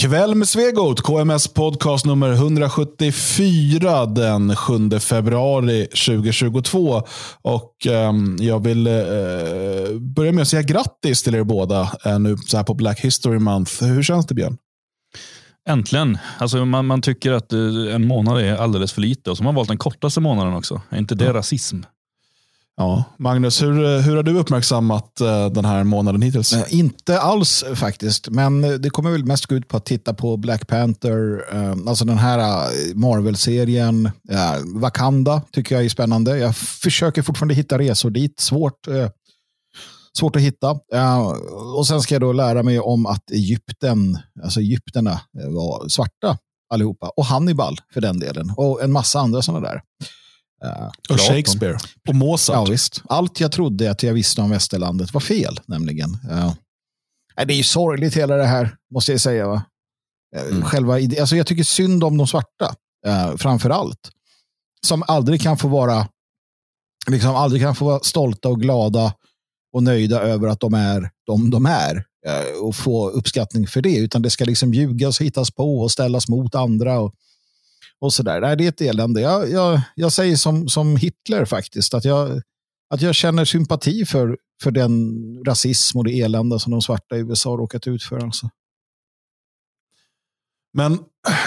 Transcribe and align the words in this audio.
Kväll 0.00 0.34
med 0.34 0.48
Svegot, 0.48 1.00
KMS 1.00 1.48
podcast 1.48 2.06
nummer 2.06 2.32
174 2.32 4.06
den 4.06 4.56
7 4.56 4.90
februari 5.00 5.86
2022. 5.86 7.02
Och 7.42 7.86
um, 7.88 8.36
Jag 8.40 8.64
vill 8.64 8.86
uh, 8.86 9.98
börja 10.00 10.32
med 10.32 10.42
att 10.42 10.48
säga 10.48 10.62
grattis 10.62 11.22
till 11.22 11.34
er 11.34 11.44
båda 11.44 11.82
uh, 12.06 12.18
nu 12.18 12.36
så 12.36 12.56
här 12.56 12.64
på 12.64 12.74
Black 12.74 13.00
History 13.00 13.38
Month. 13.38 13.84
Hur 13.84 14.02
känns 14.02 14.26
det 14.26 14.34
Björn? 14.34 14.56
Äntligen. 15.68 16.18
Alltså 16.38 16.64
man, 16.64 16.86
man 16.86 17.02
tycker 17.02 17.32
att 17.32 17.52
uh, 17.52 17.94
en 17.94 18.06
månad 18.06 18.40
är 18.40 18.56
alldeles 18.56 18.92
för 18.92 19.00
lite 19.00 19.30
och 19.30 19.36
så 19.36 19.42
har 19.42 19.44
man 19.44 19.54
valt 19.54 19.68
den 19.68 19.78
kortaste 19.78 20.20
månaden 20.20 20.54
också. 20.54 20.80
Är 20.90 20.98
inte 20.98 21.14
det 21.14 21.24
ja. 21.24 21.34
rasism? 21.34 21.82
Ja, 22.76 23.04
Magnus, 23.18 23.62
hur, 23.62 24.00
hur 24.00 24.16
har 24.16 24.22
du 24.22 24.38
uppmärksammat 24.38 25.20
uh, 25.20 25.46
den 25.46 25.64
här 25.64 25.84
månaden 25.84 26.22
hittills? 26.22 26.52
Uh, 26.52 26.74
inte 26.74 27.20
alls 27.20 27.64
faktiskt, 27.74 28.28
men 28.28 28.82
det 28.82 28.90
kommer 28.90 29.10
väl 29.10 29.24
mest 29.24 29.46
gå 29.46 29.54
ut 29.54 29.68
på 29.68 29.76
att 29.76 29.84
titta 29.84 30.14
på 30.14 30.36
Black 30.36 30.66
Panther, 30.66 31.44
alltså 31.88 32.04
den 32.04 32.18
här 32.18 32.38
Marvel-serien. 32.94 34.10
Wakanda 34.74 35.42
tycker 35.52 35.74
jag 35.74 35.84
är 35.84 35.88
spännande. 35.88 36.38
Jag 36.38 36.56
försöker 36.56 37.22
fortfarande 37.22 37.54
hitta 37.54 37.78
resor 37.78 38.10
dit. 38.10 38.40
Svårt, 38.40 38.88
svårt 40.18 40.36
att 40.36 40.42
hitta. 40.42 40.70
och 41.76 41.86
sen 41.86 42.00
ska 42.00 42.14
jag 42.14 42.22
då 42.22 42.32
lära 42.32 42.62
mig 42.62 42.80
om 42.80 43.06
att 43.06 43.30
Egypten, 43.30 44.18
alltså 44.44 44.60
Egypterna 44.60 45.20
var 45.32 45.88
svarta 45.88 46.38
allihopa. 46.74 47.10
Och 47.16 47.24
Hannibal 47.24 47.76
för 47.94 48.00
den 48.00 48.18
delen. 48.18 48.54
Och 48.56 48.82
en 48.82 48.92
massa 48.92 49.20
andra 49.20 49.42
sådana 49.42 49.68
där. 49.68 49.82
Och 51.10 51.20
Shakespeare. 51.20 51.78
Och 52.08 52.14
Mozart. 52.14 52.54
Ja, 52.54 52.64
visst. 52.64 53.02
Allt 53.08 53.40
jag 53.40 53.52
trodde 53.52 53.90
att 53.90 54.02
jag 54.02 54.14
visste 54.14 54.40
om 54.40 54.50
västerlandet 54.50 55.14
var 55.14 55.20
fel, 55.20 55.60
nämligen. 55.66 56.18
Uh, 56.30 56.52
det 57.46 57.52
är 57.52 57.56
ju 57.56 57.62
sorgligt 57.62 58.16
hela 58.16 58.36
det 58.36 58.46
här, 58.46 58.76
måste 58.94 59.12
jag 59.12 59.20
säga. 59.20 59.46
Va? 59.46 59.62
Uh, 60.36 60.42
mm. 60.42 60.62
Själva, 60.62 60.94
alltså 60.94 61.36
jag 61.36 61.46
tycker 61.46 61.64
synd 61.64 62.04
om 62.04 62.16
de 62.16 62.26
svarta, 62.26 62.74
uh, 63.06 63.36
framför 63.36 63.70
allt. 63.70 64.10
Som 64.86 65.02
aldrig 65.06 65.42
kan 65.42 65.58
få 65.58 65.68
vara 65.68 66.08
liksom 67.10 67.34
aldrig 67.34 67.62
kan 67.62 67.74
få 67.74 67.84
vara 67.84 68.00
stolta 68.00 68.48
och 68.48 68.60
glada 68.60 69.14
och 69.72 69.82
nöjda 69.82 70.20
över 70.20 70.48
att 70.48 70.60
de 70.60 70.74
är 70.74 71.10
de 71.26 71.50
de 71.50 71.66
är 71.66 72.04
och 72.62 72.76
få 72.76 73.10
uppskattning 73.10 73.66
för 73.66 73.82
det, 73.82 73.96
utan 73.96 74.22
det 74.22 74.30
ska 74.30 74.44
liksom 74.44 74.74
ljugas, 74.74 75.20
hittas 75.20 75.50
på 75.50 75.80
och 75.80 75.90
ställas 75.90 76.28
mot 76.28 76.54
andra. 76.54 77.00
Och, 77.00 77.14
och 78.00 78.12
sådär. 78.12 78.40
Nej, 78.40 78.56
det 78.56 78.64
är 78.64 78.68
ett 78.68 78.80
elände. 78.80 79.20
Jag, 79.20 79.50
jag, 79.50 79.80
jag 79.94 80.12
säger 80.12 80.36
som, 80.36 80.68
som 80.68 80.96
Hitler 80.96 81.44
faktiskt, 81.44 81.94
att 81.94 82.04
jag, 82.04 82.42
att 82.94 83.02
jag 83.02 83.14
känner 83.14 83.44
sympati 83.44 84.04
för, 84.04 84.38
för 84.62 84.70
den 84.70 85.14
rasism 85.46 85.98
och 85.98 86.04
det 86.04 86.20
elände 86.20 86.60
som 86.60 86.70
de 86.70 86.82
svarta 86.82 87.16
i 87.16 87.20
USA 87.20 87.50
har 87.50 87.58
råkat 87.58 87.86
ut 87.86 88.02
för. 88.02 88.24
Alltså. 88.24 88.50
Men 90.72 90.98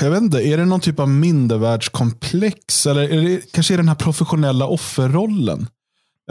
jag 0.02 0.12
vet 0.12 0.22
inte, 0.22 0.48
är 0.48 0.58
det 0.58 0.66
någon 0.66 0.80
typ 0.80 1.00
av 1.00 1.10
mindervärldskomplex? 1.10 2.86
Eller 2.88 3.02
är 3.02 3.22
det, 3.22 3.52
kanske 3.52 3.74
är 3.74 3.78
det 3.78 3.84
den 3.84 3.90
här 3.90 3.96
professionella 3.96 4.68
offerrollen? 4.68 5.68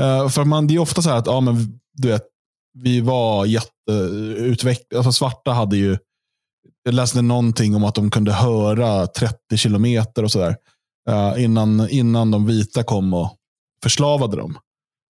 Uh, 0.00 0.28
för 0.28 0.44
man, 0.44 0.66
det 0.66 0.74
är 0.74 0.78
ofta 0.78 1.02
så 1.02 1.10
här 1.10 1.16
att 1.16 1.26
ja, 1.26 1.40
men, 1.40 1.80
du 1.94 2.08
vet, 2.08 2.22
vi 2.74 3.00
var 3.00 3.46
jätteutvecklade. 3.46 4.98
Alltså, 4.98 5.12
svarta 5.12 5.52
hade 5.52 5.76
ju 5.76 5.98
jag 6.84 6.94
läste 6.94 7.22
någonting 7.22 7.76
om 7.76 7.84
att 7.84 7.94
de 7.94 8.10
kunde 8.10 8.32
höra 8.32 9.06
30 9.06 9.56
kilometer 9.56 10.24
och 10.24 10.32
sådär. 10.32 10.56
Uh, 11.10 11.44
innan, 11.44 11.88
innan 11.90 12.30
de 12.30 12.46
vita 12.46 12.82
kom 12.82 13.14
och 13.14 13.36
förslavade 13.82 14.36
dem. 14.36 14.58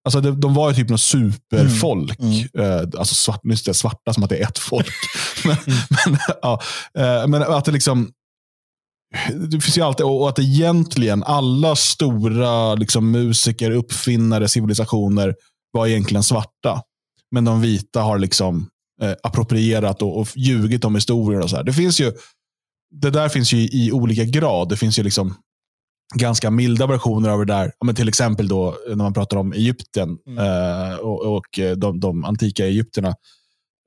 Alltså 0.04 0.20
de, 0.20 0.40
de 0.40 0.54
var 0.54 0.70
ju 0.70 0.76
typ 0.76 0.88
något 0.88 1.00
superfolk. 1.00 2.18
Mm. 2.18 2.48
Mm. 2.54 2.66
Uh, 2.66 2.88
alltså 2.98 3.14
svart, 3.14 3.40
just 3.44 3.66
det, 3.66 3.74
svarta 3.74 4.12
som 4.12 4.22
att 4.22 4.30
det 4.30 4.38
är 4.38 4.48
ett 4.48 4.58
folk. 4.58 4.92
men, 5.44 5.56
mm. 5.66 5.78
men, 5.90 6.14
uh, 6.44 7.22
uh, 7.22 7.28
men 7.28 7.42
att 7.42 7.64
det 7.64 7.72
liksom 7.72 8.12
det 9.34 9.60
finns 9.60 9.78
ju 9.78 9.82
alltid, 9.82 10.06
och 10.06 10.28
att 10.28 10.38
egentligen 10.38 11.22
alla 11.22 11.76
stora 11.76 12.74
liksom, 12.74 13.10
musiker, 13.10 13.70
uppfinnare, 13.70 14.48
civilisationer 14.48 15.34
var 15.72 15.86
egentligen 15.86 16.22
svarta. 16.22 16.82
Men 17.30 17.44
de 17.44 17.60
vita 17.60 18.00
har 18.00 18.18
liksom 18.18 18.68
eh, 19.02 19.12
approprierat 19.22 20.02
och, 20.02 20.20
och 20.20 20.28
ljugit 20.36 20.84
om 20.84 20.94
historier. 20.94 21.40
Och 21.40 21.50
så 21.50 21.56
här. 21.56 21.64
Det, 21.64 21.72
finns 21.72 22.00
ju, 22.00 22.12
det 22.90 23.10
där 23.10 23.28
finns 23.28 23.52
ju 23.52 23.58
i, 23.58 23.86
i 23.86 23.92
olika 23.92 24.24
grad. 24.24 24.68
Det 24.68 24.76
finns 24.76 24.98
ju 24.98 25.02
liksom 25.02 25.34
ganska 26.14 26.50
milda 26.50 26.86
versioner 26.86 27.28
av 27.28 27.38
det 27.38 27.52
där. 27.52 27.72
Men 27.84 27.94
till 27.94 28.08
exempel 28.08 28.48
då 28.48 28.76
när 28.88 28.96
man 28.96 29.12
pratar 29.12 29.36
om 29.36 29.52
Egypten 29.52 30.18
mm. 30.26 30.38
eh, 30.38 30.96
och, 30.96 31.36
och 31.36 31.46
de, 31.76 32.00
de, 32.00 32.24
antika 32.24 32.66
Egypterna. 32.66 33.08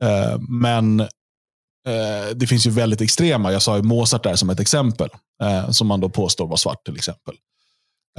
Eh, 0.04 0.40
men 0.50 1.00
eh, 1.00 2.36
det 2.36 2.48
finns 2.48 2.68
ju 2.68 2.70
väldigt 2.70 3.02
extrema. 3.02 3.52
Jag 3.52 3.62
sa 3.62 3.78
ju 3.78 3.84
Mozart 3.84 4.24
där 4.24 4.36
som 4.36 4.50
ett 4.50 4.60
exempel. 4.60 5.10
Eh, 5.44 5.70
som 5.70 5.88
man 5.88 6.00
då 6.00 6.10
påstår 6.10 6.48
var 6.48 6.58
svart 6.58 6.86
till 6.86 6.96
exempel. 6.96 7.36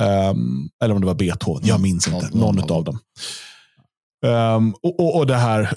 Um, 0.01 0.71
eller 0.85 0.95
om 0.95 1.01
det 1.01 1.07
var 1.07 1.15
Beethoven, 1.15 1.67
jag 1.67 1.81
minns 1.81 2.09
inte. 2.09 2.29
Någon, 2.33 2.57
någon 2.57 2.71
av 2.71 2.85
dem. 2.85 2.99
Um, 4.27 4.75
och, 4.83 5.01
och, 5.01 5.17
och, 5.17 5.27
det 5.27 5.37
här 5.37 5.75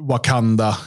Wakanda-idén. 0.00 0.78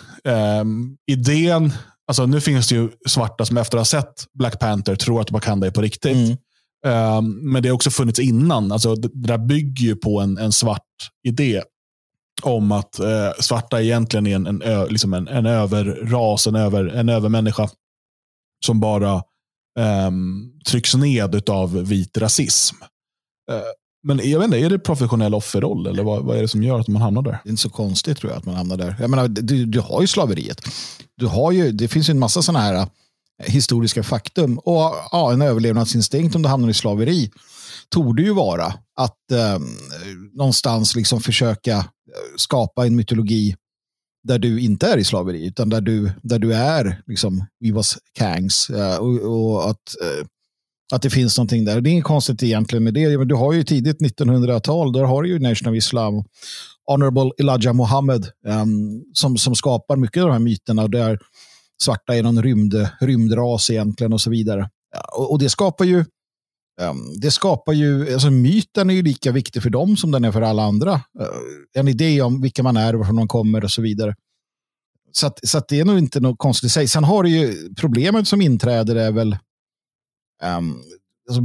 Ehm, 1.64 1.72
alltså, 2.08 2.26
nu 2.26 2.42
finns 2.42 2.68
det 2.70 2.76
ju 2.76 2.90
svarta 3.08 3.46
som 3.46 3.58
efter 3.58 3.78
att 3.78 3.82
ha 3.82 3.86
sett 4.02 4.26
Black 4.34 4.60
Panther 4.60 4.96
tror 4.96 5.22
att 5.22 5.32
Wakanda 5.32 5.68
är 5.68 5.72
på 5.72 5.82
riktigt. 5.82 6.16
Mm. 6.16 6.38
Um, 6.86 7.52
men 7.52 7.64
det 7.64 7.70
har 7.70 7.76
också 7.76 7.90
funnits 7.90 8.20
innan. 8.20 8.72
Alltså, 8.72 8.96
det, 8.96 9.10
det 9.14 9.28
där 9.28 9.38
bygger 9.38 9.86
ju 9.86 9.96
på 9.96 10.20
en, 10.20 10.38
en 10.38 10.52
svart 10.52 11.10
idé 11.24 11.62
om 12.42 12.72
att 12.72 13.00
uh, 13.00 13.32
svarta 13.40 13.82
egentligen 13.82 14.28
är 14.28 14.36
en, 14.36 14.48
en, 14.48 14.62
ö, 14.62 14.88
liksom 14.90 15.14
en, 15.14 15.28
en 15.28 15.46
överras, 15.46 16.48
en, 16.48 16.56
över, 16.56 16.86
en 16.86 17.10
övermänniska 17.10 17.70
som 18.66 18.80
bara 18.80 19.24
um, 20.08 20.54
trycks 20.70 20.96
ned 20.96 21.50
av 21.50 21.74
vit 21.84 22.18
rasism. 22.18 22.76
Uh, 23.52 23.58
men 24.06 24.30
jag 24.30 24.40
vet 24.40 24.46
inte, 24.46 24.60
är 24.60 24.70
det 24.70 24.80
professionell 24.80 25.34
offerroll 25.34 25.88
eller 25.88 26.04
vad, 26.04 26.24
vad 26.24 26.38
är 26.38 26.42
det 26.42 26.48
som 26.48 26.64
gör 26.64 26.80
att 26.80 26.88
man 26.88 27.02
hamnar 27.02 27.22
där? 27.22 27.40
Det 27.44 27.50
är 27.50 27.52
inte 27.52 27.62
så 27.62 27.70
konstigt 27.70 28.18
tror 28.18 28.32
jag 28.32 28.38
att 28.38 28.46
man 28.46 28.56
hamnar 28.56 28.78
där. 28.78 28.96
Jag 29.00 29.10
menar, 29.10 29.28
du, 29.28 29.66
du 29.66 29.80
har 29.80 30.02
ju 30.02 30.08
slaveriet. 30.08 30.62
Du 31.18 31.26
har 31.26 31.52
ju, 31.52 31.72
det 31.72 31.88
finns 31.88 32.10
ju 32.10 32.12
en 32.12 32.20
massa 32.20 32.42
sådana 32.42 32.60
här 32.60 32.76
eh, 32.76 32.88
historiska 33.46 34.04
faktum. 34.04 34.58
Och 34.58 34.94
ja, 35.12 35.34
en 35.34 35.42
överlevnadsinstinkt 35.42 36.36
om 36.36 36.42
du 36.42 36.50
hamnar 36.50 36.70
i 36.70 36.74
slaveri 36.74 37.32
torde 37.90 38.22
ju 38.22 38.34
vara 38.34 38.66
att 38.96 39.32
eh, 39.32 39.60
någonstans 40.34 40.96
liksom 40.96 41.22
försöka 41.22 41.78
eh, 41.78 41.84
skapa 42.38 42.86
en 42.86 42.96
mytologi 42.96 43.56
där 44.24 44.40
du 44.40 44.60
inte 44.60 44.88
är 44.88 44.98
i 44.98 45.04
slaveri, 45.04 45.48
utan 45.48 45.70
där 45.70 45.82
du, 45.82 46.12
där 46.22 46.40
du 46.40 46.54
är 46.54 47.02
liksom, 47.08 47.46
we 47.60 47.72
was 47.72 47.98
kangs. 48.14 48.70
Eh, 48.70 48.98
och, 48.98 49.20
och, 49.20 49.70
att 49.70 49.96
eh, 50.02 50.26
att 50.96 51.02
det 51.02 51.10
finns 51.10 51.38
någonting 51.38 51.66
där. 51.66 51.82
Det 51.82 51.90
är 51.90 51.92
inget 51.92 52.04
konstigt 52.04 52.44
egentligen 52.44 52.84
med 52.84 52.94
det. 52.94 53.26
Du 53.26 53.36
har 53.36 53.54
ju 53.54 53.64
tidigt 53.64 54.02
1900-tal, 54.02 54.92
där 54.92 55.04
har 55.04 55.24
du 55.24 55.30
ju 55.30 55.40
Nation 55.40 55.72
of 55.74 55.78
Islam, 55.78 56.24
Honorable 56.86 57.32
Elijah 57.38 57.74
Muhammad, 57.74 58.30
um, 58.48 59.04
som, 59.14 59.38
som 59.38 59.56
skapar 59.56 59.96
mycket 59.96 60.24
av 60.24 60.28
de 60.28 60.34
här 60.34 60.40
myterna, 60.40 60.88
där 60.88 61.20
svarta 61.82 62.16
är 62.16 62.24
någon 62.24 62.44
rymd, 62.44 62.88
rymdras 63.02 63.70
egentligen 63.70 64.14
och 64.14 64.22
så 64.22 64.30
vidare. 64.30 64.70
Ja, 64.94 65.02
och, 65.18 65.32
och, 65.32 65.40
det 65.40 65.50
skapar 65.50 65.86
ju, 65.86 65.98
um, 66.82 67.20
det 67.22 67.32
skapar 67.32 67.74
ju, 67.74 68.14
alltså 68.14 68.32
myten 68.32 68.90
är 68.90 68.94
ju 68.94 69.02
lika 69.02 69.32
viktig 69.32 69.64
för 69.64 69.70
dem 69.70 69.98
som 69.98 70.12
den 70.12 70.24
är 70.26 70.32
för 70.32 70.42
alla 70.42 70.64
andra. 70.64 70.94
Uh, 70.94 71.28
en 71.74 71.88
idé 71.88 72.22
om 72.22 72.42
vilka 72.42 72.64
man 72.64 72.78
är, 72.78 72.94
varifrån 72.94 73.16
man 73.16 73.28
kommer 73.28 73.64
och 73.64 73.72
så 73.72 73.82
vidare. 73.82 74.16
Så, 75.12 75.28
att, 75.28 75.48
så 75.48 75.58
att 75.58 75.68
det 75.68 75.80
är 75.80 75.86
nog 75.86 75.98
inte 75.98 76.20
något 76.20 76.40
konstigt 76.40 76.68
i 76.68 76.70
sig. 76.70 76.88
Sen 76.88 77.04
har 77.04 77.24
du 77.24 77.30
ju 77.30 77.74
problemet 77.76 78.28
som 78.28 78.42
inträder 78.42 78.96
är 78.96 79.12
väl 79.12 79.38
um, 80.44 80.84
alltså, 81.30 81.42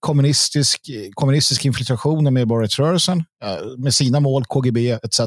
kommunistisk, 0.00 0.90
kommunistisk 1.14 1.64
infiltration 1.64 2.26
av 2.26 2.32
medborgarrättsrörelsen 2.32 3.18
uh, 3.18 3.50
eh, 3.50 3.78
med 3.78 3.94
sina 3.94 4.20
mål, 4.20 4.44
KGB 4.44 4.90
etc. 4.90 5.20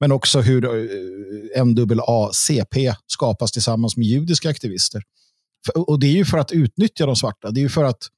Men 0.00 0.12
också 0.12 0.40
hur 0.40 0.64
eh, 0.64 1.62
uh, 1.62 1.86
NAACP 1.86 2.94
skapas 3.06 3.52
tillsammans 3.52 3.96
med 3.96 4.06
judiska 4.06 4.50
aktivister. 4.50 5.02
För, 5.66 5.90
och 5.90 5.98
det 5.98 6.06
är 6.06 6.12
ju 6.12 6.24
för 6.24 6.38
att 6.38 6.52
utnyttja 6.52 7.06
de 7.06 7.16
svarta. 7.16 7.50
Det 7.50 7.60
är 7.60 7.62
ju 7.62 7.68
för 7.68 7.84
att 7.84 8.08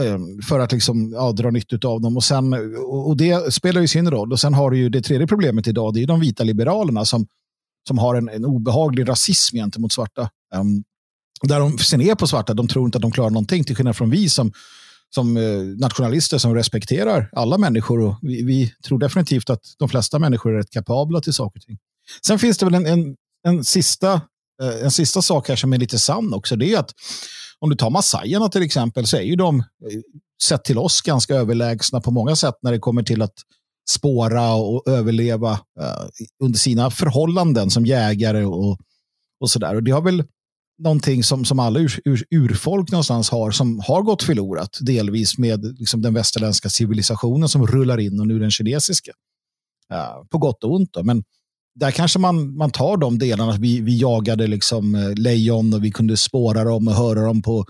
ehm, 0.00 0.42
för 0.42 0.60
att 0.60 0.72
liksom, 0.72 1.12
ja, 1.12 1.32
dra 1.32 1.50
nytta 1.50 1.88
av 1.88 2.00
dem. 2.00 2.16
Och, 2.16 2.24
sen, 2.24 2.76
och 2.86 3.16
det 3.16 3.54
spelar 3.54 3.80
ju 3.80 3.88
sin 3.88 4.10
roll. 4.10 4.32
Och 4.32 4.40
sen 4.40 4.54
har 4.54 4.70
du 4.70 4.78
ju 4.78 4.88
det 4.88 5.02
tredje 5.02 5.26
problemet 5.26 5.66
idag, 5.66 5.94
det 5.94 6.02
är 6.02 6.06
de 6.06 6.20
vita 6.20 6.44
liberalerna 6.44 7.04
som, 7.04 7.26
som 7.88 7.98
har 7.98 8.14
en, 8.14 8.28
en 8.28 8.44
obehaglig 8.44 9.08
rasism 9.08 9.56
gentemot 9.56 9.92
svarta. 9.92 10.30
Um, 10.54 10.84
där 11.48 11.60
de 11.60 11.78
ser 11.78 11.98
ner 11.98 12.14
på 12.14 12.26
svarta, 12.26 12.54
de 12.54 12.68
tror 12.68 12.84
inte 12.84 12.98
att 12.98 13.02
de 13.02 13.10
klarar 13.10 13.30
någonting, 13.30 13.64
till 13.64 13.76
skillnad 13.76 13.96
från 13.96 14.10
vi 14.10 14.28
som, 14.28 14.52
som 15.14 15.36
eh, 15.36 15.60
nationalister 15.60 16.38
som 16.38 16.54
respekterar 16.54 17.30
alla 17.32 17.58
människor. 17.58 18.00
Och 18.00 18.16
vi, 18.22 18.44
vi, 18.44 18.72
tror 18.86 18.98
definitivt 18.98 19.50
att 19.50 19.62
de 19.78 19.88
flesta 19.88 20.18
människor 20.18 20.52
är 20.52 20.56
rätt 20.56 20.70
kapabla 20.70 21.20
till 21.20 21.32
saker 21.32 21.60
och 21.60 21.66
ting. 21.66 21.78
Sen 22.26 22.38
finns 22.38 22.58
det 22.58 22.64
väl 22.64 22.74
en, 22.74 22.86
en, 22.86 23.16
en, 23.46 23.64
sista, 23.64 24.12
eh, 24.62 24.84
en 24.84 24.90
sista 24.90 25.22
sak 25.22 25.48
här 25.48 25.56
som 25.56 25.72
är 25.72 25.78
lite 25.78 25.98
sann 25.98 26.34
också. 26.34 26.56
Det 26.56 26.72
är 26.72 26.78
att 26.78 26.90
om 27.58 27.70
du 27.70 27.76
tar 27.76 27.90
massajerna 27.90 28.48
till 28.48 28.62
exempel 28.62 29.06
så 29.06 29.16
är 29.16 29.22
ju 29.22 29.36
de, 29.36 29.58
eh, 29.58 29.64
sett 30.42 30.64
till 30.64 30.78
oss, 30.78 31.02
ganska 31.02 31.34
överlägsna 31.34 32.00
på 32.00 32.10
många 32.10 32.36
sätt 32.36 32.54
när 32.62 32.72
det 32.72 32.78
kommer 32.78 33.02
till 33.02 33.22
att 33.22 33.34
spåra 33.90 34.54
och 34.54 34.88
överleva 34.88 35.60
under 36.42 36.58
sina 36.58 36.90
förhållanden 36.90 37.70
som 37.70 37.86
jägare 37.86 38.44
och, 38.44 38.78
och 39.40 39.50
sådär. 39.50 39.74
Och 39.74 39.82
det 39.82 39.90
har 39.90 40.02
väl 40.02 40.24
någonting 40.78 41.24
som, 41.24 41.44
som 41.44 41.58
alla 41.58 41.78
ur, 41.78 42.00
ur, 42.04 42.24
urfolk 42.30 42.90
någonstans 42.90 43.30
har, 43.30 43.50
som 43.50 43.80
har 43.80 44.02
gått 44.02 44.22
förlorat, 44.22 44.78
delvis 44.80 45.38
med 45.38 45.78
liksom, 45.78 46.02
den 46.02 46.14
västerländska 46.14 46.70
civilisationen 46.70 47.48
som 47.48 47.66
rullar 47.66 48.00
in 48.00 48.20
och 48.20 48.26
nu 48.26 48.38
den 48.38 48.50
kinesiska. 48.50 49.12
Uh, 49.92 50.26
på 50.30 50.38
gott 50.38 50.64
och 50.64 50.74
ont. 50.74 50.92
Då. 50.92 51.02
Men 51.02 51.24
där 51.74 51.90
kanske 51.90 52.18
man, 52.18 52.56
man 52.56 52.70
tar 52.70 52.96
de 52.96 53.18
delarna. 53.18 53.52
Vi, 53.52 53.80
vi 53.80 53.98
jagade 53.98 54.46
liksom 54.46 54.94
eh, 54.94 55.14
lejon 55.14 55.74
och 55.74 55.84
vi 55.84 55.90
kunde 55.90 56.16
spåra 56.16 56.64
dem 56.64 56.88
och 56.88 56.94
höra 56.94 57.20
dem 57.20 57.42
på 57.42 57.64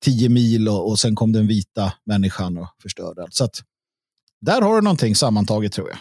tio 0.00 0.28
mil 0.28 0.68
och, 0.68 0.88
och 0.88 0.98
sen 0.98 1.14
kom 1.14 1.32
den 1.32 1.46
vita 1.46 1.92
människan 2.06 2.58
och 2.58 2.68
förstörde 2.82 3.22
allt. 3.22 3.34
Så 3.34 3.44
att, 3.44 3.62
där 4.40 4.62
har 4.62 4.74
du 4.74 4.80
någonting 4.80 5.16
sammantaget 5.16 5.72
tror 5.72 5.88
jag. 5.88 5.98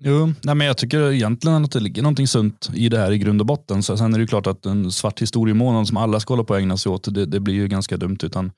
Jo, 0.00 0.26
nej 0.42 0.54
men 0.54 0.66
jag 0.66 0.76
tycker 0.76 1.12
egentligen 1.12 1.64
att 1.64 1.72
det 1.72 1.80
ligger 1.80 2.02
någonting 2.02 2.28
sunt 2.28 2.70
i 2.74 2.88
det 2.88 2.98
här 2.98 3.12
i 3.12 3.18
grund 3.18 3.40
och 3.40 3.46
botten. 3.46 3.82
Så 3.82 3.96
sen 3.96 4.14
är 4.14 4.18
det 4.18 4.22
ju 4.22 4.26
klart 4.26 4.46
att 4.46 4.66
en 4.66 4.92
svart 4.92 5.22
historiemånad 5.22 5.88
som 5.88 5.96
alla 5.96 6.20
ska 6.20 6.32
hålla 6.32 6.44
på 6.44 6.54
att 6.54 6.60
ägna 6.60 6.76
sig 6.76 6.92
åt, 6.92 7.14
det, 7.14 7.26
det 7.26 7.40
blir 7.40 7.54
ju 7.54 7.68
ganska 7.68 7.96
dumt. 7.96 8.18
utan 8.22 8.52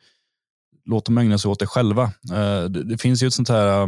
Låt 0.84 1.04
dem 1.04 1.18
ägna 1.18 1.38
sig 1.38 1.50
åt 1.50 1.58
det 1.58 1.66
själva. 1.66 2.02
Eh, 2.32 2.64
det, 2.64 2.84
det 2.84 2.98
finns 2.98 3.22
ju 3.22 3.26
ett 3.26 3.34
sånt 3.34 3.48
här 3.48 3.82
eh, 3.82 3.86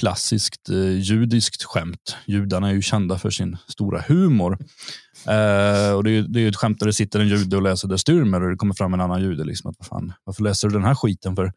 klassiskt 0.00 0.68
eh, 0.70 0.98
judiskt 0.98 1.62
skämt. 1.62 2.16
Judarna 2.26 2.68
är 2.68 2.72
ju 2.72 2.82
kända 2.82 3.18
för 3.18 3.30
sin 3.30 3.56
stora 3.68 4.04
humor. 4.08 4.58
Eh, 5.26 5.92
och 5.92 6.04
det, 6.04 6.10
är, 6.10 6.22
det 6.28 6.40
är 6.40 6.48
ett 6.48 6.56
skämt 6.56 6.80
där 6.80 6.86
det 6.86 6.92
sitter 6.92 7.20
en 7.20 7.28
jude 7.28 7.56
och 7.56 7.62
läser 7.62 7.88
det 7.88 7.96
Stürmer 7.96 8.42
och 8.42 8.50
det 8.50 8.56
kommer 8.56 8.74
fram 8.74 8.94
en 8.94 9.00
annan 9.00 9.22
jude. 9.22 9.44
Liksom, 9.44 9.70
att, 9.70 9.86
fan, 9.86 10.12
varför 10.24 10.42
läser 10.42 10.68
du 10.68 10.74
den 10.74 10.84
här 10.84 10.94
skiten 10.94 11.36
för? 11.36 11.52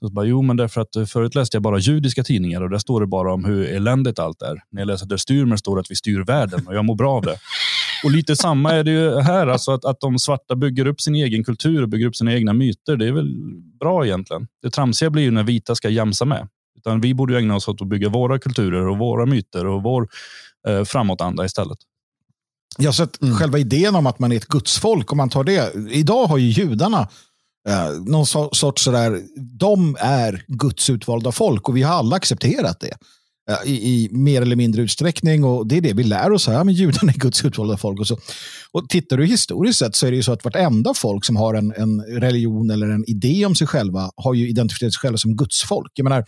Så 0.00 0.08
bara, 0.08 0.24
jo, 0.26 0.42
men 0.42 0.56
därför 0.56 0.80
att 0.80 0.96
eh, 0.96 1.04
förut 1.04 1.34
läste 1.34 1.56
jag 1.56 1.62
bara 1.62 1.78
judiska 1.78 2.24
tidningar 2.24 2.62
och 2.62 2.70
där 2.70 2.78
står 2.78 3.00
det 3.00 3.06
bara 3.06 3.32
om 3.32 3.44
hur 3.44 3.68
eländigt 3.68 4.18
allt 4.18 4.42
är. 4.42 4.62
När 4.70 4.80
jag 4.80 4.86
läser 4.86 5.06
Der 5.06 5.16
Stürmer 5.16 5.56
står 5.56 5.76
det 5.76 5.80
att 5.80 5.90
vi 5.90 5.96
styr 5.96 6.20
världen 6.20 6.66
och 6.66 6.74
jag 6.74 6.84
mår 6.84 6.94
bra 6.94 7.16
av 7.16 7.22
det. 7.22 7.36
Och 8.04 8.10
lite 8.10 8.36
samma 8.36 8.72
är 8.72 8.84
det 8.84 8.90
ju 8.90 9.20
här, 9.20 9.46
alltså 9.46 9.72
att, 9.72 9.84
att 9.84 10.00
de 10.00 10.18
svarta 10.18 10.56
bygger 10.56 10.86
upp 10.86 11.00
sin 11.00 11.14
egen 11.14 11.44
kultur 11.44 11.82
och 11.82 11.88
bygger 11.88 12.06
upp 12.06 12.16
sina 12.16 12.34
egna 12.34 12.52
myter. 12.52 12.96
Det 12.96 13.06
är 13.06 13.12
väl 13.12 13.34
bra 13.80 14.06
egentligen. 14.06 14.46
Det 14.62 14.70
tramsiga 14.70 15.10
blir 15.10 15.22
ju 15.22 15.30
när 15.30 15.42
vita 15.42 15.74
ska 15.74 15.88
jamsa 15.88 16.24
med. 16.24 16.48
Utan 16.78 17.00
vi 17.00 17.14
borde 17.14 17.38
ägna 17.38 17.56
oss 17.56 17.68
åt 17.68 17.82
att 17.82 17.88
bygga 17.88 18.08
våra 18.08 18.38
kulturer 18.38 18.88
och 18.88 18.98
våra 18.98 19.26
myter 19.26 19.66
och 19.66 19.82
vår 19.82 20.08
eh, 20.68 20.84
framåtanda 20.84 21.44
istället. 21.44 21.78
Ja, 22.78 22.92
så 22.92 23.02
att 23.02 23.22
mm. 23.22 23.34
själva 23.34 23.58
idén 23.58 23.96
om 23.96 24.06
att 24.06 24.18
man 24.18 24.32
är 24.32 24.36
ett 24.36 24.48
gudsfolk, 24.48 25.12
om 25.12 25.16
man 25.16 25.28
tar 25.28 25.44
det. 25.44 25.74
Idag 25.90 26.26
har 26.26 26.38
ju 26.38 26.46
judarna 26.46 27.08
eh, 27.68 27.90
någon 28.06 28.26
sorts 28.54 28.84
sådär, 28.84 29.22
de 29.58 29.96
är 30.00 30.44
Guds 30.48 30.90
utvalda 30.90 31.32
folk 31.32 31.68
och 31.68 31.76
vi 31.76 31.82
har 31.82 31.94
alla 31.94 32.16
accepterat 32.16 32.80
det. 32.80 32.96
I, 33.64 33.72
i, 33.72 34.08
mer 34.10 34.42
eller 34.42 34.56
mindre 34.56 34.82
utsträckning 34.82 35.44
och 35.44 35.66
det 35.66 35.76
är 35.76 35.80
det 35.80 35.92
vi 35.92 36.04
lär 36.04 36.32
oss. 36.32 36.46
Här, 36.46 36.64
men 36.64 36.74
judarna 36.74 37.12
är 37.12 37.18
Guds 37.18 37.44
utvalda 37.44 37.76
folk. 37.76 38.00
Och, 38.00 38.06
så. 38.06 38.18
och 38.72 38.88
tittar 38.88 39.16
du 39.16 39.26
historiskt 39.26 39.78
sett 39.78 39.96
så 39.96 40.06
är 40.06 40.10
det 40.10 40.16
ju 40.16 40.22
så 40.22 40.32
att 40.32 40.44
vartenda 40.44 40.94
folk 40.94 41.24
som 41.24 41.36
har 41.36 41.54
en, 41.54 41.72
en 41.76 42.00
religion 42.02 42.70
eller 42.70 42.88
en 42.88 43.04
idé 43.10 43.46
om 43.46 43.54
sig 43.54 43.66
själva 43.66 44.10
har 44.16 44.34
ju 44.34 44.48
identifierat 44.48 44.92
sig 44.92 45.00
själva 45.00 45.18
som 45.18 45.36
gudsfolk. 45.36 45.92
Jag 45.94 46.04
menar, 46.04 46.24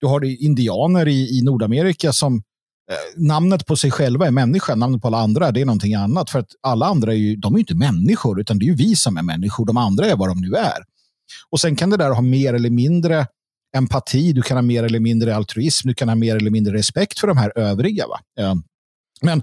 du 0.00 0.06
har 0.06 0.44
indianer 0.44 1.08
i, 1.08 1.38
i 1.38 1.42
Nordamerika 1.42 2.12
som 2.12 2.42
Eh, 2.90 3.22
namnet 3.22 3.66
på 3.66 3.76
sig 3.76 3.90
själva 3.90 4.26
är 4.26 4.30
människa, 4.30 4.74
namnet 4.74 5.02
på 5.02 5.08
alla 5.08 5.18
andra 5.18 5.52
det 5.52 5.60
är 5.60 5.64
någonting 5.64 5.94
annat. 5.94 6.30
För 6.30 6.38
att 6.38 6.50
alla 6.62 6.86
andra 6.86 7.12
är 7.12 7.16
ju, 7.16 7.36
de 7.36 7.54
är 7.54 7.58
ju 7.58 7.60
inte 7.60 7.74
människor, 7.74 8.40
utan 8.40 8.58
det 8.58 8.64
är 8.64 8.66
ju 8.66 8.74
vi 8.74 8.96
som 8.96 9.16
är 9.16 9.22
människor. 9.22 9.66
De 9.66 9.76
andra 9.76 10.06
är 10.06 10.16
vad 10.16 10.28
de 10.28 10.40
nu 10.40 10.54
är. 10.54 10.78
Och 11.50 11.60
sen 11.60 11.76
kan 11.76 11.90
det 11.90 11.96
där 11.96 12.10
ha 12.10 12.20
mer 12.20 12.54
eller 12.54 12.70
mindre 12.70 13.26
empati, 13.76 14.32
du 14.32 14.42
kan 14.42 14.56
ha 14.56 14.62
mer 14.62 14.84
eller 14.84 15.00
mindre 15.00 15.36
altruism, 15.36 15.88
du 15.88 15.94
kan 15.94 16.08
ha 16.08 16.14
mer 16.14 16.36
eller 16.36 16.50
mindre 16.50 16.74
respekt 16.74 17.18
för 17.18 17.26
de 17.26 17.36
här 17.36 17.58
övriga. 17.58 18.06
Va? 18.06 18.20
Eh, 18.38 18.54
men, 19.22 19.42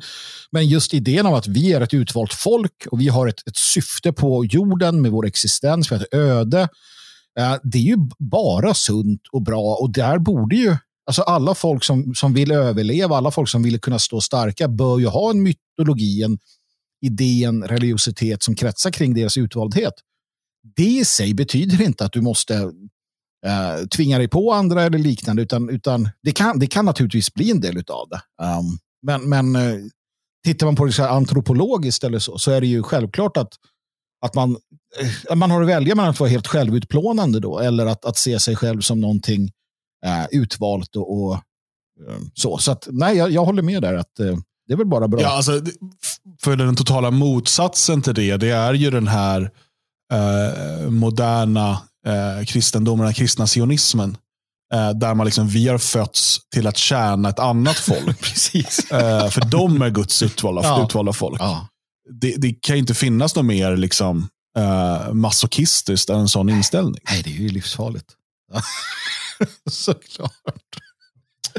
men 0.52 0.68
just 0.68 0.94
idén 0.94 1.26
om 1.26 1.34
att 1.34 1.48
vi 1.48 1.74
är 1.74 1.82
ett 1.82 1.94
utvalt 1.94 2.34
folk 2.34 2.86
och 2.92 3.02
vi 3.02 3.08
har 3.08 3.28
ett, 3.28 3.48
ett 3.48 3.58
syfte 3.58 4.14
på 4.14 4.46
jorden 4.46 5.02
med 5.02 5.12
vår 5.12 5.26
existens, 5.26 5.92
vi 5.92 5.96
har 5.96 6.04
ett 6.04 6.14
öde 6.14 6.62
eh, 7.40 7.56
det 7.64 7.78
är 7.78 7.82
ju 7.82 7.98
bara 8.20 8.74
sunt 8.74 9.22
och 9.32 9.42
bra 9.42 9.76
och 9.76 9.94
där 9.94 10.20
borde 10.20 10.56
ju 10.56 10.78
Alltså 11.06 11.22
alla 11.22 11.56
folk 11.56 11.84
som, 11.84 12.16
som 12.16 12.34
vill 12.34 12.52
överleva, 12.52 13.18
alla 13.18 13.32
folk 13.32 13.50
som 13.50 13.64
vill 13.64 13.80
kunna 13.80 14.00
stå 14.00 14.22
starka 14.22 14.68
bör 14.68 15.00
ju 15.00 15.08
ha 15.08 15.30
en 15.30 15.44
mytologi, 15.44 16.24
en 16.24 16.38
idé, 17.02 17.44
en 17.44 17.64
religiositet 17.64 18.44
som 18.44 18.56
kretsar 18.56 18.92
kring 18.92 19.14
deras 19.14 19.38
utvaldhet. 19.38 19.94
Det 20.76 20.84
i 20.84 21.06
sig 21.06 21.34
betyder 21.34 21.82
inte 21.82 22.06
att 22.06 22.12
du 22.12 22.22
måste 22.22 22.56
eh, 23.46 23.88
tvinga 23.96 24.18
dig 24.18 24.28
på 24.28 24.54
andra 24.54 24.84
eller 24.84 24.98
liknande, 24.98 25.42
utan, 25.42 25.70
utan 25.70 26.10
det, 26.24 26.32
kan, 26.32 26.60
det 26.60 26.68
kan 26.68 26.86
naturligtvis 26.86 27.34
bli 27.34 27.52
en 27.52 27.62
del 27.62 27.78
av 27.78 28.10
det. 28.10 28.22
Um, 28.44 28.78
men 29.02 29.30
men 29.30 29.56
eh, 29.56 29.80
tittar 30.46 30.66
man 30.66 30.76
på 30.76 30.86
det 30.86 30.92
så 30.92 31.04
antropologiskt 31.04 32.04
eller 32.04 32.20
så, 32.20 32.38
så 32.38 32.52
är 32.52 32.62
det 32.62 32.68
ju 32.68 32.84
självklart 32.84 33.38
att 33.38 33.54
att 34.24 34.36
man, 34.36 34.58
eh, 35.30 35.36
man 35.36 35.52
har 35.52 35.62
att 35.62 35.68
välja 35.68 35.96
mellan 35.96 36.12
att 36.12 36.20
vara 36.20 36.30
helt 36.30 36.48
självutplånande 36.48 37.40
då, 37.40 37.60
eller 37.60 37.86
att, 37.86 38.06
att 38.06 38.18
se 38.18 38.40
sig 38.40 38.56
själv 38.56 38.82
som 38.82 39.02
någonting 39.02 39.52
eh, 40.06 40.26
utvalt 40.32 40.96
och, 40.96 41.24
och 41.24 41.34
eh, 41.34 42.18
så. 42.34 42.58
Så 42.58 42.72
att, 42.72 42.88
nej, 42.92 43.18
jag, 43.18 43.32
jag 43.32 43.46
håller 43.46 43.62
med 43.62 43.82
där. 43.82 43.94
att 43.94 44.20
eh, 44.20 44.38
Det 44.68 44.74
är 44.74 44.78
väl 44.78 44.88
bara 44.88 45.08
bra. 45.08 45.22
Ja, 45.22 45.30
alltså, 45.30 45.62
för 46.42 46.56
den 46.56 46.76
totala 46.76 47.12
motsatsen 47.12 48.02
till 48.02 48.14
det, 48.14 48.38
det 48.38 48.50
är 48.50 48.74
ju 48.74 48.90
den 48.90 49.08
här 49.08 49.52
eh, 50.14 50.90
moderna 50.90 51.72
eh, 52.08 52.46
kristendomen, 52.46 53.06
den 53.06 53.14
kristna 53.14 53.48
sionismen. 53.48 54.18
Eh, 54.74 54.90
där 54.90 55.14
man 55.14 55.26
liksom, 55.26 55.48
vi 55.48 55.68
har 55.68 55.78
fötts 55.78 56.40
till 56.54 56.68
att 56.68 56.78
tjäna 56.78 57.30
ett 57.30 57.40
annat 57.40 57.76
folk. 57.76 58.20
Precis. 58.22 58.86
för 59.32 59.50
de 59.50 59.82
är 59.82 59.90
Guds 59.90 60.24
utvalda, 60.24 60.62
ja. 60.64 60.86
utvalda 60.86 61.14
folk. 61.14 61.42
Ja 61.42 61.68
det, 62.10 62.36
det 62.38 62.54
kan 62.62 62.78
inte 62.78 62.94
finnas 62.94 63.36
något 63.36 63.46
mer 63.46 63.78
liksom, 63.78 64.28
uh, 64.58 65.14
masochistiskt 65.14 66.10
än 66.10 66.20
en 66.20 66.30
sån 66.30 66.50
inställning. 66.50 67.02
Nej, 67.10 67.22
det 67.24 67.30
är 67.30 67.34
ju 67.34 67.50
livsfarligt. 67.50 68.06
Såklart. 69.72 70.32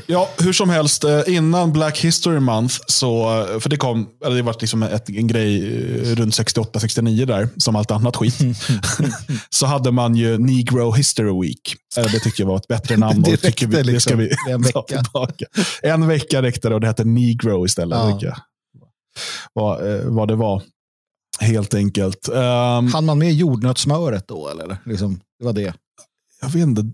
Ja, 0.07 0.29
hur 0.39 0.53
som 0.53 0.71
helst, 0.71 1.05
eh, 1.05 1.21
innan 1.27 1.73
Black 1.73 1.99
History 1.99 2.41
Month, 2.41 2.75
så, 2.87 3.41
eh, 3.41 3.61
för 3.61 3.71
det 3.71 3.77
kom, 3.77 4.09
eller 4.25 4.37
det 4.37 4.43
var 4.43 4.57
liksom 4.61 4.83
ett, 4.83 5.09
en 5.09 5.27
grej 5.27 5.61
runt 6.15 6.35
68-69 6.35 7.27
där, 7.27 7.49
som 7.57 7.77
allt 7.77 7.91
annat 7.91 8.17
skit, 8.17 8.39
så 9.51 9.67
hade 9.67 9.93
man 9.93 10.17
ju 10.17 10.39
Negro 10.39 10.93
History 10.93 11.49
Week. 11.49 11.77
Det 12.13 12.21
tycker 12.21 12.43
jag 12.43 12.49
var 12.49 12.57
ett 12.57 12.69
bättre 12.69 12.97
namn. 12.97 13.23
Det 13.23 13.45
räckte 13.45 13.67
vi, 13.67 13.83
liksom. 13.83 13.93
Det 13.93 14.01
ska 14.01 14.17
vi 14.47 14.53
en 14.53 14.63
vecka. 14.63 14.83
Tillbaka. 14.83 15.45
En 15.83 16.09
vecka 16.09 16.43
räckte 16.43 16.69
det 16.69 16.75
och 16.75 16.81
det 16.81 16.87
hette 16.87 17.05
Negro 17.05 17.67
istället. 17.67 18.23
Ja 18.23 18.37
vad, 19.53 19.95
eh, 19.95 20.05
vad 20.05 20.29
det 20.29 20.37
var. 20.37 20.63
Helt 21.41 21.75
enkelt. 21.75 22.29
Um, 22.29 22.37
Han 22.93 23.05
man 23.05 23.19
med 23.19 23.33
jordnötssmöret 23.33 24.29
då? 24.29 24.49
Eller? 24.49 24.77
Liksom, 24.85 25.21
det 25.39 25.45
var 25.45 25.53
det. 25.53 25.75
Jag 26.41 26.49
vet 26.49 26.63
inte. 26.63 26.83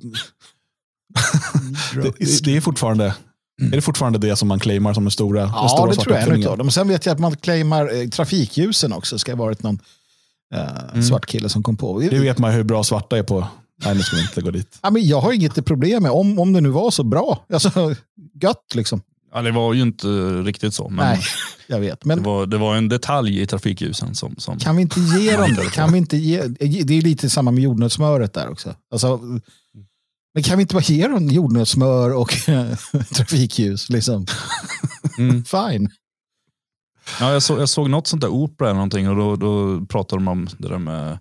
det, 1.94 2.42
det, 2.44 2.56
är 2.56 2.61
fortfarande 2.61 3.14
Mm. 3.61 3.73
Är 3.73 3.76
det 3.76 3.82
fortfarande 3.82 4.18
det 4.18 4.37
som 4.37 4.49
man 4.49 4.59
claimar 4.59 4.94
som 4.94 5.04
den 5.04 5.11
stora, 5.11 5.40
ja, 5.40 5.68
stora 5.68 5.90
det 5.90 5.97
tror 5.97 6.16
jag 6.16 6.28
är 6.28 6.50
en 6.50 6.56
Men 6.56 6.70
sen 6.70 6.88
vet 6.88 7.06
jag 7.06 7.12
att 7.12 7.18
man 7.20 7.37
claimar 7.37 8.02
eh, 8.02 8.09
trafikljusen 8.09 8.92
också. 8.92 9.18
ska 9.18 9.32
ha 9.32 9.37
varit 9.44 9.62
någon 9.62 9.78
eh, 10.54 10.90
mm. 10.92 11.02
svart 11.02 11.26
kille 11.26 11.49
som 11.49 11.62
kom 11.62 11.76
på. 11.76 12.00
Det 12.00 12.18
vet 12.18 12.38
man 12.38 12.52
hur 12.52 12.62
bra 12.62 12.85
svarta 12.85 13.18
är 13.18 13.23
på. 13.23 13.47
Nej, 13.85 13.94
nu 13.94 14.00
ska 14.00 14.16
vi 14.16 14.23
inte 14.23 14.42
gå 14.42 14.50
dit. 14.50 14.78
Ja, 14.82 14.90
men 14.90 15.06
jag 15.06 15.20
har 15.20 15.32
inget 15.32 15.64
problem 15.64 16.02
med 16.02 16.12
om, 16.12 16.38
om 16.38 16.52
det 16.52 16.61
nu 16.61 16.68
var 16.68 16.90
så 16.90 17.02
bra. 17.02 17.44
Alltså, 17.52 17.94
gött 18.42 18.75
liksom. 18.75 19.02
Ja, 19.32 19.42
det 19.42 19.50
var 19.50 19.75
ju 19.75 19.82
inte 19.82 20.06
riktigt 20.42 20.75
så. 20.75 20.88
Men 20.88 21.06
Nej, 21.06 21.20
jag 21.66 21.80
vet. 21.80 22.04
Men... 22.04 22.18
Det, 22.18 22.25
var, 22.25 22.46
det 22.46 22.58
var 22.58 22.76
en 22.76 22.88
detalj 22.88 23.40
i 23.40 23.46
trafikljusen 23.46 24.14
som... 24.14 24.37
som 24.37 24.58
kan 24.58 24.76
vi 24.76 24.82
inte 24.82 25.00
ge 25.00 25.37
dem 25.37 25.54
det? 25.54 25.70
Kan 25.70 25.92
vi 25.92 25.99
inte 25.99 26.16
ge... 26.16 26.42
Det 26.84 26.94
är 26.94 27.02
lite 27.02 27.30
samma 27.30 27.50
med 27.50 27.62
jordnötssmöret 27.62 28.34
där 28.34 28.50
också. 28.50 28.75
Alltså, 28.92 29.20
men 30.34 30.42
kan 30.42 30.58
vi 30.58 30.62
inte 30.62 30.75
bara 30.75 30.82
ge 30.82 31.08
dem 31.08 31.28
jordnötssmör 31.28 32.14
och 32.14 32.28
trafikljus? 33.14 33.88
Liksom? 33.88 34.26
Mm. 35.18 35.44
Fine. 35.70 35.90
Ja, 37.20 37.32
jag, 37.32 37.42
så, 37.42 37.58
jag 37.58 37.68
såg 37.68 37.90
något 37.90 38.06
sånt 38.06 38.22
där 38.22 38.28
opera 38.28 38.68
eller 38.68 38.75
någonting 38.75 39.08
och 39.08 39.16
då, 39.16 39.37
då 39.37 39.80
pratade 39.87 40.22
de 40.22 40.28
om 40.28 40.49
det 40.58 40.68
där 40.68 40.78
med 40.78 41.18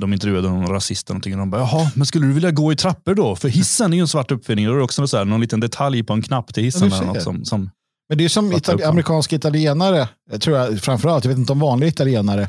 de 0.00 0.12
intervjuade 0.12 0.48
någon 0.48 0.66
rasist 0.66 1.10
och 1.10 1.20
de 1.20 1.50
bara, 1.50 1.60
jaha, 1.60 1.90
men 1.94 2.06
skulle 2.06 2.26
du 2.26 2.32
vilja 2.32 2.50
gå 2.50 2.72
i 2.72 2.76
trappor 2.76 3.14
då? 3.14 3.36
För 3.36 3.48
hissen 3.48 3.92
är 3.92 3.96
ju 3.96 4.00
en 4.00 4.08
svart 4.08 4.30
uppfinning. 4.30 4.66
Då 4.66 4.72
är 4.72 4.76
det 4.76 4.82
också 4.82 5.06
så 5.06 5.16
här, 5.16 5.24
någon 5.24 5.40
liten 5.40 5.60
detalj 5.60 6.02
på 6.02 6.12
en 6.12 6.22
knapp 6.22 6.54
till 6.54 6.64
hissen. 6.64 6.92
Eller 6.92 7.06
något 7.06 7.22
som, 7.22 7.44
som 7.44 7.70
men 8.08 8.18
det 8.18 8.24
är 8.24 8.28
som 8.28 8.52
itali 8.52 8.82
amerikanska 8.82 9.36
italienare, 9.36 10.08
tror 10.40 10.56
jag 10.56 10.80
framförallt, 10.80 11.24
jag 11.24 11.28
vet 11.28 11.38
inte 11.38 11.52
om 11.52 11.58
vanliga 11.60 11.88
italienare 11.88 12.48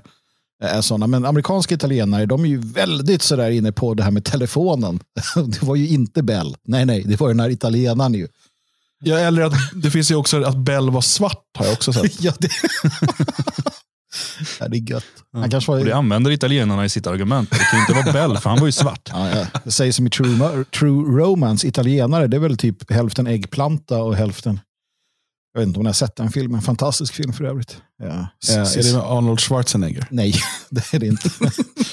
är 0.64 0.82
sådana, 0.82 1.08
men 1.08 1.26
amerikanska 1.26 1.76
italienare, 1.76 2.26
de 2.26 2.44
är 2.46 2.50
ju 2.50 2.58
väldigt 2.58 3.22
sådär 3.22 3.50
inne 3.50 3.72
på 3.72 3.94
det 3.94 4.04
här 4.04 4.12
med 4.12 4.26
telefonen. 4.26 5.00
Det 5.36 5.64
var 5.64 5.76
ju 5.76 5.88
inte 5.88 6.24
Bell, 6.24 6.56
nej 6.64 6.86
nej, 6.86 7.04
det 7.04 7.20
var 7.20 7.28
den 7.28 7.40
här 7.40 7.50
italienaren 7.50 8.14
ju. 8.14 8.28
Ja, 9.02 9.18
eller 9.18 9.42
att 9.42 9.54
det 9.74 9.92
finns 9.92 10.12
ju 10.12 10.16
också 10.16 10.44
att 10.44 10.58
Bell 10.58 10.90
var 10.90 11.02
svart, 11.02 11.46
har 11.58 11.66
jag 11.66 11.74
också 11.74 11.94
sett. 11.94 12.22
ja, 12.24 12.34
det... 12.40 12.50
ja, 14.70 14.82
det 14.82 14.92
är 14.92 14.94
gött. 14.94 15.04
Han 15.34 15.50
kanske 15.50 15.72
var... 15.72 15.80
Och 15.80 15.86
det 15.86 15.96
använder 15.96 16.32
italienarna 16.32 16.86
i 16.86 16.90
sitt 16.90 17.08
argument. 17.08 17.52
Det 17.52 17.58
kan 17.58 17.80
ju 17.80 17.82
inte 17.82 17.94
vara 17.94 18.28
Bell, 18.28 18.38
för 18.38 18.50
han 18.50 18.60
var 18.60 18.66
ju 18.66 18.72
svart. 18.72 19.10
Ja, 19.14 19.30
ja. 19.30 19.46
Det 19.64 19.72
sägs 19.72 19.96
som 19.96 20.08
i 20.08 20.10
True, 20.10 20.64
True 20.64 21.22
Romance, 21.22 21.68
italienare, 21.68 22.28
det 22.28 22.38
är 22.38 22.42
väl 22.42 22.58
typ 22.58 22.92
hälften 22.92 23.28
äggplanta 23.28 23.98
och 23.98 24.16
hälften 24.16 24.60
Jag 25.54 25.62
vet 25.62 25.68
inte 25.68 25.80
om 25.80 25.84
ni 25.84 25.90
har 25.90 25.94
sett 25.94 26.16
den 26.16 26.32
filmen. 26.32 26.62
Fantastisk 26.62 27.14
film 27.14 27.34
för 27.34 27.44
övrigt. 27.44 27.78
Ja. 28.04 28.28
Är 28.50 28.84
det 28.84 28.94
med 28.94 29.04
Arnold 29.04 29.40
Schwarzenegger? 29.40 30.08
Nej, 30.10 30.34
det 30.70 30.94
är 30.94 31.00
det 31.00 31.08
inte. 31.08 31.30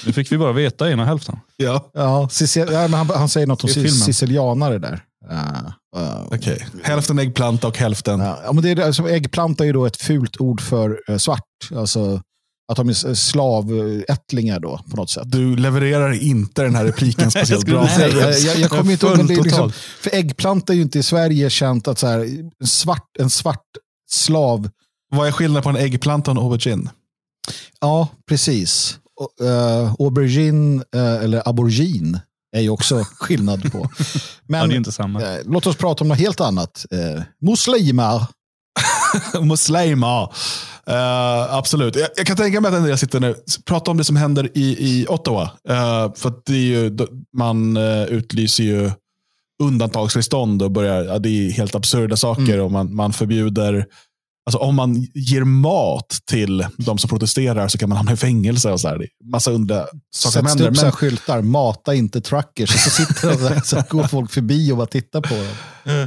Nu 0.07 0.13
fick 0.13 0.33
vi 0.33 0.39
bara 0.39 0.53
veta 0.53 0.91
ena 0.91 1.05
hälften. 1.05 1.39
Ja. 1.57 1.91
ja, 1.95 2.29
ja, 2.57 2.65
men 2.89 2.95
han, 2.95 3.11
han 3.11 3.29
säger 3.29 3.47
något 3.47 3.65
om 3.65 3.71
sicilianare 3.71 4.79
där. 4.79 5.03
Uh, 5.31 5.67
uh, 6.03 6.27
Okej. 6.27 6.67
Hälften 6.83 7.19
äggplanta 7.19 7.69
och 7.69 7.79
hälften... 7.79 8.21
Ja, 8.21 8.41
ja, 8.45 8.53
men 8.53 8.63
det 8.63 8.71
är, 8.71 8.87
alltså, 8.87 9.09
äggplanta 9.09 9.65
är 9.65 9.67
ju 9.67 9.73
då 9.73 9.87
ett 9.87 9.97
fult 9.97 10.41
ord 10.41 10.61
för 10.61 11.01
eh, 11.09 11.17
svart. 11.17 11.43
Alltså 11.75 12.21
att 12.69 12.77
de 12.77 12.89
är 12.89 13.15
slavättlingar 13.15 14.61
då 14.61 14.81
på 14.91 14.97
något 14.97 15.11
sätt. 15.11 15.23
Du 15.27 15.57
levererar 15.57 16.13
inte 16.23 16.63
den 16.63 16.75
här 16.75 16.85
repliken 16.85 17.31
speciellt 17.31 17.67
bra. 17.67 17.83
Nej, 17.99 18.11
jag, 18.13 18.39
jag, 18.39 18.57
jag 18.59 18.71
kommer 18.71 18.93
inte 18.93 19.07
ihåg, 19.07 19.17
men 19.17 19.27
det 19.27 19.35
är 19.35 19.43
liksom, 19.43 19.73
för 20.01 20.15
äggplanta 20.15 20.73
är 20.73 20.77
ju 20.77 20.83
inte 20.83 20.99
i 20.99 21.03
Sverige 21.03 21.51
känt 21.51 21.89
att 21.89 21.99
så 21.99 22.07
här, 22.07 22.19
en, 22.61 22.67
svart, 22.67 23.09
en 23.19 23.31
svart 23.31 23.65
slav, 24.11 24.71
Vad 25.11 25.29
är 25.29 25.33
skillnaden 25.33 25.63
på 25.63 25.69
en 25.69 25.77
äggplanta 25.77 26.31
och 26.31 26.37
en 26.37 26.43
aubergine? 26.43 26.91
ja 27.81 28.09
precis. 28.29 28.99
Eh, 29.43 29.95
aubergine 29.99 30.83
eh, 30.95 31.15
eller 31.25 31.49
aubergine 31.49 32.21
är 32.57 32.61
ju 32.61 32.71
också 32.71 33.05
skillnad 33.19 33.73
på. 33.73 33.91
Men 34.49 34.61
Ja, 34.61 34.67
det 34.67 34.75
är 34.75 34.77
inte 34.77 34.93
samma. 34.93 35.23
eh, 35.23 35.39
låt 35.45 35.67
oss 35.67 35.77
prata 35.77 36.05
om 36.05 36.09
något 36.09 36.19
helt 36.19 36.41
annat. 36.41 36.87
Eh, 36.91 37.23
muslimer. 37.41 38.27
Muslimer. 39.43 40.29
Uh, 40.91 41.55
absolut. 41.55 41.97
Jag, 41.97 42.09
jag 42.17 42.27
kan 42.27 42.37
tänka 42.37 42.61
mig 42.61 42.69
att 42.69 42.75
en 42.75 42.85
del 42.85 42.99
sitter 42.99 43.21
nu 43.21 43.35
prata 43.65 43.91
om 43.91 43.97
det 43.97 44.05
som 44.05 44.17
händer 44.17 44.51
i, 44.55 44.77
i 44.79 45.07
Ottawa. 45.09 45.43
Uh, 45.43 46.15
för 46.15 46.33
det 46.47 46.53
är 46.53 46.57
ju, 46.57 46.97
man 47.37 47.77
uh, 47.77 48.05
utlyser 48.05 48.65
ju 48.65 48.91
undantagstillstånd 49.63 50.63
och 50.63 50.71
börjar, 50.71 51.05
ja, 51.05 51.19
det 51.19 51.29
är 51.29 51.51
helt 51.51 51.75
absurda 51.75 52.17
saker. 52.17 52.61
Och 52.61 52.73
man, 52.73 52.95
man 52.95 53.13
förbjuder, 53.13 53.87
alltså 54.47 54.59
om 54.59 54.75
man 54.75 55.07
ger 55.15 55.45
mat 55.45 56.19
till 56.31 56.67
de 56.79 56.99
som 56.99 57.11
protesterar 57.11 57.69
så 57.69 57.79
kan 57.79 57.89
man 57.89 57.97
hamna 57.97 58.13
i 58.13 58.17
fängelse. 58.17 58.71
och 58.71 58.81
så 58.81 58.89
här. 58.89 59.07
Massa 59.33 59.51
underliga 59.51 59.87
saker 60.15 60.33
som 60.33 60.47
händer. 60.47 60.69
upp 60.69 60.83
Men, 60.83 60.93
skyltar, 60.93 61.43
mata 61.43 61.95
inte 61.95 62.21
truckers. 62.21 62.71
Så 62.71 62.91
sitter 62.91 63.29
de 63.29 63.43
där, 63.43 63.61
så 63.65 63.83
går 63.89 64.05
folk 64.05 64.31
förbi 64.31 64.73
och 64.73 64.77
bara 64.77 64.87
tittar 64.87 65.21
på 65.21 65.35
dem. 65.35 65.55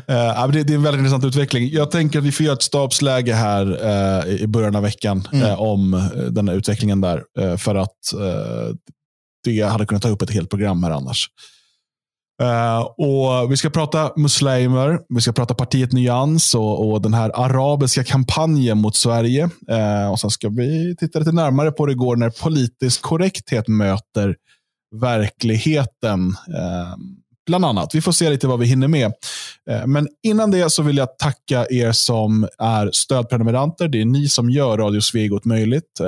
Men 0.08 0.52
det, 0.52 0.64
det 0.64 0.74
är 0.74 0.76
en 0.76 0.84
väldigt 0.84 1.00
intressant 1.00 1.26
utveckling. 1.26 1.70
Jag 1.70 1.92
tänker 1.92 2.20
att 2.20 2.26
vi 2.26 2.32
får 2.32 2.46
göra 2.46 2.56
ett 2.56 2.64
stabsläge 2.64 3.34
här 3.34 3.80
eh, 4.26 4.42
i 4.42 4.48
början 4.48 4.76
av 4.76 4.84
veckan 4.84 5.28
eh, 5.34 5.62
om 5.62 5.94
eh, 5.94 6.02
den 6.10 6.48
här 6.48 6.56
utvecklingen 6.56 7.02
där. 7.02 7.24
För 7.58 7.76
att 7.76 7.98
det 9.44 9.62
hade 9.62 9.86
kunnat 9.86 10.02
ta 10.02 10.10
upp 10.10 10.22
ett 10.22 10.32
helt 10.32 10.50
program 10.50 10.84
här 10.84 10.92
annars. 10.92 11.28
Eh, 12.42 12.80
och 12.80 13.52
Vi 13.52 13.58
ska 13.58 13.70
prata 13.70 14.12
muslimer, 14.16 15.00
vi 15.10 15.22
ska 15.22 15.32
prata 15.32 15.54
partiet 15.54 15.92
Nyans 15.92 16.56
och, 16.56 16.92
och 16.92 17.02
den 17.02 17.14
här 17.14 17.32
arabiska 17.34 18.04
kampanjen 18.04 18.78
mot 18.78 18.96
Sverige. 18.96 19.44
Uh, 19.72 20.12
och 20.12 20.20
Sen 20.20 20.30
ska 20.30 20.50
vi 20.50 20.96
titta 21.00 21.20
lite 21.20 21.32
närmare 21.32 21.72
på 21.72 21.86
det 21.86 21.96
går 21.96 22.16
när 22.16 22.30
politisk 22.30 23.02
korrekthet 23.02 23.68
möter 23.68 24.36
verkligheten. 24.96 26.20
Uh, 26.30 26.96
bland 27.48 27.66
annat. 27.66 27.96
Vi 27.96 28.02
får 28.02 28.12
se 28.12 28.30
lite 28.30 28.48
vad 28.48 28.60
vi 28.60 28.66
hinner 28.66 28.88
med. 28.88 29.14
Men 29.86 30.08
innan 30.24 30.52
det 30.52 30.70
så 30.70 30.84
vill 30.84 30.98
jag 30.98 31.18
tacka 31.18 31.66
er 31.70 31.92
som 31.92 32.48
är 32.58 32.90
stödprenumeranter. 32.94 33.88
Det 33.88 34.02
är 34.02 34.06
ni 34.06 34.28
som 34.28 34.50
gör 34.50 34.78
Radio 34.78 35.02
Svegot 35.02 35.46
möjligt. 35.46 36.00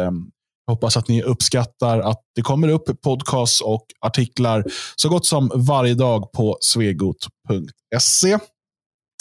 Jag 0.66 0.74
hoppas 0.74 0.98
att 0.98 1.08
ni 1.08 1.24
uppskattar 1.24 2.00
att 2.00 2.22
det 2.36 2.42
kommer 2.42 2.68
upp 2.68 3.02
podcasts 3.02 3.62
och 3.62 3.86
artiklar 4.00 4.66
så 4.96 5.10
gott 5.10 5.26
som 5.26 5.52
varje 5.56 5.94
dag 5.94 6.32
på 6.32 6.58
svegot.se. 6.62 8.38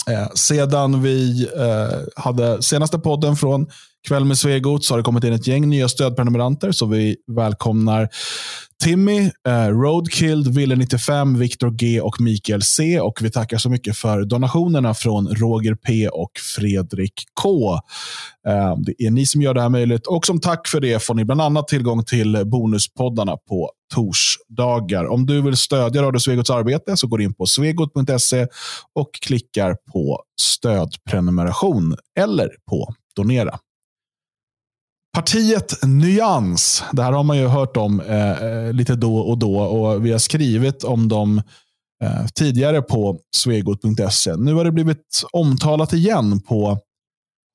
Eh, 0.09 0.29
sedan 0.35 1.01
vi 1.01 1.49
eh, 1.57 2.23
hade 2.23 2.63
senaste 2.63 2.99
podden 2.99 3.35
från 3.35 3.67
Kväll 4.07 4.25
med 4.25 4.37
Svegot 4.37 4.85
så 4.85 4.93
har 4.93 4.97
det 4.97 5.03
kommit 5.03 5.23
in 5.23 5.33
ett 5.33 5.47
gäng 5.47 5.69
nya 5.69 5.89
stödprenumeranter. 5.89 6.71
Så 6.71 6.85
vi 6.85 7.15
välkomnar 7.27 8.09
Timmy, 8.83 9.31
eh, 9.47 9.67
Roadkilled, 9.67 10.47
Ville95, 10.47 11.37
Viktor 11.37 11.71
G 11.71 12.01
och 12.01 12.21
Mikael 12.21 12.61
C. 12.61 12.99
Och 12.99 13.19
vi 13.21 13.31
tackar 13.31 13.57
så 13.57 13.69
mycket 13.69 13.97
för 13.97 14.23
donationerna 14.23 14.93
från 14.93 15.27
Roger 15.27 15.75
P 15.75 16.09
och 16.09 16.31
Fredrik 16.55 17.13
K. 17.41 17.73
Eh, 18.47 18.75
det 18.77 19.05
är 19.05 19.11
ni 19.11 19.25
som 19.25 19.41
gör 19.41 19.53
det 19.53 19.61
här 19.61 19.69
möjligt. 19.69 20.07
Och 20.07 20.25
som 20.25 20.39
tack 20.39 20.67
för 20.67 20.79
det 20.79 21.03
får 21.03 21.13
ni 21.13 21.25
bland 21.25 21.41
annat 21.41 21.67
tillgång 21.67 22.03
till 22.03 22.43
bonuspoddarna 22.45 23.37
på 23.37 23.71
torsdagar. 23.93 25.05
Om 25.05 25.25
du 25.25 25.41
vill 25.41 25.57
stödja 25.57 26.01
Radio 26.01 26.19
Svegots 26.19 26.49
arbete 26.49 26.97
så 26.97 27.07
går 27.07 27.17
du 27.17 27.23
in 27.23 27.33
på 27.33 27.45
svegot.se 27.45 28.47
och 28.95 29.13
klickar 29.21 29.75
på 29.93 30.23
stödprenumeration 30.41 31.95
eller 32.19 32.49
på 32.69 32.93
donera. 33.15 33.59
Partiet 35.13 35.83
Nyans, 35.83 36.83
det 36.91 37.03
här 37.03 37.11
har 37.11 37.23
man 37.23 37.37
ju 37.37 37.47
hört 37.47 37.77
om 37.77 37.99
eh, 37.99 38.43
eh, 38.43 38.73
lite 38.73 38.95
då 38.95 39.17
och 39.17 39.37
då 39.37 39.59
och 39.59 40.05
vi 40.05 40.11
har 40.11 40.19
skrivit 40.19 40.83
om 40.83 41.07
dem 41.07 41.41
eh, 42.03 42.27
tidigare 42.27 42.81
på 42.81 43.19
svegot.se. 43.35 44.35
Nu 44.35 44.53
har 44.53 44.63
det 44.63 44.71
blivit 44.71 45.23
omtalat 45.31 45.93
igen 45.93 46.41
på 46.41 46.79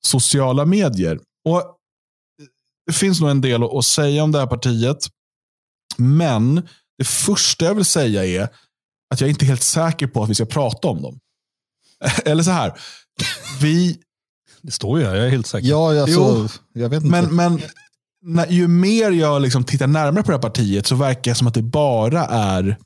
sociala 0.05 0.65
medier. 0.65 1.19
Och 1.49 1.77
Det 2.85 2.93
finns 2.93 3.21
nog 3.21 3.29
en 3.29 3.41
del 3.41 3.63
att 3.63 3.85
säga 3.85 4.23
om 4.23 4.31
det 4.31 4.39
här 4.39 4.47
partiet. 4.47 4.97
Men 5.97 6.55
det 6.97 7.07
första 7.07 7.65
jag 7.65 7.75
vill 7.75 7.85
säga 7.85 8.25
är 8.25 8.49
att 9.13 9.21
jag 9.21 9.29
inte 9.29 9.45
är 9.45 9.47
helt 9.47 9.63
säker 9.63 10.07
på 10.07 10.23
att 10.23 10.29
vi 10.29 10.35
ska 10.35 10.45
prata 10.45 10.87
om 10.87 11.01
dem. 11.01 11.19
Eller 12.25 12.43
så 12.43 12.51
här. 12.51 12.79
Vi, 13.61 14.01
det 14.67 14.71
står 14.73 14.99
ju 14.99 15.05
här, 15.05 15.15
jag 15.15 15.25
är 15.25 15.29
helt 15.29 15.47
säker. 15.47 15.67
Ja, 15.67 16.01
alltså, 16.01 16.19
Jo, 16.19 16.47
jag 16.73 16.89
vet 16.89 17.03
inte. 17.03 17.21
men, 17.21 17.35
men 17.35 17.61
när, 18.21 18.47
ju 18.47 18.67
mer 18.67 19.11
jag 19.11 19.41
liksom 19.41 19.63
tittar 19.63 19.87
närmare 19.87 20.23
på 20.23 20.31
det 20.31 20.37
här 20.37 20.41
partiet 20.41 20.87
så 20.87 20.95
verkar 20.95 21.31
det 21.31 21.35
som 21.35 21.47
att 21.47 21.53
det 21.53 21.61
bara 21.61 22.25
är 22.25 22.77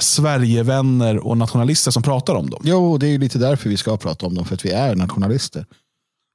Sverigevänner 0.00 1.18
och 1.18 1.36
nationalister 1.36 1.90
som 1.90 2.02
pratar 2.02 2.34
om 2.34 2.50
dem. 2.50 2.62
Jo, 2.64 2.98
det 2.98 3.06
är 3.06 3.10
ju 3.10 3.18
lite 3.18 3.38
därför 3.38 3.68
vi 3.70 3.76
ska 3.76 3.96
prata 3.96 4.26
om 4.26 4.34
dem, 4.34 4.44
för 4.44 4.54
att 4.54 4.64
vi 4.64 4.70
är 4.70 4.94
nationalister. 4.94 5.66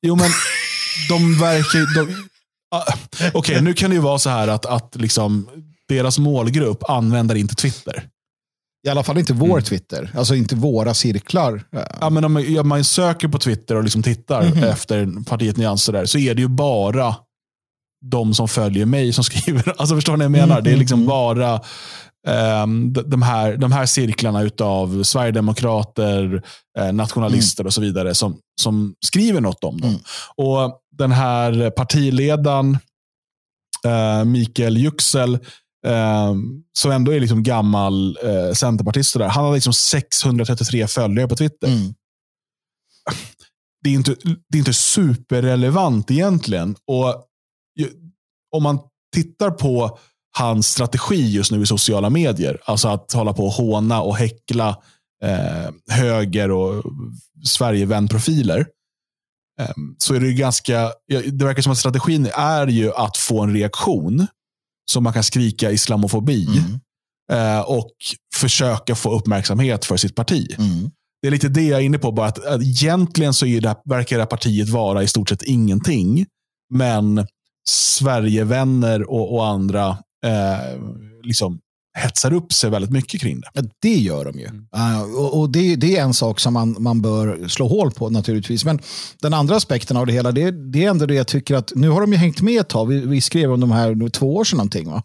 Jo, 0.02 0.16
men 0.16 0.30
de 1.10 1.40
verkar... 1.40 1.96
De, 1.96 2.30
Ah, 2.72 2.84
Okej, 3.34 3.62
nu 3.62 3.74
kan 3.74 3.90
det 3.90 3.94
ju 3.96 4.02
vara 4.02 4.20
så 4.20 4.30
här 4.30 4.48
att, 4.48 4.66
att 4.66 4.96
liksom, 4.96 5.50
deras 5.88 6.20
målgrupp 6.20 6.90
använder 6.90 7.36
inte 7.36 7.56
Twitter. 7.56 8.10
I 8.86 8.90
alla 8.90 9.04
fall 9.04 9.18
inte 9.18 9.34
vår 9.34 9.62
Twitter, 9.62 10.12
alltså 10.16 10.36
inte 10.36 10.56
våra 10.56 10.94
cirklar. 10.94 11.64
Ja, 12.02 12.10
men 12.10 12.26
om 12.26 12.68
man, 12.68 12.84
söker 12.84 13.28
på 13.28 13.40
Twitter 13.40 13.76
och 13.76 13.84
liksom 13.84 14.04
tittar 14.04 14.64
efter 14.64 15.24
partiet 15.24 15.58
Nyanser 15.58 15.94
där, 15.94 16.06
så 16.06 16.18
är 16.18 16.36
det 16.36 16.42
ju 16.42 16.48
bara 16.48 17.16
de 18.06 18.34
som 18.34 18.48
följer 18.48 18.86
mig 18.86 19.14
som 19.14 19.24
skriver. 19.24 19.74
Alltså 19.78 19.96
Förstår 19.96 20.18
ni 20.18 20.18
vad 20.18 20.24
jag 20.26 20.48
menar? 20.48 20.62
Det 20.62 20.72
är 20.72 20.78
liksom 20.78 21.06
bara 21.06 21.62
ehm, 22.28 22.94
de, 22.94 23.22
här, 23.22 23.58
de 23.58 23.72
här 23.72 23.86
cirklarna 23.86 24.42
utav 24.42 25.04
sverigedemokrater, 25.04 26.44
eh, 26.80 26.94
nationalister 26.94 27.66
och 27.66 27.74
så 27.74 27.82
vidare 27.82 28.16
som, 28.16 28.38
som 28.62 28.96
skriver 29.06 29.42
något 29.42 29.64
om 29.64 29.82
dem. 29.82 30.00
Och 30.36 30.80
Den 30.98 31.12
här 31.12 31.70
partiledaren, 31.70 32.78
eh, 33.86 34.26
Mikael 34.26 34.78
Yüksel, 34.78 35.40
eh, 35.86 36.36
som 36.74 36.92
ändå 36.92 37.12
är 37.12 37.20
liksom 37.20 37.44
gammal 37.44 38.18
eh, 38.24 38.54
centerpartist, 38.54 39.14
där, 39.14 39.28
han 39.28 39.46
har 39.46 39.54
liksom 39.54 39.74
633 39.74 40.88
följare 40.88 41.28
på 41.28 41.36
Twitter. 41.36 41.68
Mm. 41.68 41.94
Det, 43.84 43.90
är 43.90 43.94
inte, 43.94 44.16
det 44.50 44.58
är 44.58 44.60
inte 44.60 44.74
superrelevant 44.74 46.12
egentligen. 46.12 46.76
Och 46.88 47.26
ju, 47.80 47.90
Om 48.56 48.64
man 48.64 48.80
tittar 49.16 49.52
på 49.52 50.00
hans 50.38 50.68
strategi 50.68 51.32
just 51.32 51.52
nu 51.52 51.62
i 51.62 51.66
sociala 51.66 52.10
medier, 52.10 52.62
alltså 52.66 52.88
att 52.88 53.14
hålla 53.14 53.34
på 53.34 53.46
och 53.46 53.54
håna 53.54 54.02
och 54.02 54.16
häckla 54.16 54.70
eh, 55.24 55.72
höger 55.90 56.52
och 56.52 56.84
Sverigevänprofiler, 57.46 58.68
eh, 59.60 59.74
så 59.98 60.14
är 60.14 60.20
det 60.20 60.34
ganska, 60.34 60.92
det 61.08 61.46
verkar 61.46 61.62
som 61.62 61.72
att 61.72 61.78
strategin 61.78 62.30
är 62.34 62.68
ju 62.68 62.94
att 62.94 63.18
få 63.18 63.42
en 63.42 63.54
reaktion 63.54 64.28
så 64.86 65.02
man 65.02 65.14
kan 65.14 65.24
skrika 65.24 65.72
islamofobi 65.72 66.48
Mm. 66.48 66.80
eh, 67.32 67.62
och 67.62 67.92
försöka 68.36 68.96
få 68.96 69.12
uppmärksamhet 69.18 69.86
för 69.86 69.98
sitt 69.98 70.16
parti. 70.16 70.56
Mm. 70.58 70.92
Det 71.22 71.28
är 71.28 71.32
lite 71.32 71.50
det 71.50 71.64
jag 71.64 71.80
är 71.82 71.84
inne 71.86 71.98
på. 71.98 72.12
Bara 72.12 72.28
att, 72.28 72.46
att 72.46 72.62
egentligen 72.62 73.34
så 73.34 73.46
är 73.46 73.62
det, 73.62 73.76
verkar 73.86 74.16
det 74.16 74.22
här 74.22 74.28
partiet 74.28 74.70
vara 74.70 75.04
i 75.04 75.08
stort 75.08 75.30
sett 75.30 75.44
ingenting. 75.44 76.26
Men 76.74 77.28
Sverigevänner 77.70 79.10
och, 79.10 79.34
och 79.36 79.48
andra 79.48 79.88
eh, 80.26 80.80
liksom 81.24 81.60
hetsar 81.96 82.34
upp 82.34 82.54
sig 82.54 82.70
väldigt 82.70 82.92
mycket 82.92 83.22
kring 83.22 83.42
det. 83.42 83.48
Ja, 83.54 83.62
det 83.82 83.96
gör 83.96 84.26
de 84.26 84.40
ju. 84.40 84.46
Uh, 84.48 85.16
och 85.16 85.40
och 85.40 85.50
det, 85.50 85.76
det 85.76 85.98
är 85.98 86.04
en 86.04 86.14
sak 86.14 86.40
som 86.40 86.54
man, 86.54 86.76
man 86.80 87.02
bör 87.02 87.48
slå 87.48 87.68
hål 87.68 87.92
på 87.92 88.10
naturligtvis. 88.10 88.66
Men 88.66 88.80
den 89.22 89.34
andra 89.34 89.56
aspekten 89.56 89.98
av 89.98 90.06
det 90.06 90.14
hela, 90.14 90.32
det, 90.32 90.72
det 90.72 90.86
är 90.86 90.90
ändå 90.90 91.06
det 91.06 91.16
jag 91.16 91.28
tycker 91.28 91.56
att 91.56 91.72
nu 91.76 91.90
har 91.90 92.02
de 92.02 92.12
ju 92.12 92.18
hängt 92.18 92.42
med 92.42 92.62
ett 92.62 92.70
tag. 92.70 92.88
Vi, 92.88 93.00
vi 93.00 93.22
skrev 93.22 93.52
om 93.52 93.60
de 93.60 93.72
här 93.72 93.96
nu 93.96 94.10
två 94.10 94.36
år 94.36 94.44
sedan 94.44 94.58
någonting. 94.58 94.90
Va? 94.90 95.04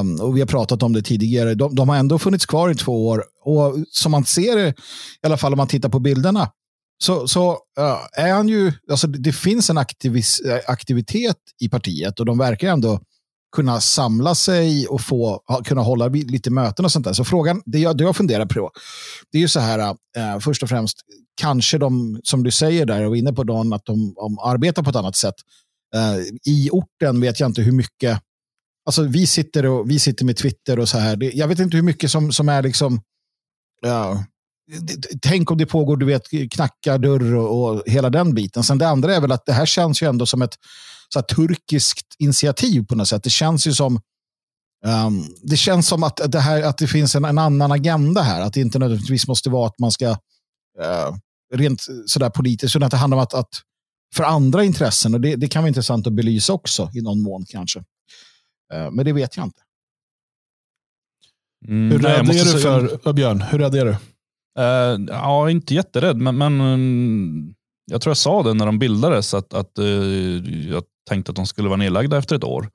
Um, 0.00 0.20
och 0.20 0.36
vi 0.36 0.40
har 0.40 0.46
pratat 0.46 0.82
om 0.82 0.92
det 0.92 1.02
tidigare. 1.02 1.54
De, 1.54 1.74
de 1.74 1.88
har 1.88 1.96
ändå 1.96 2.18
funnits 2.18 2.46
kvar 2.46 2.70
i 2.70 2.74
två 2.74 3.08
år. 3.08 3.24
Och 3.44 3.74
som 3.90 4.12
man 4.12 4.24
ser 4.24 4.56
det, 4.56 4.68
i 5.22 5.26
alla 5.26 5.36
fall 5.36 5.52
om 5.52 5.56
man 5.56 5.68
tittar 5.68 5.88
på 5.88 5.98
bilderna, 5.98 6.50
så, 7.02 7.28
så 7.28 7.50
uh, 7.52 8.22
är 8.24 8.32
han 8.32 8.48
ju, 8.48 8.72
alltså 8.90 9.06
det 9.06 9.32
finns 9.32 9.70
en 9.70 9.78
aktivis, 9.78 10.42
aktivitet 10.66 11.36
i 11.60 11.68
partiet 11.68 12.20
och 12.20 12.26
de 12.26 12.38
verkar 12.38 12.68
ändå 12.68 13.00
kunna 13.56 13.80
samla 13.80 14.34
sig 14.34 14.86
och 14.86 15.00
få, 15.00 15.42
kunna 15.64 15.80
hålla 15.80 16.08
lite 16.08 16.50
möten 16.50 16.84
och 16.84 16.92
sånt 16.92 17.04
där. 17.04 17.12
Så 17.12 17.24
frågan, 17.24 17.62
det 17.66 17.78
jag, 17.78 17.96
det 17.96 18.04
jag 18.04 18.16
funderar 18.16 18.46
på, 18.46 18.70
det 19.32 19.38
är 19.38 19.42
ju 19.42 19.48
så 19.48 19.60
här, 19.60 19.78
eh, 20.16 20.38
först 20.40 20.62
och 20.62 20.68
främst, 20.68 20.96
kanske 21.40 21.78
de, 21.78 22.20
som 22.24 22.42
du 22.42 22.50
säger 22.50 22.86
där, 22.86 23.06
och 23.06 23.16
inne 23.16 23.32
på 23.32 23.44
Dan, 23.44 23.72
att 23.72 23.84
de, 23.84 24.14
de 24.14 24.38
arbetar 24.38 24.82
på 24.82 24.90
ett 24.90 24.96
annat 24.96 25.16
sätt. 25.16 25.34
Eh, 25.94 26.52
I 26.52 26.70
orten 26.72 27.20
vet 27.20 27.40
jag 27.40 27.48
inte 27.48 27.62
hur 27.62 27.72
mycket, 27.72 28.20
alltså 28.86 29.02
vi 29.02 29.26
sitter, 29.26 29.66
och, 29.66 29.90
vi 29.90 29.98
sitter 29.98 30.24
med 30.24 30.36
Twitter 30.36 30.78
och 30.78 30.88
så 30.88 30.98
här, 30.98 31.16
det, 31.16 31.32
jag 31.34 31.48
vet 31.48 31.58
inte 31.58 31.76
hur 31.76 31.84
mycket 31.84 32.10
som, 32.10 32.32
som 32.32 32.48
är 32.48 32.62
liksom, 32.62 32.94
uh, 33.86 34.20
tänk 35.22 35.50
om 35.50 35.58
det 35.58 35.66
pågår, 35.66 35.96
du 35.96 36.06
vet, 36.06 36.22
knacka 36.50 36.98
dörr 36.98 37.34
och, 37.34 37.74
och, 37.74 37.82
hela 37.86 38.10
den 38.10 38.34
biten. 38.34 38.62
Sen 38.62 38.78
det 38.78 38.88
andra 38.88 39.14
är 39.14 39.20
väl 39.20 39.32
att 39.32 39.46
det 39.46 39.52
här 39.52 39.66
känns 39.66 40.02
ju 40.02 40.06
ändå 40.06 40.26
som 40.26 40.42
ett 40.42 40.54
så 41.12 41.18
här, 41.18 41.26
turkiskt 41.26 42.06
initiativ 42.18 42.86
på 42.86 42.94
något 42.94 43.08
sätt. 43.08 43.22
Det 43.22 43.30
känns 43.30 43.66
ju 43.66 43.72
som 43.72 44.00
um, 44.86 45.24
det 45.42 45.56
känns 45.56 45.88
som 45.88 46.02
att 46.02 46.20
det, 46.32 46.40
här, 46.40 46.62
att 46.62 46.78
det 46.78 46.86
finns 46.86 47.14
en, 47.14 47.24
en, 47.24 47.38
annan 47.38 47.72
agenda 47.72 48.22
här. 48.22 48.40
Att 48.40 48.52
det 48.52 48.60
inte 48.60 48.78
nödvändigtvis 48.78 49.28
måste 49.28 49.50
vara 49.50 49.66
att 49.66 49.78
man 49.78 49.90
ska 49.90 50.10
uh, 50.10 51.16
rent 51.54 51.86
sådär 52.06 52.30
politiskt, 52.30 52.76
utan 52.76 52.86
att 52.86 52.90
det 52.90 52.96
handlar 52.96 53.16
om 53.16 53.22
att, 53.22 53.34
att 53.34 53.62
för 54.14 54.24
andra 54.24 54.64
intressen. 54.64 55.14
Och 55.14 55.20
det, 55.20 55.36
det 55.36 55.48
kan 55.48 55.62
vara 55.62 55.68
intressant 55.68 56.06
att 56.06 56.12
belysa 56.12 56.52
också 56.52 56.90
i 56.94 57.00
någon 57.00 57.22
mån 57.22 57.44
kanske. 57.48 57.78
Uh, 58.74 58.90
men 58.90 59.04
det 59.04 59.12
vet 59.12 59.36
jag 59.36 59.46
inte. 59.46 59.60
Mm, 61.68 61.90
hur 61.90 61.98
rädd 61.98 62.30
är 62.30 62.54
du 62.54 62.60
för, 63.02 63.12
Björn, 63.12 63.40
hur 63.40 63.58
rädd 63.58 63.74
är 63.74 63.84
du? 63.84 63.96
Uh, 64.58 65.06
ja, 65.08 65.50
inte 65.50 65.74
jätterädd, 65.74 66.16
men, 66.16 66.38
men 66.38 66.60
um, 66.60 67.54
jag 67.90 68.00
tror 68.00 68.10
jag 68.10 68.16
sa 68.16 68.42
det 68.42 68.54
när 68.54 68.66
de 68.66 68.78
bildades, 68.78 69.34
att, 69.34 69.54
att 69.54 69.78
uh, 69.78 70.68
jag 70.70 70.84
tänkte 71.08 71.30
att 71.30 71.36
de 71.36 71.46
skulle 71.46 71.68
vara 71.68 71.76
nedlagda 71.76 72.18
efter 72.18 72.36
ett 72.36 72.44
år. 72.44 72.70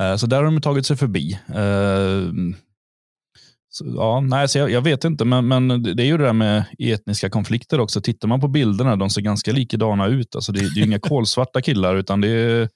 Uh, 0.00 0.16
så 0.16 0.26
där 0.26 0.36
har 0.36 0.44
de 0.44 0.60
tagit 0.60 0.86
sig 0.86 0.96
förbi. 0.96 1.38
Så, 3.74 3.84
ja, 3.96 4.20
nej, 4.20 4.48
så 4.48 4.58
jag, 4.58 4.70
jag, 4.70 4.82
vet 4.82 5.04
inte, 5.04 5.24
men, 5.24 5.48
men 5.48 5.82
det 5.82 6.02
är 6.02 6.06
ju 6.06 6.18
det 6.18 6.24
där 6.24 6.32
med 6.32 6.64
etniska 6.78 7.30
konflikter 7.30 7.80
också. 7.80 8.00
Tittar 8.00 8.28
man 8.28 8.40
på 8.40 8.48
bilderna, 8.48 8.96
de 8.96 9.10
ser 9.10 9.20
ganska 9.20 9.52
likadana 9.52 10.06
ut. 10.06 10.34
Alltså 10.34 10.52
det, 10.52 10.74
det 10.74 10.80
är 10.80 10.84
inga 10.84 10.98
kolsvarta 11.08 11.62
killar, 11.62 11.96
utan 11.96 12.20
det 12.20 12.28
är 12.28 12.68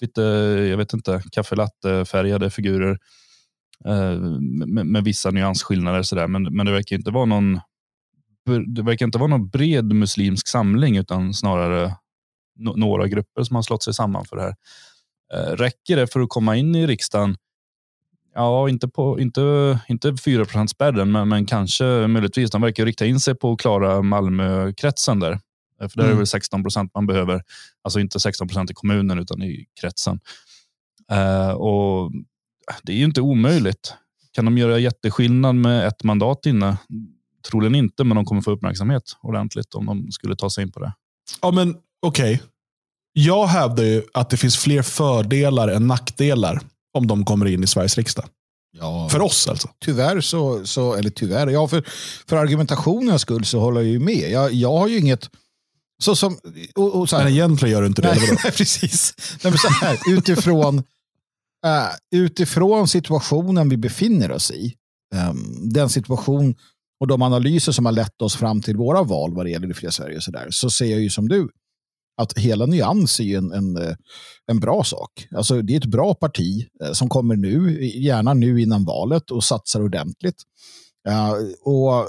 lite, 0.00 0.22
jag 0.70 0.76
vet 0.76 0.92
inte, 0.92 1.22
kaffelatte-färgade 1.32 2.50
figurer. 2.50 2.98
Eh, 3.84 4.18
med, 4.66 4.86
med, 4.86 5.04
vissa 5.04 5.30
nyansskillnader. 5.30 6.02
Sådär. 6.02 6.26
Men, 6.26 6.42
men 6.42 6.66
det 6.66 6.72
verkar 6.72 6.96
inte 6.96 7.10
vara 7.10 7.24
någon 7.24 7.60
det 8.66 8.82
verkar 8.82 9.06
inte 9.06 9.18
vara 9.18 9.28
någon 9.28 9.48
bred 9.48 9.84
muslimsk 9.84 10.48
samling 10.48 10.96
utan 10.96 11.34
snarare 11.34 11.96
no 12.56 12.72
några 12.76 13.08
grupper 13.08 13.42
som 13.42 13.56
har 13.56 13.62
slått 13.62 13.82
sig 13.82 13.94
samman 13.94 14.24
för 14.24 14.36
det 14.36 14.42
här. 14.42 14.54
Eh, 15.34 15.56
räcker 15.56 15.96
det 15.96 16.06
för 16.06 16.20
att 16.20 16.28
komma 16.28 16.56
in 16.56 16.74
i 16.74 16.86
riksdagen? 16.86 17.36
Ja, 18.34 18.68
inte, 18.68 18.88
på, 18.88 19.20
inte, 19.20 19.78
inte 19.88 20.16
4 20.24 20.66
spärren, 20.66 21.12
men, 21.12 21.28
men 21.28 21.46
kanske 21.46 21.84
möjligtvis. 21.84 22.50
De 22.50 22.62
verkar 22.62 22.86
rikta 22.86 23.06
in 23.06 23.20
sig 23.20 23.34
på 23.34 23.52
att 23.52 23.60
klara 23.60 24.02
Malmökretsen 24.02 25.20
där. 25.20 25.32
Eh, 25.80 25.88
för 25.88 25.96
där 25.96 26.02
är 26.02 26.06
det 26.06 26.12
mm. 26.12 26.18
väl 26.18 26.26
16 26.26 26.62
procent 26.62 26.90
man 26.94 27.06
behöver. 27.06 27.42
Alltså 27.82 28.00
inte 28.00 28.20
16 28.20 28.48
procent 28.48 28.70
i 28.70 28.74
kommunen 28.74 29.18
utan 29.18 29.42
i 29.42 29.66
kretsen. 29.80 30.20
Uh, 31.12 31.50
och 31.50 32.12
det 32.82 32.92
är 32.92 32.96
ju 32.96 33.04
inte 33.04 33.20
omöjligt. 33.20 33.94
Kan 34.32 34.44
de 34.44 34.58
göra 34.58 34.78
jätteskillnad 34.78 35.54
med 35.54 35.86
ett 35.86 36.04
mandat 36.04 36.46
inne? 36.46 36.76
Troligen 37.50 37.74
inte, 37.74 38.04
men 38.04 38.14
de 38.14 38.24
kommer 38.24 38.42
få 38.42 38.50
uppmärksamhet 38.50 39.02
ordentligt 39.20 39.74
om 39.74 39.86
de 39.86 40.12
skulle 40.12 40.36
ta 40.36 40.50
sig 40.50 40.64
in 40.64 40.72
på 40.72 40.80
det. 40.80 40.92
Ja, 41.42 41.50
men 41.50 41.76
okej. 42.04 42.34
Okay. 42.34 42.46
Jag 43.12 43.46
hävdar 43.46 43.84
ju 43.84 44.02
att 44.14 44.30
det 44.30 44.36
finns 44.36 44.56
fler 44.56 44.82
fördelar 44.82 45.68
än 45.68 45.86
nackdelar 45.86 46.60
om 46.94 47.06
de 47.06 47.24
kommer 47.24 47.46
in 47.46 47.64
i 47.64 47.66
Sveriges 47.66 47.96
riksdag. 47.96 48.24
Ja, 48.78 49.08
för 49.08 49.20
oss 49.20 49.48
alltså. 49.48 49.68
Tyvärr 49.84 50.20
så, 50.20 50.66
så 50.66 50.94
eller 50.94 51.10
tyvärr, 51.10 51.46
ja, 51.46 51.68
för, 51.68 51.84
för 52.26 52.36
argumentationens 52.36 53.22
skull 53.22 53.44
så 53.44 53.60
håller 53.60 53.80
jag 53.80 53.90
ju 53.90 53.98
med. 53.98 54.30
Jag, 54.30 54.52
jag 54.52 54.78
har 54.78 54.88
ju 54.88 54.98
inget, 54.98 55.30
så 56.02 56.16
som, 56.16 56.38
och, 56.74 57.00
och 57.00 57.08
så 57.08 57.16
här, 57.16 57.24
men 57.24 57.32
egentligen 57.32 57.72
gör 57.72 57.80
du 57.80 57.86
inte 57.86 58.02
det. 58.02 58.14
Nej, 58.14 58.38
nej 58.44 58.52
precis. 58.52 59.14
Nej, 59.18 59.52
men 59.52 59.58
så 59.58 59.68
här, 59.68 59.98
utifrån, 60.08 60.78
Uh, 61.66 61.90
utifrån 62.20 62.88
situationen 62.88 63.68
vi 63.68 63.76
befinner 63.76 64.30
oss 64.30 64.50
i, 64.50 64.74
um, 65.30 65.68
den 65.72 65.88
situation 65.88 66.54
och 67.00 67.06
de 67.06 67.22
analyser 67.22 67.72
som 67.72 67.84
har 67.84 67.92
lett 67.92 68.22
oss 68.22 68.36
fram 68.36 68.62
till 68.62 68.76
våra 68.76 69.02
val 69.02 69.34
vad 69.34 69.46
det 69.46 69.50
gäller 69.50 69.66
det 69.66 69.74
fria 69.74 69.90
Sverige, 69.90 70.20
så, 70.20 70.30
där, 70.30 70.46
så 70.50 70.70
ser 70.70 70.86
jag 70.86 71.00
ju 71.00 71.10
som 71.10 71.28
du 71.28 71.48
att 72.16 72.38
hela 72.38 72.66
Nyans 72.66 73.20
är 73.20 73.38
en, 73.38 73.52
en, 73.52 73.76
eh, 73.76 73.96
en 74.46 74.60
bra 74.60 74.84
sak. 74.84 75.28
Alltså, 75.36 75.62
det 75.62 75.72
är 75.72 75.76
ett 75.76 75.84
bra 75.84 76.14
parti 76.14 76.66
eh, 76.84 76.92
som 76.92 77.08
kommer 77.08 77.36
nu, 77.36 77.84
gärna 77.86 78.34
nu 78.34 78.62
innan 78.62 78.84
valet 78.84 79.30
och 79.30 79.44
satsar 79.44 79.82
ordentligt. 79.82 80.42
Uh, 81.08 81.32
och 81.72 82.08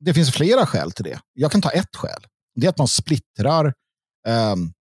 Det 0.00 0.14
finns 0.14 0.30
flera 0.30 0.66
skäl 0.66 0.92
till 0.92 1.04
det. 1.04 1.20
Jag 1.34 1.52
kan 1.52 1.62
ta 1.62 1.70
ett 1.70 1.96
skäl. 1.96 2.26
Det 2.54 2.66
är 2.66 2.70
att 2.70 2.78
man 2.78 2.88
splittrar, 2.88 3.74
um, 4.28 4.72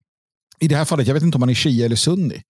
i 0.60 0.68
det 0.68 0.76
här 0.76 0.84
fallet, 0.84 1.06
jag 1.06 1.14
vet 1.14 1.22
inte 1.22 1.36
om 1.36 1.40
man 1.40 1.50
är 1.50 1.54
shia 1.54 1.86
eller 1.86 1.96
sunni, 1.96 2.42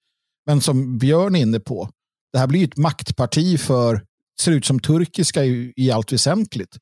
men 0.47 0.61
som 0.61 0.99
Björn 0.99 1.37
är 1.37 1.41
inne 1.41 1.61
på, 1.61 1.91
det 2.33 2.39
här 2.39 2.47
blir 2.47 2.65
ett 2.65 2.77
maktparti 2.77 3.61
för, 3.61 4.05
ser 4.41 4.53
ut 4.53 4.65
som 4.65 4.81
turkiska 4.81 5.45
i, 5.45 5.73
i 5.77 5.91
allt 5.91 6.13
väsentligt 6.13 6.77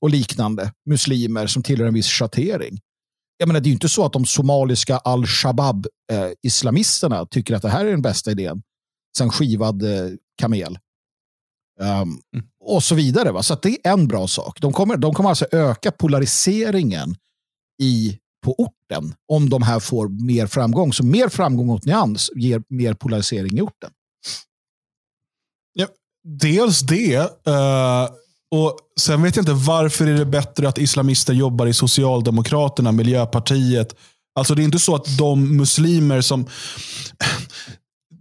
och 0.00 0.10
liknande 0.10 0.72
muslimer 0.86 1.46
som 1.46 1.62
tillhör 1.62 1.86
en 1.86 1.94
viss 1.94 2.08
schattering. 2.08 2.78
Jag 3.36 3.46
menar, 3.46 3.60
det 3.60 3.66
är 3.66 3.70
ju 3.70 3.74
inte 3.74 3.88
så 3.88 4.04
att 4.04 4.12
de 4.12 4.26
somaliska 4.26 4.98
al-Shabaab-islamisterna 4.98 7.18
eh, 7.18 7.24
tycker 7.24 7.54
att 7.54 7.62
det 7.62 7.68
här 7.68 7.86
är 7.86 7.90
den 7.90 8.02
bästa 8.02 8.30
idén 8.30 8.62
sen 9.18 9.30
skivad 9.30 9.82
eh, 9.82 10.10
kamel. 10.36 10.78
Um, 11.80 11.88
mm. 11.88 12.20
Och 12.60 12.82
så 12.82 12.94
vidare. 12.94 13.32
Va? 13.32 13.42
Så 13.42 13.54
det 13.54 13.68
är 13.68 13.92
en 13.92 14.08
bra 14.08 14.28
sak. 14.28 14.60
De 14.60 14.72
kommer, 14.72 14.96
de 14.96 15.14
kommer 15.14 15.28
alltså 15.28 15.46
öka 15.52 15.92
polariseringen 15.92 17.16
i 17.82 18.18
på 18.44 18.54
orten 18.54 19.14
om 19.28 19.50
de 19.50 19.62
här 19.62 19.80
får 19.80 20.08
mer 20.08 20.46
framgång. 20.46 20.92
Så 20.92 21.04
mer 21.04 21.28
framgång 21.28 21.70
åt 21.70 21.84
Nyans 21.84 22.30
ger 22.34 22.62
mer 22.68 22.94
polarisering 22.94 23.58
i 23.58 23.60
orten. 23.60 23.90
Ja, 25.72 25.86
dels 26.24 26.80
det. 26.80 27.18
Uh, 27.18 28.08
och 28.54 28.78
Sen 29.00 29.22
vet 29.22 29.36
jag 29.36 29.42
inte 29.42 29.52
varför 29.52 30.06
är 30.06 30.18
det 30.18 30.24
bättre 30.24 30.68
att 30.68 30.78
islamister 30.78 31.32
jobbar 31.32 31.66
i 31.66 31.74
Socialdemokraterna, 31.74 32.92
Miljöpartiet. 32.92 33.94
Alltså 34.34 34.54
Det 34.54 34.62
är 34.62 34.64
inte 34.64 34.78
så 34.78 34.94
att 34.94 35.18
de 35.18 35.56
muslimer 35.56 36.20
som... 36.20 36.46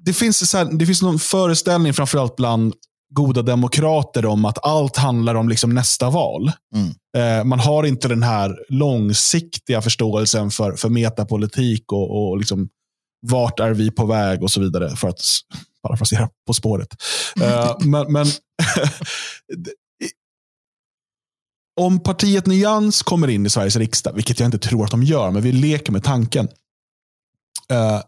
Det 0.05 0.13
finns, 0.13 0.49
så 0.49 0.57
här, 0.57 0.65
det 0.65 0.85
finns 0.85 1.01
någon 1.01 1.19
föreställning 1.19 1.93
framförallt 1.93 2.35
bland 2.35 2.73
goda 3.13 3.41
demokrater 3.41 4.25
om 4.25 4.45
att 4.45 4.65
allt 4.65 4.97
handlar 4.97 5.35
om 5.35 5.49
liksom 5.49 5.73
nästa 5.73 6.09
val. 6.09 6.51
Mm. 6.75 7.39
Eh, 7.39 7.43
man 7.43 7.59
har 7.59 7.83
inte 7.83 8.07
den 8.07 8.23
här 8.23 8.57
långsiktiga 8.69 9.81
förståelsen 9.81 10.51
för, 10.51 10.75
för 10.75 10.89
metapolitik 10.89 11.91
och, 11.91 12.29
och 12.29 12.37
liksom, 12.37 12.69
vart 13.21 13.59
är 13.59 13.71
vi 13.71 13.91
på 13.91 14.05
väg 14.05 14.43
och 14.43 14.51
så 14.51 14.61
vidare. 14.61 14.95
För 14.95 15.07
att 15.07 15.21
parafrasera 15.87 16.29
På 16.47 16.53
spåret. 16.53 16.89
Eh, 17.41 17.75
men, 17.85 18.11
men 18.11 18.25
om 21.81 21.99
partiet 21.99 22.45
Nyans 22.45 23.01
kommer 23.01 23.27
in 23.27 23.45
i 23.45 23.49
Sveriges 23.49 23.75
riksdag, 23.75 24.13
vilket 24.13 24.39
jag 24.39 24.47
inte 24.47 24.57
tror 24.57 24.85
att 24.85 24.91
de 24.91 25.03
gör, 25.03 25.31
men 25.31 25.41
vi 25.41 25.51
leker 25.51 25.91
med 25.91 26.03
tanken, 26.03 26.47
eh, 27.69 28.01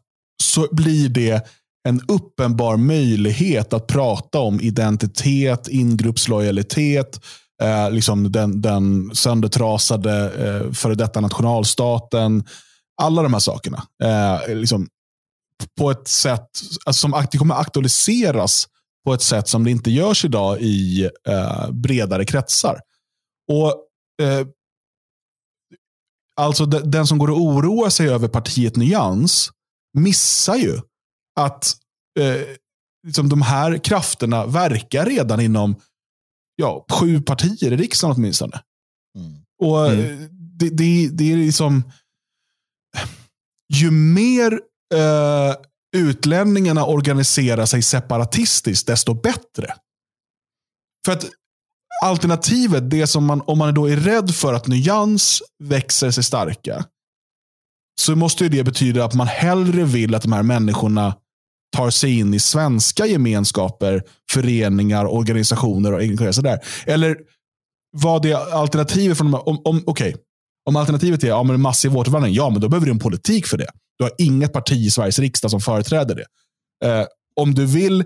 så 0.43 0.67
blir 0.71 1.09
det 1.09 1.47
en 1.87 2.01
uppenbar 2.07 2.77
möjlighet 2.77 3.73
att 3.73 3.87
prata 3.87 4.39
om 4.39 4.61
identitet, 4.61 5.67
ingruppslojalitet, 5.67 7.19
eh, 7.61 7.91
liksom 7.91 8.31
den, 8.31 8.61
den 8.61 9.15
söndertrasade 9.15 10.31
eh, 10.31 10.71
före 10.73 10.95
detta 10.95 11.21
nationalstaten. 11.21 12.43
Alla 13.01 13.23
de 13.23 13.33
här 13.33 13.39
sakerna. 13.39 13.83
Eh, 14.03 14.55
liksom, 14.55 14.87
på 15.79 15.91
ett 15.91 16.07
sätt 16.07 16.47
alltså 16.85 17.01
som 17.01 17.25
det 17.31 17.37
kommer 17.37 17.55
aktualiseras 17.55 18.67
på 19.05 19.13
ett 19.13 19.21
sätt 19.21 19.47
som 19.47 19.63
det 19.63 19.71
inte 19.71 19.91
görs 19.91 20.25
idag 20.25 20.61
i 20.61 21.09
bredare 21.71 22.25
kretsar. 22.25 22.79
Och 23.47 23.67
eh, 24.21 24.47
Alltså 26.37 26.65
den 26.65 27.07
som 27.07 27.17
går 27.17 27.29
och 27.29 27.41
oroar 27.41 27.89
sig 27.89 28.09
över 28.09 28.27
partiet 28.27 28.75
Nyans 28.75 29.51
missar 29.93 30.55
ju 30.55 30.79
att 31.39 31.77
eh, 32.19 32.41
liksom 33.07 33.29
de 33.29 33.41
här 33.41 33.77
krafterna 33.77 34.45
verkar 34.45 35.05
redan 35.05 35.39
inom 35.39 35.75
ja, 36.55 36.85
sju 36.91 37.21
partier 37.21 37.73
i 37.73 37.77
riksdagen 37.77 38.15
åtminstone. 38.15 38.61
Mm. 39.17 39.33
Och 39.61 39.91
mm. 39.91 40.29
Det, 40.31 40.69
det, 40.69 41.09
det, 41.09 41.33
är 41.33 41.37
liksom... 41.37 41.91
Ju 43.73 43.91
mer 43.91 44.53
eh, 44.93 45.55
utlänningarna 45.95 46.85
organiserar 46.85 47.65
sig 47.65 47.81
separatistiskt, 47.81 48.87
desto 48.87 49.13
bättre. 49.13 49.75
För 51.05 51.11
att 51.11 51.25
alternativet, 52.03 52.89
det 52.89 53.07
som 53.07 53.25
man, 53.25 53.41
om 53.41 53.57
man 53.57 53.73
då 53.73 53.89
är 53.89 53.97
rädd 53.97 54.35
för 54.35 54.53
att 54.53 54.67
nyans 54.67 55.41
växer 55.63 56.11
sig 56.11 56.23
starka, 56.23 56.85
så 58.01 58.15
måste 58.15 58.49
det 58.49 58.63
betyda 58.63 59.05
att 59.05 59.13
man 59.13 59.27
hellre 59.27 59.83
vill 59.83 60.15
att 60.15 60.21
de 60.21 60.31
här 60.31 60.43
människorna 60.43 61.15
tar 61.75 61.89
sig 61.89 62.19
in 62.19 62.33
i 62.33 62.39
svenska 62.39 63.05
gemenskaper, 63.05 64.03
föreningar, 64.31 65.05
organisationer 65.05 65.93
och 66.27 66.35
sådär. 66.35 66.59
Eller 66.85 67.17
vad 67.91 68.21
det 68.21 68.33
alternativet? 68.33 69.17
Från, 69.17 69.33
om, 69.33 69.61
om, 69.63 69.83
okay. 69.85 70.13
om 70.69 70.75
alternativet 70.75 71.23
är 71.23 71.27
ja, 71.27 71.43
men 71.43 71.61
massiv 71.61 71.97
återvandring, 71.97 72.33
ja 72.33 72.49
men 72.49 72.61
då 72.61 72.69
behöver 72.69 72.85
du 72.85 72.91
en 72.91 72.99
politik 72.99 73.45
för 73.47 73.57
det. 73.57 73.67
Du 73.97 74.03
har 74.03 74.11
inget 74.17 74.53
parti 74.53 74.75
i 74.75 74.91
Sveriges 74.91 75.19
riksdag 75.19 75.51
som 75.51 75.61
företräder 75.61 76.15
det. 76.15 76.25
Eh, 76.87 77.05
om 77.41 77.53
du 77.53 77.65
vill 77.65 78.03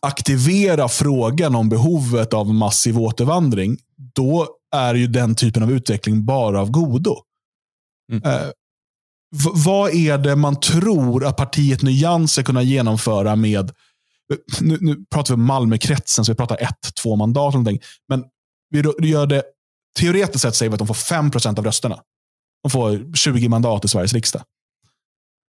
aktivera 0.00 0.88
frågan 0.88 1.54
om 1.54 1.68
behovet 1.68 2.34
av 2.34 2.54
massiv 2.54 2.98
återvandring, 2.98 3.78
då 4.14 4.48
är 4.74 4.94
ju 4.94 5.06
den 5.06 5.34
typen 5.34 5.62
av 5.62 5.72
utveckling 5.72 6.24
bara 6.24 6.60
av 6.60 6.70
godo. 6.70 7.16
Mm. 8.12 8.22
Eh, 8.24 8.50
vad 9.54 9.94
är 9.94 10.18
det 10.18 10.36
man 10.36 10.60
tror 10.60 11.24
att 11.24 11.36
partiet 11.36 11.82
Nyans 11.82 12.32
ska 12.32 12.42
kunna 12.42 12.62
genomföra 12.62 13.36
med, 13.36 13.72
nu, 14.60 14.78
nu 14.80 15.04
pratar 15.10 15.34
vi 15.34 15.40
om 15.40 15.46
Malmökretsen, 15.46 16.24
så 16.24 16.32
vi 16.32 16.36
pratar 16.36 16.62
ett, 16.62 16.94
två 17.02 17.16
mandat. 17.16 17.54
Någonting. 17.54 17.80
Men 18.08 18.24
vi 18.70 19.08
gör 19.08 19.26
det, 19.26 19.42
teoretiskt 20.00 20.42
sett 20.42 20.54
säger 20.54 20.70
vi 20.70 20.74
att 20.74 20.78
de 20.78 20.86
får 20.86 20.94
5% 20.94 21.58
av 21.58 21.64
rösterna. 21.64 22.00
De 22.62 22.70
får 22.70 23.14
20 23.14 23.48
mandat 23.48 23.84
i 23.84 23.88
Sveriges 23.88 24.12
riksdag. 24.12 24.42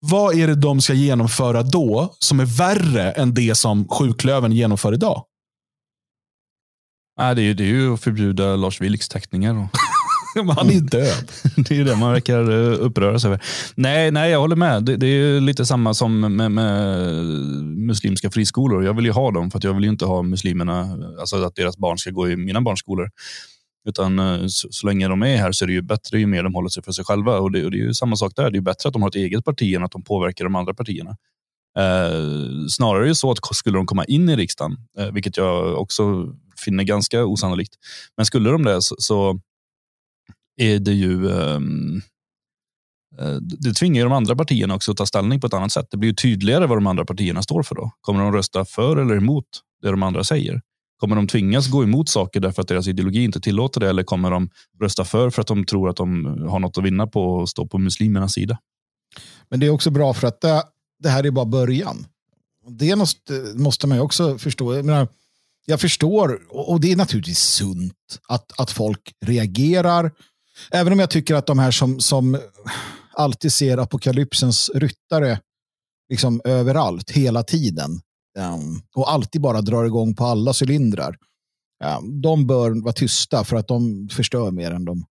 Vad 0.06 0.36
är 0.36 0.48
det 0.48 0.56
de 0.56 0.82
ska 0.82 0.94
genomföra 0.94 1.64
då 1.64 2.16
som 2.20 2.40
är 2.40 2.46
värre 2.46 3.12
än 3.12 3.34
det 3.34 3.56
som 3.56 3.88
sjuklöven 3.88 4.52
genomför 4.52 4.94
idag? 4.94 5.24
Nej, 7.20 7.36
det, 7.36 7.42
är, 7.42 7.54
det 7.54 7.64
är 7.64 7.68
ju 7.68 7.94
att 7.94 8.02
förbjuda 8.02 8.56
Lars 8.56 8.82
Vilks 8.82 9.10
teckningar. 9.10 9.54
han 10.56 10.70
är 10.70 10.80
död. 10.80 11.32
det 11.56 11.80
är 11.80 11.86
det 11.86 11.96
man 11.96 12.12
verkar 12.12 12.52
eh, 12.52 12.86
uppröras 12.86 13.26
över. 13.26 13.44
Nej, 13.76 14.12
nej, 14.12 14.32
jag 14.32 14.40
håller 14.40 14.56
med. 14.56 14.84
Det, 14.84 14.96
det 14.96 15.08
är 15.08 15.42
lite 15.42 15.66
samma 15.66 15.94
som 15.94 16.20
med, 16.20 16.52
med, 16.52 17.26
muslimska 17.88 18.32
friskolor. 18.32 18.86
Jag 18.86 18.94
vill 18.94 19.06
ju 19.06 19.12
ha 19.12 19.32
dem 19.32 19.52
för 19.52 19.58
att 19.58 19.64
jag 19.64 19.74
vill 19.74 19.84
inte 19.84 20.06
ha 20.06 20.22
muslimerna, 20.22 21.00
alltså 21.20 21.44
att 21.44 21.56
deras 21.56 21.78
barn 21.78 21.98
ska 21.98 22.10
gå 22.12 22.30
i 22.30 22.36
mina 22.36 22.62
barns 22.62 22.80
skolor. 22.80 23.10
Utan 23.86 24.20
eh, 24.20 24.48
så, 24.48 24.68
så, 24.72 24.88
länge 24.88 25.08
de 25.08 25.24
är 25.24 25.38
här 25.38 25.52
så 25.52 25.66
är 25.66 25.68
det 25.68 25.74
ju 25.74 25.82
bättre 25.82 26.20
ju 26.20 26.28
mer 26.28 26.44
de 26.44 26.54
håller 26.54 26.70
sig 26.70 26.84
för 26.84 26.92
sig 26.92 27.06
själva. 27.06 27.40
Och 27.40 27.52
det, 27.52 27.66
och 27.66 27.72
det 27.72 27.78
är 27.78 27.86
ju 27.86 27.94
samma 27.94 28.16
sak 28.16 28.34
där. 28.36 28.52
Det 28.52 28.58
är 28.58 28.62
bättre 28.62 28.88
att 28.88 28.94
de 28.94 29.02
har 29.02 29.10
ett 29.10 29.16
eget 29.16 29.46
parti 29.46 29.76
än 29.76 29.84
att 29.84 29.92
de 29.92 30.04
påverkar 30.04 30.44
de 30.46 30.56
andra 30.56 30.74
partierna. 30.74 31.18
Eh, 31.78 32.68
snarare 32.70 33.06
är 33.06 33.08
det 33.08 33.16
så 33.16 33.32
att 33.32 33.56
skulle 33.56 33.78
de 33.78 33.86
komma 33.86 34.06
in 34.06 34.30
i 34.30 34.36
riksdagen, 34.36 34.78
eh, 35.00 35.12
vilket 35.12 35.38
jag 35.38 35.82
också 35.82 36.34
finner 36.66 36.84
ganska 36.84 37.26
osannolikt, 37.26 37.76
men 38.18 38.26
skulle 38.26 38.50
de 38.50 38.64
det 38.64 38.82
så, 38.82 38.96
så 39.00 39.40
är 40.62 40.80
det 40.80 40.94
ju 40.94 41.32
ehm, 41.32 42.02
eh, 43.20 43.36
det 43.36 43.74
tvingar 43.74 43.98
ju 43.98 44.04
de 44.04 44.14
andra 44.14 44.36
partierna 44.36 44.76
också 44.76 44.92
att 44.92 44.98
ta 44.98 45.06
ställning 45.06 45.40
på 45.40 45.48
ett 45.48 45.54
annat 45.54 45.72
sätt. 45.72 45.88
Det 45.92 45.98
blir 45.98 46.10
ju 46.10 46.16
tydligare 46.16 46.68
vad 46.68 46.78
de 46.78 46.88
andra 46.88 47.06
partierna 47.06 47.42
står 47.42 47.64
för 47.64 47.76
då. 47.76 47.92
Kommer 48.02 48.20
de 48.20 48.34
rösta 48.34 48.66
för 48.66 48.98
eller 48.98 49.16
emot 49.16 49.46
det 49.82 49.92
de 49.92 50.04
andra 50.04 50.24
säger? 50.24 50.62
Kommer 50.98 51.16
de 51.16 51.28
tvingas 51.28 51.68
gå 51.68 51.84
emot 51.84 52.10
saker 52.10 52.40
därför 52.40 52.62
att 52.62 52.68
deras 52.68 52.88
ideologi 52.88 53.24
inte 53.24 53.40
tillåter 53.40 53.80
det 53.80 53.90
eller 53.90 54.04
kommer 54.04 54.32
de 54.32 54.50
rösta 54.82 55.06
för 55.06 55.30
för 55.30 55.42
att 55.42 55.48
de 55.48 55.66
tror 55.66 55.90
att 55.90 55.96
de 55.96 56.26
har 56.50 56.60
något 56.60 56.78
att 56.78 56.84
vinna 56.84 57.08
på 57.08 57.42
att 57.42 57.50
stå 57.50 57.68
på 57.68 57.78
muslimernas 57.78 58.34
sida? 58.34 58.58
Men 59.50 59.60
det 59.60 59.66
är 59.66 59.70
också 59.70 59.92
bra 59.92 60.14
för 60.14 60.28
att 60.28 60.42
det, 60.42 60.64
det 61.00 61.10
här 61.10 61.26
är 61.26 61.32
bara 61.32 61.46
början. 61.46 62.06
Det 62.70 62.96
måste, 62.96 63.34
måste 63.56 63.88
man 63.88 63.98
ju 63.98 64.02
också 64.02 64.38
förstå. 64.38 64.76
Jag, 64.76 64.86
menar, 64.86 65.08
jag 65.66 65.82
förstår, 65.82 66.42
och 66.50 66.82
det 66.82 66.92
är 66.92 66.96
naturligtvis 66.96 67.40
sunt, 67.40 68.20
att, 68.28 68.60
att 68.60 68.72
folk 68.72 69.14
reagerar. 69.26 70.12
Även 70.72 70.94
om 70.94 71.00
jag 71.00 71.10
tycker 71.10 71.36
att 71.36 71.46
de 71.46 71.60
här 71.60 71.72
som, 71.72 72.00
som 72.00 72.40
alltid 73.14 73.54
ser 73.54 73.78
apokalypsens 73.78 74.72
ryttare 74.76 75.40
liksom 76.10 76.42
överallt, 76.46 77.12
hela 77.12 77.44
tiden, 77.44 78.02
Ehm, 78.40 78.82
och 78.96 79.12
alltid 79.12 79.42
bara 79.42 79.62
drar 79.62 79.86
igång 79.86 80.16
på 80.16 80.26
alla 80.26 80.54
cylindrar. 80.62 81.16
Um, 81.84 82.22
de 82.22 82.48
bör 82.48 82.84
vara 82.84 82.94
tysta 82.94 83.44
för 83.44 83.56
att 83.56 83.68
de 83.68 84.10
förstör 84.12 84.52
mer 84.52 84.72
än 84.72 84.86
de, 84.86 85.06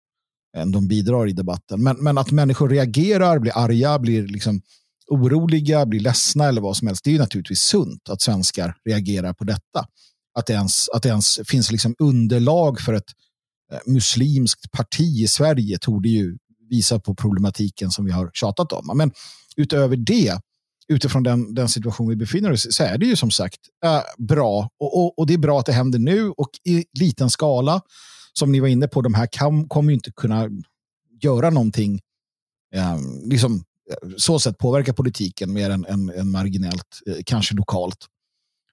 än 0.58 0.72
de 0.72 0.88
bidrar 0.88 1.30
i 1.30 1.34
debatten. 1.34 1.84
Men, 1.84 1.98
men 2.04 2.18
att 2.18 2.32
människor 2.32 2.70
reagerar, 2.70 3.40
blir 3.40 3.58
arga, 3.58 4.00
blir 4.00 4.28
liksom 4.28 4.62
oroliga, 5.08 5.86
blir 5.86 6.00
ledsna 6.00 6.46
eller 6.46 6.62
vad 6.62 6.78
som 6.78 6.88
helst. 6.88 7.04
Det 7.04 7.16
är 7.16 7.20
naturligtvis 7.20 7.62
sunt 7.62 8.10
att 8.10 8.22
svenskar 8.22 8.76
reagerar 8.86 9.34
på 9.34 9.44
detta. 9.44 9.86
Att 10.40 10.46
det 10.46 10.54
ens, 10.54 10.90
att 10.90 11.04
det 11.04 11.10
ens 11.10 11.40
finns 11.46 11.72
liksom 11.72 11.96
underlag 12.00 12.80
för 12.80 12.94
ett 12.94 13.12
eh, 13.72 13.80
muslimskt 13.86 14.72
parti 14.72 15.22
i 15.24 15.28
Sverige 15.28 15.78
tog 15.78 16.04
det 16.04 16.10
ju 16.10 16.38
visa 16.70 17.00
på 17.00 17.16
problematiken 17.16 17.92
som 17.92 18.06
vi 18.06 18.12
har 18.12 18.32
tjatat 18.34 18.72
om. 18.72 18.98
Men 18.98 19.12
utöver 19.56 19.96
det 19.96 20.40
utifrån 20.92 21.24
den, 21.24 21.56
den 21.56 21.70
situation 21.70 22.10
vi 22.10 22.16
befinner 22.16 22.52
oss 22.52 22.66
i 22.66 22.72
så 22.72 22.84
är 22.84 22.98
det 22.98 23.06
ju 23.06 23.16
som 23.16 23.32
sagt 23.32 23.60
äh, 23.86 24.02
bra. 24.18 24.70
Och, 24.80 25.00
och, 25.00 25.20
och, 25.20 25.28
det 25.28 25.34
är 25.34 25.38
bra 25.38 25.60
att 25.60 25.66
det 25.66 25.74
händer 25.74 26.00
nu 26.00 26.30
och 26.30 26.50
i 26.66 26.86
liten 27.00 27.30
skala. 27.30 27.82
Som 28.34 28.52
ni 28.52 28.60
var 28.60 28.68
inne 28.68 28.88
på, 28.88 29.02
de 29.02 29.14
här 29.14 29.28
kan, 29.32 29.68
kommer 29.68 29.94
inte 29.94 30.12
kunna 30.12 30.50
göra 31.24 31.50
någonting, 31.50 32.00
äh, 32.76 32.98
liksom, 33.26 33.64
eh, 33.92 34.10
så 34.18 34.40
sätt 34.40 34.58
påverka 34.58 34.94
politiken 34.94 35.54
mer 35.54 35.70
än, 35.70 35.86
än, 35.86 36.10
än 36.10 36.32
marginellt, 36.32 37.00
kanske 37.26 37.56
lokalt. 37.56 38.06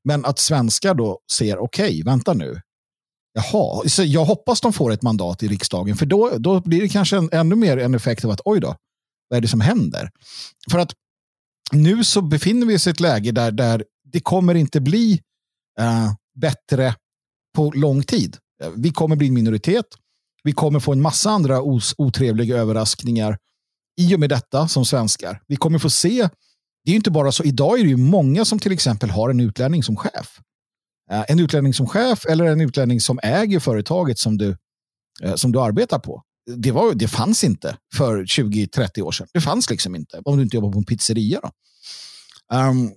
Men 0.05 0.25
att 0.25 0.39
svenskar 0.39 0.95
då 0.95 1.19
ser, 1.33 1.59
okej, 1.59 1.85
okay, 1.85 2.03
vänta 2.03 2.35
nu. 2.35 2.61
Jaha, 3.33 3.89
så 3.89 4.05
jag 4.05 4.25
hoppas 4.25 4.61
de 4.61 4.73
får 4.73 4.93
ett 4.93 5.03
mandat 5.03 5.43
i 5.43 5.49
riksdagen, 5.49 5.97
för 5.97 6.07
då, 6.07 6.31
då 6.39 6.61
blir 6.61 6.81
det 6.81 6.89
kanske 6.89 7.17
en, 7.17 7.29
ännu 7.33 7.55
mer 7.55 7.77
en 7.77 7.95
effekt 7.95 8.25
av 8.25 8.31
att 8.31 8.41
oj 8.45 8.61
då, 8.61 8.77
vad 9.29 9.37
är 9.37 9.41
det 9.41 9.49
som 9.49 9.61
händer? 9.61 10.11
För 10.71 10.79
att 10.79 10.93
nu 11.73 12.05
så 12.05 12.23
befinner 12.23 12.67
vi 12.67 12.77
oss 12.77 12.87
i 12.87 12.91
ett 12.91 13.01
läge 13.01 13.33
där, 13.33 13.51
där 13.53 13.85
det 14.13 14.21
kommer 14.21 14.55
inte 14.55 14.81
bli 14.81 15.21
uh, 15.81 16.13
bättre 16.41 16.95
på 17.55 17.71
lång 17.71 18.03
tid. 18.03 18.37
Vi 18.77 18.91
kommer 18.91 19.17
bli 19.17 19.29
en 19.29 19.35
minoritet. 19.35 19.85
Vi 20.45 20.53
kommer 20.53 20.81
få 20.81 20.93
en 20.93 21.03
massa 21.03 21.31
andra 21.31 21.63
os 21.63 21.95
otrevliga 21.99 22.57
överraskningar 22.57 23.39
i 24.01 24.15
och 24.15 24.21
med 24.21 24.31
detta 24.31 24.69
som 24.69 24.85
svenskar. 24.85 25.43
Vi 25.47 25.57
kommer 25.57 25.79
få 25.79 25.91
se, 25.91 26.29
det 26.85 26.93
är 26.93 26.97
inte 26.97 27.11
bara 27.11 27.33
så, 27.33 27.45
idag 27.45 27.79
är 27.79 27.83
det 27.83 27.91
ju 27.91 27.97
många 27.97 28.45
som 28.45 28.59
till 28.59 28.73
exempel 28.73 29.11
har 29.11 29.31
en 29.31 29.41
utlänning 29.41 29.83
som 29.83 29.97
chef. 29.97 30.41
Uh, 31.13 31.25
en 31.29 31.41
utlänning 31.41 31.75
som 31.75 31.87
chef 31.87 32.27
eller 32.27 32.45
en 32.45 32.61
utlänning 32.61 33.01
som 33.01 33.19
äger 33.23 33.61
företaget 33.61 34.19
som 34.19 34.39
du, 34.39 34.57
uh, 35.25 35.35
som 35.35 35.53
du 35.53 35.61
arbetar 35.61 35.99
på 35.99 36.23
det, 36.57 36.73
var, 36.73 36.95
det 36.95 37.09
fanns 37.09 37.45
inte 37.45 37.77
för 37.95 38.25
20-30 38.25 39.01
år 39.01 39.13
sedan. 39.13 39.27
Det 39.33 39.41
fanns 39.41 39.71
liksom 39.71 39.97
inte, 39.97 40.21
om 40.25 40.37
du 40.37 40.43
inte 40.43 40.57
jobbar 40.57 40.73
på 40.73 40.79
en 40.79 40.85
pizzeria. 40.85 41.41
Då. 41.43 41.51
Um, 42.57 42.93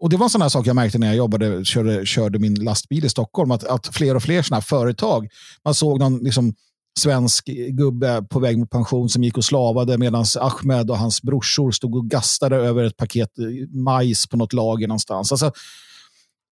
och 0.00 0.10
Det 0.10 0.16
var 0.16 0.26
en 0.26 0.30
sån 0.30 0.42
här 0.42 0.48
sak 0.48 0.66
jag 0.66 0.76
märkte 0.76 0.98
när 0.98 1.06
jag 1.06 1.16
jobbade, 1.16 1.64
körde, 1.64 2.06
körde 2.06 2.38
min 2.38 2.54
lastbil 2.54 3.04
i 3.04 3.08
Stockholm, 3.08 3.50
att, 3.50 3.64
att 3.64 3.86
fler 3.86 4.14
och 4.14 4.22
fler 4.22 4.42
såna 4.42 4.56
här 4.56 4.62
företag, 4.62 5.28
man 5.64 5.74
såg 5.74 5.98
någon 5.98 6.18
liksom, 6.18 6.54
svensk 6.98 7.46
gubbe 7.70 8.22
på 8.30 8.40
väg 8.40 8.58
mot 8.58 8.70
pension 8.70 9.08
som 9.08 9.24
gick 9.24 9.36
och 9.36 9.44
slavade 9.44 9.98
medan 9.98 10.24
Ahmed 10.40 10.90
och 10.90 10.98
hans 10.98 11.22
brorsor 11.22 11.70
stod 11.70 11.94
och 11.96 12.10
gastade 12.10 12.56
över 12.56 12.84
ett 12.84 12.96
paket 12.96 13.38
eh, 13.38 13.78
majs 13.78 14.26
på 14.26 14.36
något 14.36 14.52
lager 14.52 14.88
någonstans. 14.88 15.32
Alltså, 15.32 15.52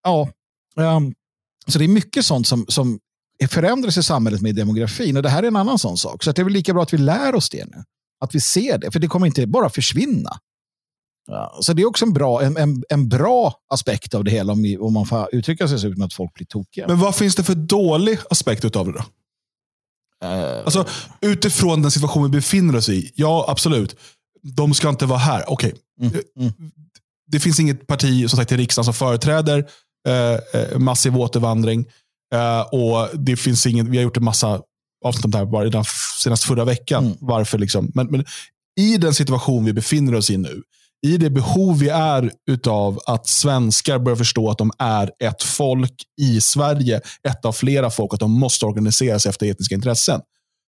ja, 0.04 0.28
um, 0.76 1.14
så 1.66 1.78
det 1.78 1.84
är 1.84 1.88
mycket 1.88 2.24
sånt 2.24 2.46
som, 2.46 2.66
som 2.68 2.98
förändras 3.46 3.96
i 3.96 4.02
samhället 4.02 4.40
med 4.40 4.54
demografin. 4.54 5.16
Och 5.16 5.22
det 5.22 5.28
här 5.28 5.42
är 5.42 5.46
en 5.46 5.56
annan 5.56 5.78
sån 5.78 5.96
sak. 5.96 6.24
Så 6.24 6.32
det 6.32 6.42
är 6.42 6.44
väl 6.44 6.52
lika 6.52 6.74
bra 6.74 6.82
att 6.82 6.92
vi 6.92 6.98
lär 6.98 7.34
oss 7.34 7.50
det 7.50 7.64
nu. 7.64 7.82
Att 8.20 8.34
vi 8.34 8.40
ser 8.40 8.78
det, 8.78 8.90
för 8.90 8.98
det 8.98 9.06
kommer 9.06 9.26
inte 9.26 9.46
bara 9.46 9.70
försvinna. 9.70 10.38
Ja, 11.26 11.58
så 11.60 11.72
det 11.72 11.82
är 11.82 11.86
också 11.86 12.04
en 12.04 12.12
bra, 12.12 12.42
en, 12.42 12.56
en, 12.56 12.82
en 12.88 13.08
bra 13.08 13.54
aspekt 13.68 14.14
av 14.14 14.24
det 14.24 14.30
hela, 14.30 14.52
om, 14.52 14.76
om 14.80 14.92
man 14.92 15.06
får 15.06 15.28
uttrycka 15.32 15.68
sig 15.68 15.78
så 15.78 15.86
utan 15.86 16.02
att 16.02 16.14
folk 16.14 16.34
blir 16.34 16.46
tokiga. 16.46 16.86
Men 16.88 16.98
vad 16.98 17.14
finns 17.14 17.34
det 17.34 17.44
för 17.44 17.54
dålig 17.54 18.18
aspekt 18.30 18.76
av 18.76 18.86
det 18.86 18.92
då? 18.92 19.04
Uh... 20.24 20.64
Alltså, 20.64 20.86
utifrån 21.20 21.82
den 21.82 21.90
situation 21.90 22.22
vi 22.22 22.28
befinner 22.28 22.76
oss 22.76 22.88
i, 22.88 23.12
ja 23.14 23.44
absolut. 23.48 23.96
De 24.42 24.74
ska 24.74 24.88
inte 24.88 25.06
vara 25.06 25.18
här. 25.18 25.44
Okej. 25.46 25.74
Okay. 25.96 26.22
Mm. 26.36 26.52
Mm. 26.58 26.70
Det 27.26 27.40
finns 27.40 27.60
inget 27.60 27.86
parti 27.86 28.30
som 28.30 28.36
sagt, 28.36 28.52
i 28.52 28.56
riksdagen 28.56 28.84
som 28.84 28.94
företräder 28.94 29.68
eh, 30.08 30.60
eh 30.60 30.78
massiv 30.78 31.16
återvandring. 31.16 31.86
Uh, 32.34 32.60
och 32.60 33.18
det 33.18 33.36
finns 33.36 33.66
ingen, 33.66 33.90
vi 33.90 33.96
har 33.96 34.04
gjort 34.04 34.16
en 34.16 34.24
massa 34.24 34.60
avsnitt 35.04 35.24
om 35.24 35.30
det 35.30 35.38
här 35.38 35.44
bara 35.44 35.64
redan 35.64 35.84
senast 36.22 36.44
förra 36.44 36.64
veckan. 36.64 37.04
Mm. 37.04 37.16
Varför 37.20 37.58
liksom. 37.58 37.90
men, 37.94 38.06
men 38.06 38.24
i 38.80 38.96
den 38.96 39.14
situation 39.14 39.64
vi 39.64 39.72
befinner 39.72 40.14
oss 40.14 40.30
i 40.30 40.36
nu, 40.36 40.62
i 41.06 41.16
det 41.16 41.30
behov 41.30 41.78
vi 41.78 41.88
är 41.88 42.32
utav 42.50 43.00
att 43.06 43.26
svenskar 43.28 43.98
börjar 43.98 44.16
förstå 44.16 44.50
att 44.50 44.58
de 44.58 44.70
är 44.78 45.10
ett 45.24 45.42
folk 45.42 45.94
i 46.20 46.40
Sverige, 46.40 47.00
ett 47.28 47.44
av 47.44 47.52
flera 47.52 47.90
folk, 47.90 48.14
att 48.14 48.20
de 48.20 48.30
måste 48.30 48.66
organisera 48.66 49.18
sig 49.18 49.30
efter 49.30 49.50
etniska 49.50 49.74
intressen. 49.74 50.20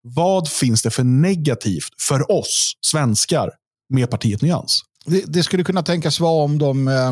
Vad 0.03 0.49
finns 0.49 0.81
det 0.81 0.91
för 0.91 1.03
negativt 1.03 2.01
för 2.01 2.31
oss 2.31 2.73
svenskar 2.85 3.51
med 3.93 4.09
partiet 4.09 4.41
Nyans? 4.41 4.81
Det, 5.05 5.23
det 5.27 5.43
skulle 5.43 5.63
kunna 5.63 5.83
tänkas 5.83 6.19
vara 6.19 6.43
om 6.43 6.57
de 6.57 6.87
eh, 6.87 7.11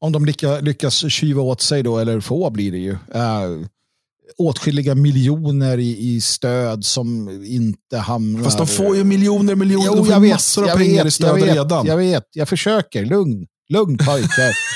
om 0.00 0.12
de 0.12 0.24
lyckas, 0.24 0.62
lyckas 0.62 1.12
kyva 1.12 1.42
åt 1.42 1.60
sig 1.60 1.82
då, 1.82 1.98
eller 1.98 2.20
få 2.20 2.50
blir 2.50 2.72
det 2.72 2.78
ju, 2.78 2.92
uh, 2.92 3.66
åtskilliga 4.38 4.94
miljoner 4.94 5.78
i, 5.78 6.14
i 6.14 6.20
stöd 6.20 6.84
som 6.84 7.28
inte 7.44 7.98
hamnar... 7.98 8.44
Fast 8.44 8.58
de 8.58 8.66
får 8.66 8.96
ju 8.96 9.04
miljoner, 9.04 9.54
miljoner. 9.54 9.86
Jo, 9.86 9.94
de 9.94 10.04
får 10.04 10.12
jag 10.12 10.20
vet, 10.20 10.32
massor 10.32 10.70
av 10.70 10.76
pengar 10.76 11.04
vet, 11.04 11.06
i 11.06 11.10
stöd 11.10 11.28
jag 11.28 11.46
vet, 11.46 11.54
redan. 11.54 11.86
Jag 11.86 11.96
vet, 11.96 12.24
jag 12.32 12.48
försöker. 12.48 13.04
Lugn, 13.04 13.46
lugn 13.68 13.98
pojkar. 13.98 14.56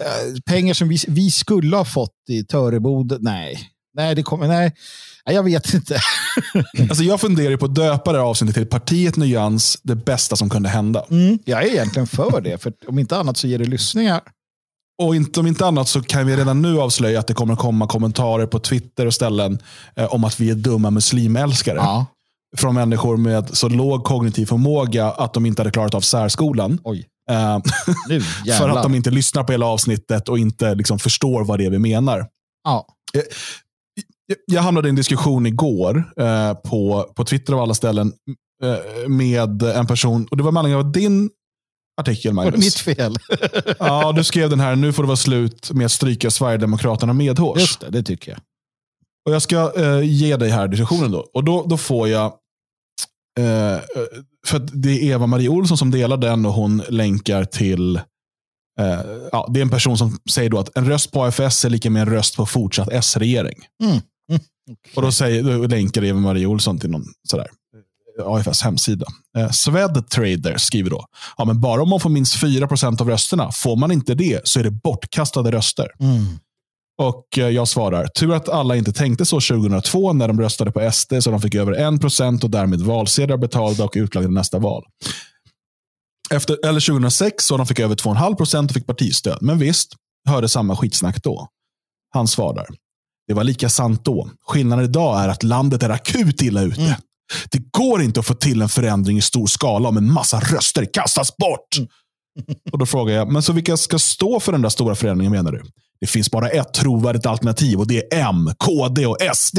Eh, 0.00 0.40
Pengar 0.46 0.74
som 0.74 0.88
vi, 0.88 0.98
vi 1.08 1.30
skulle 1.30 1.76
ha 1.76 1.84
fått 1.84 2.10
i 2.30 2.44
Törebod, 2.44 3.18
nej. 3.20 3.70
Nej, 3.94 4.14
det 4.14 4.22
kommer, 4.22 4.48
nej. 4.48 4.72
nej, 5.26 5.34
jag 5.34 5.42
vet 5.42 5.74
inte. 5.74 6.00
Alltså 6.88 7.04
jag 7.04 7.20
funderar 7.20 7.56
på 7.56 7.64
att 7.64 7.74
döpa 7.74 8.12
det 8.12 8.18
här 8.18 8.24
avsnittet 8.24 8.54
till 8.54 8.66
partiet 8.66 9.16
Nyans, 9.16 9.78
det 9.82 9.94
bästa 9.94 10.36
som 10.36 10.50
kunde 10.50 10.68
hända. 10.68 11.04
Mm, 11.10 11.38
jag 11.44 11.62
är 11.62 11.66
egentligen 11.66 12.06
för 12.06 12.40
det, 12.40 12.62
för 12.62 12.72
om 12.86 12.98
inte 12.98 13.16
annat 13.16 13.36
så 13.36 13.46
ger 13.46 13.58
det 13.58 13.64
lyssningar. 13.64 14.20
Och 15.02 15.16
inte, 15.16 15.40
om 15.40 15.46
inte 15.46 15.66
annat 15.66 15.88
så 15.88 16.02
kan 16.02 16.26
vi 16.26 16.36
redan 16.36 16.62
nu 16.62 16.80
avslöja 16.80 17.18
att 17.20 17.26
det 17.26 17.34
kommer 17.34 17.56
komma 17.56 17.86
kommentarer 17.86 18.46
på 18.46 18.58
Twitter 18.58 19.06
och 19.06 19.14
ställen 19.14 19.58
eh, 19.96 20.14
om 20.14 20.24
att 20.24 20.40
vi 20.40 20.50
är 20.50 20.54
dumma 20.54 20.90
muslimälskare. 20.90 21.76
Ja. 21.76 22.06
Från 22.56 22.74
människor 22.74 23.16
med 23.16 23.56
så 23.56 23.68
låg 23.68 24.04
kognitiv 24.04 24.46
förmåga 24.46 25.06
att 25.10 25.34
de 25.34 25.46
inte 25.46 25.60
hade 25.62 25.70
klarat 25.70 25.94
av 25.94 26.00
särskolan. 26.00 26.80
Oj, 26.84 27.06
Eh, 27.30 27.58
nu 28.08 28.20
för 28.58 28.68
att 28.68 28.82
de 28.82 28.94
inte 28.94 29.10
lyssnar 29.10 29.44
på 29.44 29.52
hela 29.52 29.66
avsnittet 29.66 30.28
och 30.28 30.38
inte 30.38 30.74
liksom 30.74 30.98
förstår 30.98 31.44
vad 31.44 31.58
det 31.58 31.64
är 31.66 31.70
vi 31.70 31.78
menar. 31.78 32.26
ja. 32.64 32.86
Jag- 33.12 33.24
Jag 34.46 34.62
hamnade 34.62 34.88
i 34.88 34.90
en 34.90 34.94
diskussion 34.96 35.46
igår 35.46 36.12
eh, 36.16 36.54
på, 36.54 37.12
på 37.16 37.24
Twitter 37.24 37.52
av 37.52 37.60
alla 37.60 37.74
ställen 37.74 38.12
eh, 38.62 39.08
med 39.08 39.62
en 39.62 39.86
person, 39.86 40.26
och 40.30 40.36
det 40.36 40.42
var 40.42 40.52
med 40.52 40.60
anledning 40.60 40.84
av 40.86 40.92
din 40.92 41.30
artikel 41.96 42.34
Var 42.34 42.44
det 42.44 42.50
Magnus. 42.50 42.64
mitt 42.86 42.96
fel? 42.96 43.16
Ja, 43.78 44.12
du 44.12 44.24
skrev 44.24 44.50
den 44.50 44.60
här, 44.60 44.76
nu 44.76 44.92
får 44.92 45.02
det 45.02 45.06
vara 45.06 45.16
slut 45.16 45.70
med 45.70 45.84
att 45.84 45.92
stryka 45.92 46.30
Sverigedemokraterna 46.30 47.12
medhårs. 47.12 47.60
Just 47.60 47.80
det, 47.80 47.90
det 47.90 48.02
tycker 48.02 48.30
jag. 48.30 48.40
Och 49.26 49.34
jag 49.34 49.42
ska 49.42 49.72
eh, 49.76 50.00
ge 50.02 50.36
dig 50.36 50.50
här 50.50 50.68
diskussionen 50.68 51.10
då. 51.10 51.18
Och 51.34 51.44
då, 51.44 51.64
då 51.68 51.76
får 51.76 52.08
jag, 52.08 52.24
eh, 53.40 53.78
för 54.46 54.56
att 54.56 54.82
det 54.82 54.90
är 54.90 55.04
Eva-Marie 55.04 55.48
Olsson 55.48 55.78
som 55.78 55.90
delar 55.90 56.16
den 56.16 56.46
och 56.46 56.52
hon 56.52 56.82
länkar 56.88 57.44
till, 57.44 57.96
eh, 58.80 59.00
ja, 59.32 59.50
det 59.54 59.60
är 59.60 59.62
en 59.62 59.70
person 59.70 59.98
som 59.98 60.18
säger 60.30 60.50
då 60.50 60.58
att 60.58 60.76
en 60.76 60.88
röst 60.88 61.12
på 61.12 61.24
AFS 61.24 61.64
är 61.64 61.70
lika 61.70 61.90
med 61.90 62.02
en 62.02 62.08
röst 62.14 62.36
på 62.36 62.46
fortsatt 62.46 62.88
S-regering. 62.92 63.58
Mm. 63.82 64.00
Mm. 64.30 64.42
Och 64.96 65.02
då, 65.02 65.12
säger, 65.12 65.42
då 65.42 65.66
länkar 65.66 66.04
Eva-Marie 66.04 66.46
Olsson 66.46 66.78
till 66.78 66.90
någon 66.90 67.04
sådär, 67.28 67.44
eh, 67.44 67.50
AFS 68.22 68.62
hemsida. 68.62 69.06
Eh, 69.36 69.50
Swed 69.50 70.08
Trader 70.08 70.56
skriver 70.56 70.90
då, 70.90 71.06
ja, 71.36 71.44
men 71.44 71.60
bara 71.60 71.82
om 71.82 71.88
man 71.88 72.00
får 72.00 72.10
minst 72.10 72.42
4% 72.42 73.00
av 73.00 73.08
rösterna, 73.08 73.52
får 73.52 73.76
man 73.76 73.92
inte 73.92 74.14
det 74.14 74.40
så 74.44 74.60
är 74.60 74.64
det 74.64 74.70
bortkastade 74.70 75.52
röster. 75.52 75.88
Mm. 76.00 76.38
Och 76.98 77.38
eh, 77.38 77.48
jag 77.48 77.68
svarar, 77.68 78.06
tur 78.06 78.34
att 78.34 78.48
alla 78.48 78.76
inte 78.76 78.92
tänkte 78.92 79.24
så 79.24 79.40
2002 79.40 80.12
när 80.12 80.28
de 80.28 80.40
röstade 80.40 80.72
på 80.72 80.90
SD 80.92 81.12
så 81.20 81.30
de 81.30 81.40
fick 81.40 81.54
över 81.54 81.72
1% 81.72 82.44
och 82.44 82.50
därmed 82.50 82.80
valsedlar 82.80 83.36
betalda 83.36 83.84
och 83.84 83.92
utlagda 83.94 84.30
nästa 84.30 84.58
val. 84.58 84.84
Efter, 86.30 86.66
eller 86.66 86.80
2006 86.80 87.44
så 87.44 87.56
de 87.56 87.66
fick 87.66 87.80
över 87.80 87.94
2,5% 87.94 88.64
och 88.64 88.70
fick 88.70 88.86
partistöd. 88.86 89.38
Men 89.40 89.58
visst, 89.58 89.92
hörde 90.28 90.48
samma 90.48 90.76
skitsnack 90.76 91.22
då. 91.22 91.48
Han 92.12 92.28
svarar, 92.28 92.66
det 93.26 93.34
var 93.34 93.44
lika 93.44 93.68
sant 93.68 94.04
då. 94.04 94.30
Skillnaden 94.46 94.84
idag 94.84 95.24
är 95.24 95.28
att 95.28 95.42
landet 95.42 95.82
är 95.82 95.90
akut 95.90 96.42
illa 96.42 96.62
ute. 96.62 96.80
Mm. 96.80 96.94
Det 97.50 97.58
går 97.70 98.02
inte 98.02 98.20
att 98.20 98.26
få 98.26 98.34
till 98.34 98.62
en 98.62 98.68
förändring 98.68 99.18
i 99.18 99.22
stor 99.22 99.46
skala 99.46 99.88
om 99.88 99.96
en 99.96 100.12
massa 100.12 100.40
röster 100.40 100.86
kastas 100.92 101.36
bort. 101.36 101.78
Och 102.72 102.78
Då 102.78 102.86
frågar 102.86 103.14
jag, 103.14 103.32
men 103.32 103.42
så 103.42 103.52
vilka 103.52 103.76
ska 103.76 103.98
stå 103.98 104.40
för 104.40 104.52
den 104.52 104.62
där 104.62 104.68
stora 104.68 104.94
förändringen 104.94 105.32
menar 105.32 105.52
du? 105.52 105.62
Det 106.00 106.06
finns 106.06 106.30
bara 106.30 106.48
ett 106.48 106.74
trovärdigt 106.74 107.26
alternativ 107.26 107.78
och 107.78 107.86
det 107.86 108.14
är 108.14 108.28
M, 108.28 108.50
KD 108.58 109.06
och 109.06 109.16
SD. 109.34 109.58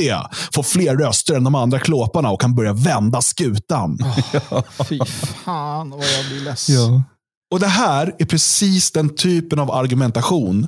Får 0.53 0.63
fler 0.63 0.97
röster 0.97 1.35
än 1.35 1.43
de 1.43 1.55
andra 1.55 1.79
klåparna 1.79 2.31
och 2.31 2.41
kan 2.41 2.55
börja 2.55 2.73
vända 2.73 3.21
skutan. 3.21 3.99
Fy 4.89 4.99
fan 5.45 5.89
vad 5.89 6.05
jag 6.05 6.25
blir 6.25 6.41
ledsen. 6.41 7.03
Och 7.51 7.59
Det 7.59 7.67
här 7.67 8.15
är 8.19 8.25
precis 8.25 8.91
den 8.91 9.15
typen 9.15 9.59
av 9.59 9.71
argumentation 9.71 10.67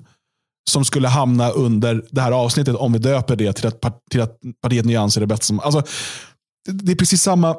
som 0.70 0.86
skulle 0.86 1.08
hamna 1.08 1.50
under 1.50 2.04
det 2.12 2.22
här 2.22 2.32
avsnittet 2.32 2.76
om 2.76 2.94
vi 2.94 3.00
döper 3.00 3.36
det 3.36 3.54
till 3.54 3.68
att, 3.68 3.82
till 4.12 4.22
att 4.22 4.38
partiet 4.62 4.86
Nyans 4.86 5.18
är 5.18 5.22
det 5.22 5.28
bästa. 5.28 5.44
Som, 5.46 5.60
alltså, 5.60 5.84
det, 6.68 6.92
är 6.92 6.96
precis 6.96 7.22
samma 7.22 7.56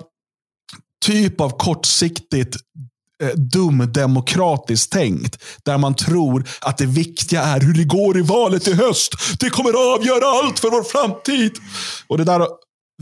typ 1.06 1.40
av 1.40 1.50
kortsiktigt 1.50 2.56
eh, 3.22 3.28
dumdemokratiskt 3.28 4.92
tänkt. 4.92 5.42
Där 5.62 5.78
man 5.78 5.94
tror 5.94 6.48
att 6.60 6.78
det 6.78 6.86
viktiga 6.86 7.42
är 7.42 7.60
hur 7.60 7.74
det 7.74 7.84
går 7.84 8.18
i 8.18 8.22
valet 8.22 8.68
i 8.68 8.72
höst. 8.74 9.12
Det 9.40 9.50
kommer 9.50 9.70
att 9.70 9.98
avgöra 9.98 10.26
allt 10.26 10.58
för 10.58 10.70
vår 10.70 10.82
framtid. 10.82 11.52
Och 12.06 12.18
det 12.18 12.24
där, 12.24 12.46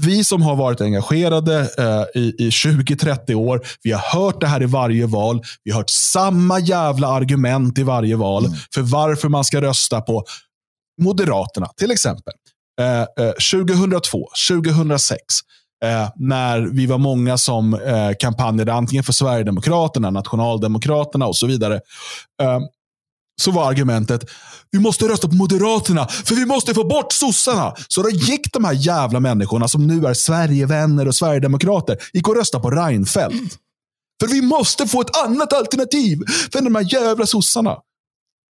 vi 0.01 0.25
som 0.25 0.43
har 0.43 0.57
varit 0.57 0.81
engagerade 0.81 1.61
eh, 1.79 2.23
i, 2.23 2.35
i 2.39 2.51
20-30 2.51 3.35
år, 3.35 3.67
vi 3.83 3.93
har 3.93 4.01
hört 4.01 4.41
det 4.41 4.47
här 4.47 4.63
i 4.63 4.67
varje 4.67 5.07
val. 5.07 5.43
Vi 5.65 5.71
har 5.71 5.79
hört 5.79 5.91
samma 5.91 6.59
jävla 6.59 7.09
argument 7.09 7.79
i 7.79 7.83
varje 7.83 8.17
val 8.17 8.47
för 8.75 8.83
varför 8.83 9.29
man 9.29 9.45
ska 9.45 9.61
rösta 9.61 10.01
på 10.01 10.25
Moderaterna, 11.03 11.67
till 11.77 11.91
exempel. 11.91 12.35
Eh, 12.81 13.01
eh, 13.01 13.33
2002, 13.53 14.29
2006, 14.51 15.19
eh, 15.91 16.09
när 16.17 16.61
vi 16.61 16.87
var 16.87 16.99
många 16.99 17.39
som 17.39 17.75
eh, 17.75 18.11
kampanjade 18.21 18.73
antingen 18.73 19.05
för 19.05 19.13
Sverigedemokraterna, 19.13 20.11
Nationaldemokraterna 20.11 21.27
och 21.27 21.37
så 21.37 21.47
vidare. 21.47 21.75
Eh, 22.43 22.61
så 23.43 23.51
var 23.51 23.69
argumentet, 23.69 24.25
vi 24.71 24.79
måste 24.79 25.09
rösta 25.09 25.29
på 25.29 25.35
Moderaterna, 25.35 26.09
för 26.09 26.35
vi 26.35 26.47
måste 26.47 26.75
få 26.75 26.85
bort 26.85 27.13
sossarna. 27.13 27.75
Så 27.89 28.03
då 28.03 28.11
gick 28.11 28.53
de 28.53 28.65
här 28.65 28.73
jävla 28.73 29.21
människorna 29.21 29.69
som 29.69 29.87
nu 29.87 30.07
är 30.07 30.15
Sverigevänner 30.15 31.09
och 31.09 31.15
Sverigedemokrater, 31.15 31.99
gick 32.13 32.29
och 32.29 32.37
röstade 32.37 32.63
på 32.63 32.71
Reinfeldt. 32.71 33.59
För 34.21 34.29
vi 34.29 34.43
måste 34.43 34.87
få 34.87 35.01
ett 35.01 35.17
annat 35.17 35.53
alternativ 35.53 36.19
för 36.53 36.63
de 36.63 36.75
här 36.75 36.95
jävla 36.95 37.27
sossarna. 37.27 37.77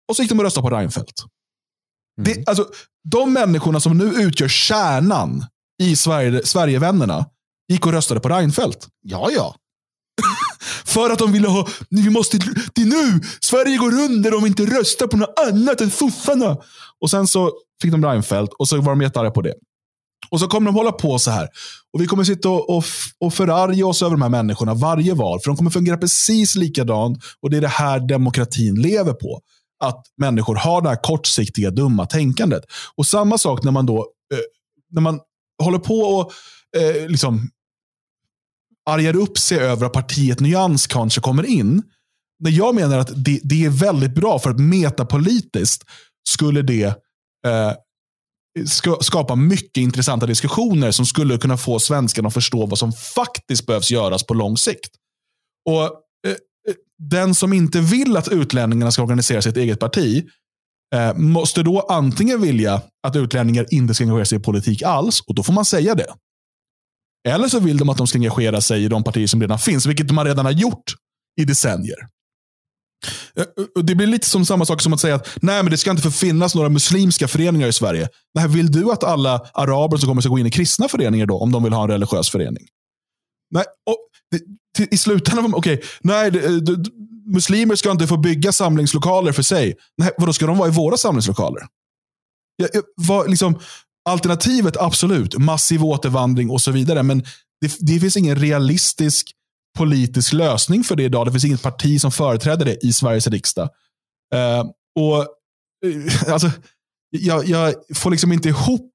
Och 0.09 0.15
så 0.15 0.21
gick 0.21 0.31
de 0.31 0.39
och 0.39 0.45
röstade 0.45 0.69
på 0.69 0.75
Reinfeldt. 0.75 1.23
Det, 2.21 2.47
alltså, 2.47 2.67
de 3.11 3.33
människorna 3.33 3.79
som 3.79 3.97
nu 3.97 4.05
utgör 4.05 4.47
kärnan 4.47 5.45
i 5.81 5.95
Sverige, 5.95 6.45
Sverigevännerna 6.45 7.25
gick 7.71 7.85
och 7.85 7.91
röstade 7.91 8.19
på 8.19 8.29
Reinfeldt. 8.29 8.87
Ja, 9.01 9.29
ja. 9.35 9.55
För 10.85 11.09
att 11.09 11.19
de 11.19 11.31
ville 11.31 11.47
ha, 11.47 11.67
vi 11.89 12.09
måste, 12.09 12.37
det 12.75 12.81
är 12.81 12.85
nu, 12.85 13.21
Sverige 13.41 13.77
går 13.77 13.93
under 13.93 14.35
om 14.35 14.43
vi 14.43 14.47
inte 14.49 14.65
röstar 14.65 15.07
på 15.07 15.17
något 15.17 15.39
annat 15.39 15.81
än 15.81 15.91
sossarna. 15.91 16.57
Och 17.01 17.09
sen 17.09 17.27
så 17.27 17.51
fick 17.81 17.91
de 17.91 18.05
Reinfeldt 18.05 18.53
och 18.53 18.67
så 18.67 18.81
var 18.81 18.91
de 18.91 19.01
jättearga 19.01 19.31
på 19.31 19.41
det. 19.41 19.53
Och 20.29 20.39
så 20.39 20.47
kommer 20.47 20.65
de 20.65 20.75
hålla 20.75 20.91
på 20.91 21.19
så 21.19 21.31
här. 21.31 21.47
Och 21.93 22.01
vi 22.01 22.05
kommer 22.05 22.23
sitta 22.23 22.49
och, 22.49 22.77
och, 22.77 22.83
och 23.19 23.33
förarga 23.33 23.87
oss 23.87 24.01
över 24.01 24.11
de 24.11 24.21
här 24.21 24.29
människorna 24.29 24.73
varje 24.73 25.13
val. 25.13 25.39
För 25.39 25.49
de 25.49 25.57
kommer 25.57 25.71
fungera 25.71 25.97
precis 25.97 26.55
likadant. 26.55 27.17
Och 27.41 27.49
det 27.49 27.57
är 27.57 27.61
det 27.61 27.67
här 27.67 27.99
demokratin 27.99 28.81
lever 28.81 29.13
på. 29.13 29.41
Att 29.83 30.05
människor 30.17 30.55
har 30.55 30.81
det 30.81 30.89
här 30.89 30.99
kortsiktiga, 31.03 31.71
dumma 31.71 32.05
tänkandet. 32.05 32.63
Och 32.95 33.05
samma 33.05 33.37
sak 33.37 33.63
när 33.63 33.71
man 33.71 33.85
då 33.85 33.97
eh, 34.33 34.39
när 34.91 35.01
man 35.01 35.19
håller 35.63 35.79
på 35.79 35.99
och 35.99 36.31
eh, 36.77 37.07
liksom 37.07 37.49
argar 38.89 39.15
upp 39.15 39.37
sig 39.37 39.59
över 39.59 39.85
att 39.85 39.93
partiet 39.93 40.39
Nyans 40.39 40.87
kanske 40.87 41.21
kommer 41.21 41.45
in. 41.45 41.83
När 42.39 42.51
jag 42.51 42.75
menar 42.75 42.97
att 42.97 43.11
det, 43.25 43.39
det 43.43 43.65
är 43.65 43.69
väldigt 43.69 44.15
bra 44.15 44.39
för 44.39 44.49
att 44.49 44.59
metapolitiskt 44.59 45.83
skulle 46.29 46.61
det 46.61 46.85
eh, 47.47 47.73
ska, 48.65 48.97
skapa 49.01 49.35
mycket 49.35 49.77
intressanta 49.77 50.25
diskussioner 50.25 50.91
som 50.91 51.05
skulle 51.05 51.37
kunna 51.37 51.57
få 51.57 51.79
svenskarna 51.79 52.27
att 52.27 52.33
förstå 52.33 52.65
vad 52.65 52.79
som 52.79 52.93
faktiskt 52.93 53.65
behövs 53.65 53.91
göras 53.91 54.23
på 54.23 54.33
lång 54.33 54.57
sikt. 54.57 54.91
Och 55.69 55.83
eh, 55.83 56.31
eh, 56.67 56.75
Den 56.97 57.35
som 57.35 57.53
inte 57.53 57.79
vill 57.79 58.17
att 58.17 58.27
utlänningarna 58.27 58.91
ska 58.91 59.01
organisera 59.01 59.41
sitt 59.41 59.57
eget 59.57 59.79
parti 59.79 60.25
eh, 60.93 61.13
måste 61.15 61.63
då 61.63 61.79
antingen 61.79 62.41
vilja 62.41 62.81
att 63.07 63.15
utlänningar 63.15 63.65
inte 63.71 63.93
ska 63.93 64.03
engagera 64.03 64.25
sig 64.25 64.37
i 64.37 64.41
politik 64.41 64.81
alls, 64.81 65.21
och 65.21 65.35
då 65.35 65.43
får 65.43 65.53
man 65.53 65.65
säga 65.65 65.95
det. 65.95 66.13
Eller 67.27 67.47
så 67.47 67.59
vill 67.59 67.77
de 67.77 67.89
att 67.89 67.97
de 67.97 68.07
ska 68.07 68.17
engagera 68.17 68.61
sig 68.61 68.83
i 68.83 68.87
de 68.87 69.03
partier 69.03 69.27
som 69.27 69.41
redan 69.41 69.59
finns, 69.59 69.85
vilket 69.85 70.11
man 70.11 70.25
redan 70.25 70.45
har 70.45 70.51
gjort 70.51 70.93
i 71.41 71.45
decennier. 71.45 72.07
Eh, 73.35 73.45
det 73.83 73.95
blir 73.95 74.07
lite 74.07 74.27
som 74.27 74.45
samma 74.45 74.65
sak 74.65 74.81
som 74.81 74.93
att 74.93 74.99
säga 74.99 75.15
att 75.15 75.37
nej, 75.41 75.63
men 75.63 75.71
det 75.71 75.77
ska 75.77 75.91
inte 75.91 76.03
få 76.03 76.11
finnas 76.11 76.55
några 76.55 76.69
muslimska 76.69 77.27
föreningar 77.27 77.67
i 77.67 77.73
Sverige. 77.73 78.09
Nej, 78.35 78.47
vill 78.47 78.71
du 78.71 78.91
att 78.91 79.03
alla 79.03 79.41
araber 79.53 79.97
som 79.97 80.07
kommer 80.07 80.21
ska 80.21 80.29
gå 80.29 80.39
in 80.39 80.45
i 80.45 80.51
kristna 80.51 80.87
föreningar 80.87 81.25
då, 81.25 81.39
om 81.39 81.51
de 81.51 81.63
vill 81.63 81.73
ha 81.73 81.83
en 81.83 81.89
religiös 81.89 82.29
förening? 82.29 82.67
Nej, 83.51 83.63
och 83.89 83.97
det, 84.31 84.41
till, 84.77 84.87
I 84.91 84.97
slutändan, 84.97 85.53
okej, 85.53 85.81
nej, 86.01 86.31
det, 86.31 86.45
eh, 86.45 86.51
det, 86.51 86.89
muslimer 87.25 87.75
ska 87.75 87.91
inte 87.91 88.07
få 88.07 88.17
bygga 88.17 88.51
samlingslokaler 88.51 89.31
för 89.31 89.43
sig. 89.43 89.75
Nej, 89.97 90.11
vadå, 90.17 90.33
ska 90.33 90.45
de 90.45 90.57
vara 90.57 90.69
i 90.69 90.71
våra 90.71 90.97
samlingslokaler? 90.97 91.63
Ja, 92.55 92.67
vad, 92.95 93.29
liksom, 93.29 93.59
alternativet, 94.09 94.77
absolut, 94.77 95.37
massiv 95.37 95.85
återvandring 95.85 96.49
och 96.49 96.61
så 96.61 96.71
vidare. 96.71 97.03
Men 97.03 97.19
det, 97.61 97.77
det 97.79 97.99
finns 97.99 98.17
ingen 98.17 98.35
realistisk 98.35 99.31
politisk 99.77 100.33
lösning 100.33 100.83
för 100.83 100.95
det 100.95 101.03
idag. 101.03 101.27
Det 101.27 101.31
finns 101.31 101.45
inget 101.45 101.61
parti 101.61 102.01
som 102.01 102.11
företräder 102.11 102.65
det 102.65 102.85
i 102.85 102.93
Sveriges 102.93 103.27
riksdag. 103.27 103.69
Eh, 104.35 104.65
och 104.99 105.17
eh, 105.85 106.33
alltså, 106.33 106.51
jag, 107.09 107.45
jag 107.45 107.73
får 107.95 108.11
liksom 108.11 108.31
inte 108.31 108.49
ihop 108.49 108.91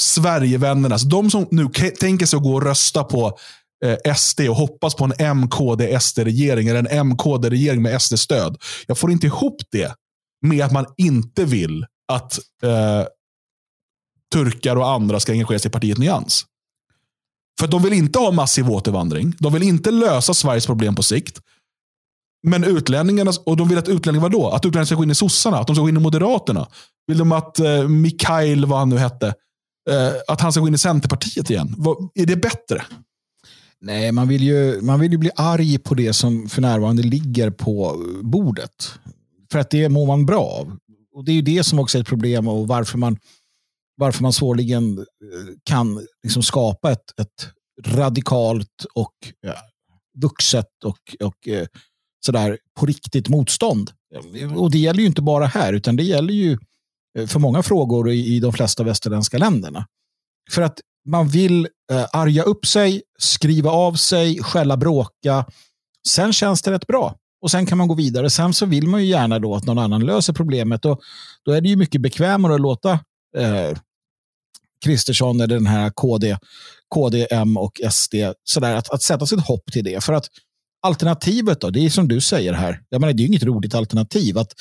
Sverigevännernas, 0.00 1.02
de 1.02 1.30
som 1.30 1.48
nu 1.50 1.68
tänker 2.00 2.26
sig 2.26 2.36
att 2.36 2.42
gå 2.42 2.54
och 2.54 2.62
rösta 2.62 3.04
på 3.04 3.38
eh, 3.84 4.14
SD 4.14 4.40
och 4.40 4.56
hoppas 4.56 4.94
på 4.94 5.04
en 5.04 5.36
MKD-SD-regering, 5.36 6.68
eller 6.68 6.84
en 6.84 7.06
MKD-regering 7.06 7.82
med 7.82 8.02
SD-stöd. 8.02 8.56
Jag 8.86 8.98
får 8.98 9.10
inte 9.12 9.26
ihop 9.26 9.62
det 9.70 9.94
med 10.46 10.64
att 10.64 10.72
man 10.72 10.86
inte 10.96 11.44
vill 11.44 11.86
att 12.12 12.38
eh, 12.62 13.04
turkar 14.32 14.76
och 14.76 14.90
andra 14.90 15.20
ska 15.20 15.32
engagera 15.32 15.58
sig 15.58 15.68
i 15.68 15.72
partiet 15.72 15.98
Nyans. 15.98 16.44
För 17.60 17.66
de 17.66 17.82
vill 17.82 17.92
inte 17.92 18.18
ha 18.18 18.30
massiv 18.30 18.70
återvandring. 18.70 19.34
De 19.38 19.52
vill 19.52 19.62
inte 19.62 19.90
lösa 19.90 20.34
Sveriges 20.34 20.66
problem 20.66 20.94
på 20.94 21.02
sikt. 21.02 21.40
Men 22.46 22.64
utlänningarna, 22.64 23.32
och 23.46 23.56
de 23.56 23.68
vill 23.68 23.78
att 23.78 23.88
utlänningar, 23.88 24.22
vadå? 24.22 24.48
Att 24.48 24.64
utlänningar 24.64 24.84
ska 24.84 24.94
gå 24.94 25.02
in 25.02 25.10
i 25.10 25.14
sossarna? 25.14 25.58
Att 25.58 25.66
de 25.66 25.76
ska 25.76 25.82
gå 25.82 25.88
in 25.88 25.96
i 25.96 26.00
Moderaterna? 26.00 26.68
Vill 27.06 27.18
de 27.18 27.32
att 27.32 27.58
eh, 27.58 27.88
Mikael, 27.88 28.66
vad 28.66 28.78
han 28.78 28.88
nu 28.88 28.98
hette, 28.98 29.26
eh, 29.90 30.12
att 30.28 30.40
han 30.40 30.52
ska 30.52 30.60
gå 30.60 30.68
in 30.68 30.74
i 30.74 30.78
Centerpartiet 30.78 31.50
igen? 31.50 31.74
Vad, 31.78 32.10
är 32.14 32.26
det 32.26 32.36
bättre? 32.36 32.84
Nej, 33.80 34.12
man 34.12 34.28
vill, 34.28 34.42
ju, 34.42 34.80
man 34.80 35.00
vill 35.00 35.12
ju 35.12 35.18
bli 35.18 35.30
arg 35.36 35.78
på 35.78 35.94
det 35.94 36.12
som 36.12 36.48
för 36.48 36.62
närvarande 36.62 37.02
ligger 37.02 37.50
på 37.50 38.04
bordet. 38.22 38.92
För 39.52 39.58
att 39.58 39.70
det 39.70 39.88
mår 39.88 40.06
man 40.06 40.26
bra 40.26 40.40
av. 40.40 40.78
Och 41.14 41.24
Det 41.24 41.32
är 41.32 41.34
ju 41.34 41.42
det 41.42 41.64
som 41.64 41.78
också 41.78 41.98
är 41.98 42.02
ett 42.02 42.08
problem 42.08 42.48
och 42.48 42.68
varför 42.68 42.98
man, 42.98 43.18
varför 43.96 44.22
man 44.22 44.32
svårligen 44.32 44.98
eh, 44.98 45.04
kan 45.64 46.06
liksom 46.22 46.42
skapa 46.42 46.92
ett, 46.92 47.20
ett 47.20 47.48
radikalt 47.86 48.86
och 48.94 49.14
ja, 49.40 49.54
vuxet 50.22 50.84
och, 50.84 51.26
och 51.26 51.48
eh, 51.48 51.66
sådär 52.26 52.58
på 52.80 52.86
riktigt 52.86 53.28
motstånd. 53.28 53.90
Och 54.56 54.70
det 54.70 54.78
gäller 54.78 55.00
ju 55.00 55.06
inte 55.06 55.22
bara 55.22 55.46
här, 55.46 55.72
utan 55.72 55.96
det 55.96 56.02
gäller 56.02 56.34
ju 56.34 56.58
eh, 57.18 57.26
för 57.26 57.38
många 57.40 57.62
frågor 57.62 58.10
i, 58.10 58.36
i 58.36 58.40
de 58.40 58.52
flesta 58.52 58.84
västerländska 58.84 59.38
länderna. 59.38 59.86
För 60.50 60.62
att 60.62 60.80
man 61.06 61.28
vill 61.28 61.68
eh, 61.92 62.06
arga 62.12 62.42
upp 62.42 62.66
sig, 62.66 63.02
skriva 63.18 63.70
av 63.70 63.94
sig, 63.94 64.42
skälla, 64.42 64.76
bråka. 64.76 65.44
Sen 66.08 66.32
känns 66.32 66.62
det 66.62 66.70
rätt 66.70 66.86
bra. 66.86 67.16
Och 67.42 67.50
sen 67.50 67.66
kan 67.66 67.78
man 67.78 67.88
gå 67.88 67.94
vidare. 67.94 68.30
Sen 68.30 68.54
så 68.54 68.66
vill 68.66 68.88
man 68.88 69.00
ju 69.00 69.06
gärna 69.06 69.38
då 69.38 69.54
att 69.54 69.64
någon 69.64 69.78
annan 69.78 70.06
löser 70.06 70.32
problemet. 70.32 70.84
Och 70.84 71.00
då 71.44 71.52
är 71.52 71.60
det 71.60 71.68
ju 71.68 71.76
mycket 71.76 72.00
bekvämare 72.00 72.54
att 72.54 72.60
låta 72.60 72.90
eh, 73.36 73.78
Kristersson 74.84 75.40
eller 75.40 75.54
den 75.54 75.66
här 75.66 75.90
KD, 75.90 76.36
KDM 76.94 77.26
M 77.30 77.56
och 77.56 77.80
SD 77.90 78.14
sådär, 78.44 78.74
att, 78.74 78.90
att 78.90 79.02
sätta 79.02 79.26
sitt 79.26 79.40
hopp 79.40 79.72
till 79.72 79.84
det. 79.84 80.04
För 80.04 80.12
att 80.12 80.26
alternativet 80.82 81.60
då, 81.60 81.70
det 81.70 81.80
är 81.80 81.90
som 81.90 82.08
du 82.08 82.20
säger 82.20 82.52
här. 82.52 82.80
Jag 82.88 83.00
menar, 83.00 83.12
det 83.12 83.20
är 83.20 83.22
ju 83.22 83.28
inget 83.28 83.42
roligt 83.42 83.74
alternativ. 83.74 84.38
Att, 84.38 84.52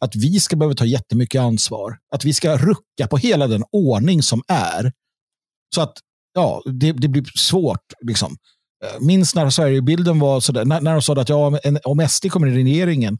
att 0.00 0.16
vi 0.16 0.40
ska 0.40 0.56
behöva 0.56 0.74
ta 0.74 0.84
jättemycket 0.84 1.40
ansvar. 1.40 1.98
Att 2.14 2.24
vi 2.24 2.32
ska 2.32 2.56
rucka 2.56 3.06
på 3.10 3.16
hela 3.16 3.46
den 3.46 3.64
ordning 3.72 4.22
som 4.22 4.42
är. 4.48 4.92
Så 5.74 5.80
att 5.80 5.92
ja, 6.34 6.62
det, 6.64 6.92
det 6.92 7.08
blir 7.08 7.24
svårt. 7.38 7.92
Liksom. 8.00 8.36
Eh, 8.84 9.00
minns 9.00 9.34
när 9.34 9.50
Sverigebilden 9.50 10.18
var 10.18 10.40
sådär, 10.40 10.64
när, 10.64 10.80
när 10.80 10.92
de 10.92 11.02
sa 11.02 11.20
att 11.20 11.28
ja, 11.28 11.60
om 11.84 12.08
SD 12.08 12.30
kommer 12.30 12.46
i 12.46 12.54
regeringen, 12.54 13.18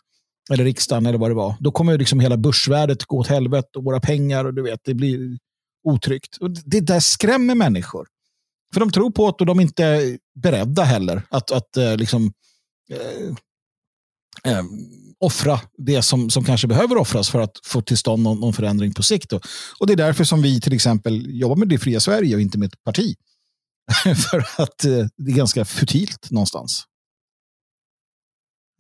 eller 0.50 0.64
riksdagen 0.64 1.06
eller 1.06 1.18
vad 1.18 1.30
det 1.30 1.34
var, 1.34 1.54
då 1.60 1.70
kommer 1.70 1.98
liksom 1.98 2.20
hela 2.20 2.36
börsvärdet 2.36 3.04
gå 3.04 3.18
åt 3.18 3.26
helvete 3.26 3.78
och 3.78 3.84
våra 3.84 4.00
pengar 4.00 4.44
och 4.44 4.54
du 4.54 4.62
vet, 4.62 4.80
det 4.84 4.94
blir 4.94 5.38
otryggt. 5.84 6.36
Och 6.36 6.50
det 6.50 6.80
där 6.80 7.00
skrämmer 7.00 7.54
människor. 7.54 8.06
För 8.72 8.80
de 8.80 8.92
tror 8.92 9.10
på 9.10 9.30
det 9.30 9.36
och 9.42 9.46
de 9.46 9.58
är 9.58 9.62
inte 9.62 10.18
beredda 10.42 10.82
heller 10.82 11.22
att, 11.28 11.50
att 11.50 11.76
eh, 11.76 11.96
liksom, 11.96 12.32
eh, 12.90 13.34
eh, 14.52 14.62
offra 15.22 15.60
det 15.78 16.02
som, 16.02 16.30
som 16.30 16.44
kanske 16.44 16.66
behöver 16.66 16.96
offras 16.96 17.30
för 17.30 17.40
att 17.40 17.60
få 17.64 17.80
till 17.82 17.98
stånd 17.98 18.22
någon, 18.22 18.40
någon 18.40 18.52
förändring 18.52 18.94
på 18.94 19.02
sikt. 19.02 19.32
Och, 19.32 19.42
och 19.80 19.86
det 19.86 19.92
är 19.92 19.96
därför 19.96 20.24
som 20.24 20.42
vi 20.42 20.60
till 20.60 20.72
exempel 20.72 21.40
jobbar 21.40 21.56
med 21.56 21.68
det 21.68 21.78
fria 21.78 22.00
Sverige 22.00 22.34
och 22.34 22.40
inte 22.40 22.58
med 22.58 22.66
ett 22.66 22.84
parti. 22.84 23.14
för 24.30 24.62
att 24.62 24.84
eh, 24.84 25.06
det 25.16 25.30
är 25.30 25.36
ganska 25.36 25.64
futilt 25.64 26.30
någonstans. 26.30 26.84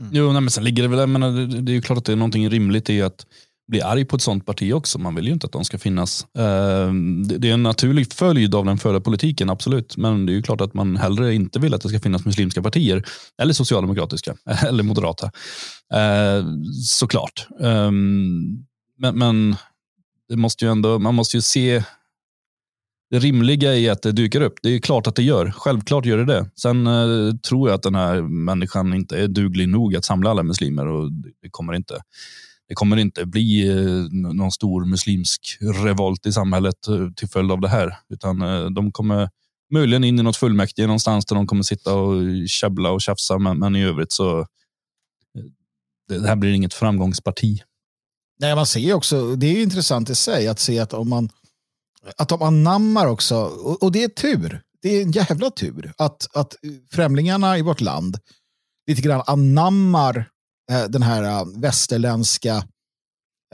Mm. 0.00 0.12
Jo, 0.14 0.32
nej, 0.32 0.40
men 0.40 0.50
sen 0.50 0.64
ligger 0.64 0.82
det 0.82 0.88
väl, 0.88 1.06
menar, 1.06 1.30
det, 1.30 1.62
det 1.62 1.72
är 1.72 1.74
ju 1.74 1.82
klart 1.82 1.98
att 1.98 2.04
det 2.04 2.12
är 2.12 2.16
någonting 2.16 2.50
rimligt 2.50 2.90
i 2.90 3.02
att 3.02 3.26
bli 3.72 3.82
arg 3.82 4.04
på 4.04 4.16
ett 4.16 4.22
sånt 4.22 4.46
parti 4.46 4.72
också. 4.72 4.98
Man 4.98 5.14
vill 5.14 5.26
ju 5.26 5.32
inte 5.32 5.46
att 5.46 5.52
de 5.52 5.64
ska 5.64 5.78
finnas. 5.78 6.26
Ehm, 6.38 7.28
det 7.28 7.48
är 7.48 7.54
en 7.54 7.62
naturlig 7.62 8.12
följd 8.12 8.54
av 8.54 8.64
den 8.64 8.78
förda 8.78 9.00
politiken, 9.00 9.50
absolut. 9.50 9.96
Men 9.96 10.26
det 10.26 10.32
är 10.32 10.34
ju 10.34 10.42
klart 10.42 10.60
att 10.60 10.74
man 10.74 10.96
hellre 10.96 11.34
inte 11.34 11.58
vill 11.58 11.74
att 11.74 11.80
det 11.80 11.88
ska 11.88 12.00
finnas 12.00 12.24
muslimska 12.24 12.62
partier. 12.62 13.04
Eller 13.42 13.52
socialdemokratiska, 13.52 14.34
eller 14.68 14.82
moderata. 14.82 15.30
Ehm, 15.94 16.64
såklart. 16.86 17.46
Ehm, 17.60 18.64
men, 18.98 19.18
men 19.18 19.56
det 20.28 20.36
måste 20.36 20.64
ju 20.64 20.70
ändå, 20.70 20.98
man 20.98 21.14
måste 21.14 21.36
ju 21.36 21.40
se 21.40 21.82
det 23.10 23.18
rimliga 23.18 23.74
i 23.74 23.88
att 23.88 24.02
det 24.02 24.12
dyker 24.12 24.40
upp. 24.40 24.54
Det 24.62 24.68
är 24.68 24.78
klart 24.78 25.06
att 25.06 25.16
det 25.16 25.22
gör. 25.22 25.50
Självklart 25.56 26.06
gör 26.06 26.18
det 26.18 26.24
det. 26.24 26.50
Sen 26.56 26.86
eh, 26.86 27.34
tror 27.48 27.68
jag 27.68 27.74
att 27.74 27.82
den 27.82 27.94
här 27.94 28.22
människan 28.22 28.94
inte 28.94 29.18
är 29.18 29.28
duglig 29.28 29.68
nog 29.68 29.96
att 29.96 30.04
samla 30.04 30.30
alla 30.30 30.42
muslimer 30.42 30.86
och 30.86 31.12
det 31.42 31.50
kommer 31.50 31.74
inte 31.74 32.02
det 32.68 32.74
kommer 32.74 32.96
inte 32.96 33.26
bli 33.26 33.68
eh, 33.68 34.32
någon 34.34 34.52
stor 34.52 34.84
muslimsk 34.84 35.58
revolt 35.60 36.26
i 36.26 36.32
samhället 36.32 36.88
eh, 36.88 37.10
till 37.16 37.28
följd 37.28 37.52
av 37.52 37.60
det 37.60 37.68
här. 37.68 37.98
Utan 38.08 38.42
eh, 38.42 38.64
de 38.64 38.92
kommer 38.92 39.30
möjligen 39.72 40.04
in 40.04 40.18
i 40.18 40.22
något 40.22 40.36
fullmäktige 40.36 40.86
någonstans 40.86 41.26
där 41.26 41.36
de 41.36 41.46
kommer 41.46 41.62
sitta 41.62 41.94
och 41.94 42.22
käbbla 42.48 42.90
och 42.90 43.00
tjafsa. 43.00 43.38
Men, 43.38 43.58
men 43.58 43.76
i 43.76 43.84
övrigt 43.84 44.12
så 44.12 44.46
det 46.08 46.26
här 46.26 46.36
blir 46.36 46.52
inget 46.52 46.74
framgångsparti. 46.74 47.62
Nej, 48.40 48.54
man 48.54 48.66
ser 48.66 48.94
också, 48.94 49.36
det 49.36 49.46
är 49.46 49.62
intressant 49.62 50.10
i 50.10 50.14
sig 50.14 50.48
att 50.48 50.58
se 50.58 50.78
att 50.78 50.92
om 50.92 51.08
man 51.08 51.28
att 52.16 52.28
de 52.28 52.42
anammar 52.42 53.06
också, 53.06 53.36
och, 53.36 53.82
och 53.82 53.92
det 53.92 54.04
är 54.04 54.08
tur, 54.08 54.62
det 54.82 54.88
är 54.88 55.02
en 55.02 55.12
jävla 55.12 55.50
tur 55.50 55.92
att, 55.98 56.36
att 56.36 56.56
främlingarna 56.90 57.58
i 57.58 57.62
vårt 57.62 57.80
land 57.80 58.18
lite 58.86 59.02
grann 59.02 59.22
anammar 59.26 60.16
Eh, 60.16 60.31
Eh, 60.70 60.84
den 60.84 61.02
här 61.02 61.22
eh, 61.22 61.60
västerländska 61.60 62.56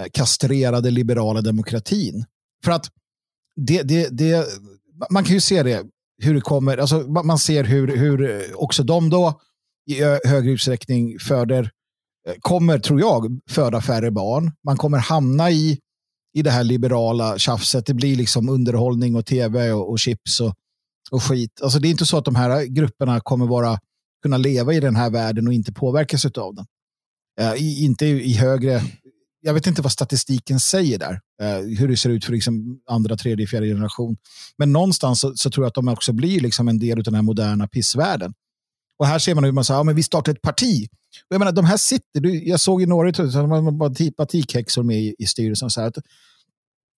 eh, 0.00 0.06
kastrerade 0.12 0.90
liberala 0.90 1.40
demokratin. 1.40 2.24
För 2.64 2.72
att 2.72 2.86
det, 3.56 3.82
det, 3.82 4.08
det, 4.08 4.46
man 5.10 5.24
kan 5.24 5.34
ju 5.34 5.40
se 5.40 5.62
det, 5.62 5.86
hur 6.22 6.34
det 6.34 6.40
kommer, 6.40 6.78
alltså 6.78 6.98
man 6.98 7.38
ser 7.38 7.64
hur, 7.64 7.96
hur 7.96 8.44
också 8.62 8.82
de 8.82 9.10
då 9.10 9.40
i 9.90 10.02
högre 10.28 10.50
utsträckning 10.50 11.18
föder, 11.18 11.70
kommer, 12.40 12.78
tror 12.78 13.00
jag, 13.00 13.40
föda 13.50 13.80
färre 13.80 14.10
barn. 14.10 14.52
Man 14.64 14.76
kommer 14.76 14.98
hamna 14.98 15.50
i, 15.50 15.78
i 16.34 16.42
det 16.42 16.50
här 16.50 16.64
liberala 16.64 17.38
tjafset. 17.38 17.86
Det 17.86 17.94
blir 17.94 18.16
liksom 18.16 18.48
underhållning 18.48 19.16
och 19.16 19.26
tv 19.26 19.72
och, 19.72 19.90
och 19.90 19.98
chips 19.98 20.40
och, 20.40 20.54
och 21.10 21.22
skit. 21.22 21.60
Alltså 21.62 21.78
det 21.78 21.88
är 21.88 21.90
inte 21.90 22.06
så 22.06 22.18
att 22.18 22.24
de 22.24 22.34
här 22.34 22.64
grupperna 22.64 23.20
kommer 23.20 23.46
vara, 23.46 23.78
kunna 24.22 24.36
leva 24.36 24.72
i 24.74 24.80
den 24.80 24.96
här 24.96 25.10
världen 25.10 25.46
och 25.46 25.52
inte 25.52 25.72
påverkas 25.72 26.24
av 26.24 26.54
den. 26.54 26.66
Uh, 27.40 27.82
inte 27.82 28.06
i 28.06 28.32
högre, 28.32 28.82
jag 29.40 29.54
vet 29.54 29.66
inte 29.66 29.82
vad 29.82 29.92
statistiken 29.92 30.60
säger 30.60 30.98
där, 30.98 31.20
eh, 31.42 31.78
hur 31.78 31.88
det 31.88 31.96
ser 31.96 32.10
ut 32.10 32.24
för 32.24 32.32
liksom 32.32 32.80
andra, 32.90 33.16
tredje, 33.16 33.46
fjärde 33.46 33.66
generation. 33.66 34.16
Men 34.58 34.72
någonstans 34.72 35.20
så, 35.20 35.32
så, 35.36 35.50
tror 35.50 35.64
jag 35.64 35.68
att 35.68 35.74
de 35.74 35.88
också 35.88 36.12
blir 36.12 36.40
liksom 36.40 36.68
en 36.68 36.78
del 36.78 36.98
av 36.98 37.04
den 37.04 37.14
här 37.14 37.22
moderna 37.22 37.68
pissvärlden. 37.68 38.34
Och 38.98 39.06
här 39.06 39.18
ser 39.18 39.34
man 39.34 39.44
hur 39.44 39.52
man 39.52 39.64
säger, 39.64 39.80
ja, 39.80 39.84
men 39.84 39.96
vi 39.96 40.02
startar 40.02 40.32
ett 40.32 40.42
parti. 40.42 40.88
Och 41.28 41.34
jag 41.34 41.38
menar, 41.38 41.52
de 41.52 41.64
här 41.64 41.76
sitter, 41.76 42.20
du, 42.20 42.44
jag 42.44 42.60
såg 42.60 42.80
ju 42.80 42.86
några 42.86 43.08
av 43.08 43.94
partikhäxor 44.16 44.82
med 44.82 44.98
i, 44.98 45.14
i 45.18 45.26
styrelsen. 45.26 45.70
Så 45.70 45.80
här, 45.80 45.88
att, 45.88 45.98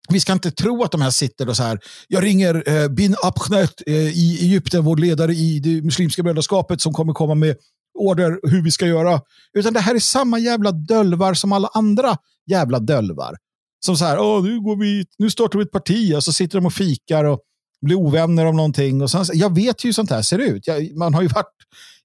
vi 0.08 0.20
ska 0.20 0.32
inte 0.32 0.50
tro 0.50 0.82
att 0.82 0.92
de 0.92 1.00
här 1.00 1.10
sitter 1.10 1.48
och 1.48 1.56
så 1.56 1.62
här, 1.62 1.78
jag 2.08 2.24
ringer 2.24 2.68
eh, 2.68 2.88
bin 2.88 3.16
Abkhnet 3.22 3.82
eh, 3.86 3.94
i 3.94 4.38
Egypten, 4.40 4.84
vår 4.84 4.96
ledare 4.96 5.34
i 5.34 5.60
det 5.60 5.82
muslimska 5.82 6.22
brödraskapet 6.22 6.80
som 6.80 6.92
kommer 6.92 7.12
komma 7.12 7.34
med 7.34 7.56
order 7.98 8.40
hur 8.42 8.62
vi 8.62 8.70
ska 8.70 8.86
göra. 8.86 9.20
Utan 9.58 9.72
det 9.72 9.80
här 9.80 9.94
är 9.94 9.98
samma 9.98 10.38
jävla 10.38 10.72
dölvar 10.72 11.34
som 11.34 11.52
alla 11.52 11.68
andra 11.68 12.16
jävla 12.50 12.78
dölvar. 12.78 13.36
Som 13.84 13.96
så 13.96 14.04
här, 14.04 14.18
Åh, 14.18 14.42
nu, 14.44 14.60
går 14.60 14.76
vi, 14.76 15.04
nu 15.18 15.30
startar 15.30 15.58
vi 15.58 15.64
ett 15.64 15.70
parti 15.70 16.14
och 16.16 16.24
så 16.24 16.32
sitter 16.32 16.58
de 16.58 16.66
och 16.66 16.72
fikar 16.72 17.24
och 17.24 17.40
blir 17.86 17.96
ovänner 17.96 18.46
om 18.46 18.56
någonting. 18.56 19.02
Och 19.02 19.10
sen, 19.10 19.24
jag 19.32 19.54
vet 19.54 19.84
ju 19.84 19.88
hur 19.88 19.92
sånt 19.92 20.10
här 20.10 20.22
ser 20.22 20.38
ut. 20.38 20.66
Jag, 20.66 20.96
man 20.96 21.14
har 21.14 21.22
ju 21.22 21.28
varit 21.28 21.56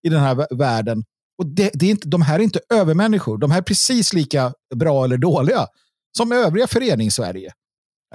i 0.03 0.09
den 0.09 0.19
här 0.19 0.55
världen. 0.57 1.03
Och 1.37 1.45
det, 1.45 1.71
det, 1.73 1.85
är 1.85 1.91
inte, 1.91 2.07
De 2.07 2.21
här 2.21 2.39
är 2.39 2.43
inte 2.43 2.59
övermänniskor. 2.73 3.37
De 3.37 3.51
här 3.51 3.57
är 3.57 3.63
precis 3.63 4.13
lika 4.13 4.53
bra 4.75 5.03
eller 5.03 5.17
dåliga 5.17 5.67
som 6.17 6.31
övriga 6.31 6.67
förenings-Sverige. 6.67 7.51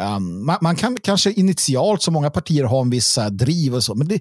Ehm, 0.00 0.16
um, 0.16 0.46
man, 0.46 0.58
man, 0.60 0.76
kan 0.76 0.96
kanske 0.96 1.32
initialt, 1.32 2.02
som 2.02 2.14
många 2.14 2.30
partier, 2.30 2.64
ha 2.64 2.80
en 2.80 2.90
viss 2.90 3.18
driv 3.30 3.74
och 3.74 3.84
så, 3.84 3.94
men 3.94 4.08
det, 4.08 4.20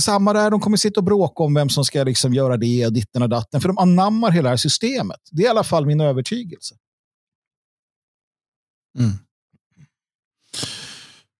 samma 0.00 0.32
där, 0.32 0.50
de 0.50 0.60
kommer 0.60 0.76
sitta 0.76 1.00
och 1.00 1.04
bråka 1.04 1.42
om 1.42 1.54
vem 1.54 1.68
som 1.68 1.84
ska 1.84 2.04
liksom 2.04 2.34
göra 2.34 2.56
det 2.56 2.86
och 2.86 2.92
ditten 2.92 3.22
och 3.22 3.28
datten. 3.28 3.60
För 3.60 3.68
de 3.68 3.78
anammar 3.78 4.30
hela 4.30 4.42
det 4.42 4.48
här 4.48 4.56
systemet. 4.56 5.20
Det 5.30 5.42
är 5.42 5.46
i 5.46 5.48
alla 5.48 5.64
fall 5.64 5.86
min 5.86 6.00
övertygelse. 6.00 6.74
Mm. 8.98 9.12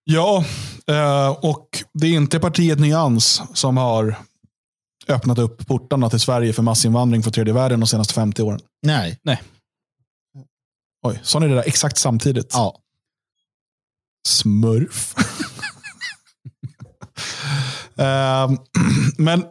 Ja, 0.04 0.44
eh, 0.86 1.28
och 1.28 1.68
det 1.92 2.06
är 2.06 2.12
inte 2.12 2.40
partiet 2.40 2.80
Nyans 2.80 3.42
som 3.54 3.76
har 3.76 4.16
öppnat 5.08 5.38
upp 5.38 5.66
portarna 5.66 6.10
till 6.10 6.20
Sverige 6.20 6.52
för 6.52 6.62
massinvandring 6.62 7.22
för 7.22 7.30
tredje 7.30 7.54
världen 7.54 7.80
de 7.80 7.86
senaste 7.86 8.14
50 8.14 8.42
åren. 8.42 8.60
Nej. 8.82 9.18
Nej. 9.22 9.42
Oj, 11.02 11.20
sa 11.22 11.38
ni 11.38 11.48
det 11.48 11.54
där 11.54 11.64
exakt 11.66 11.98
samtidigt? 11.98 12.50
Ja. 12.52 12.80
Smurf. 14.28 15.14
Eh, 18.04 18.50
men 19.18 19.44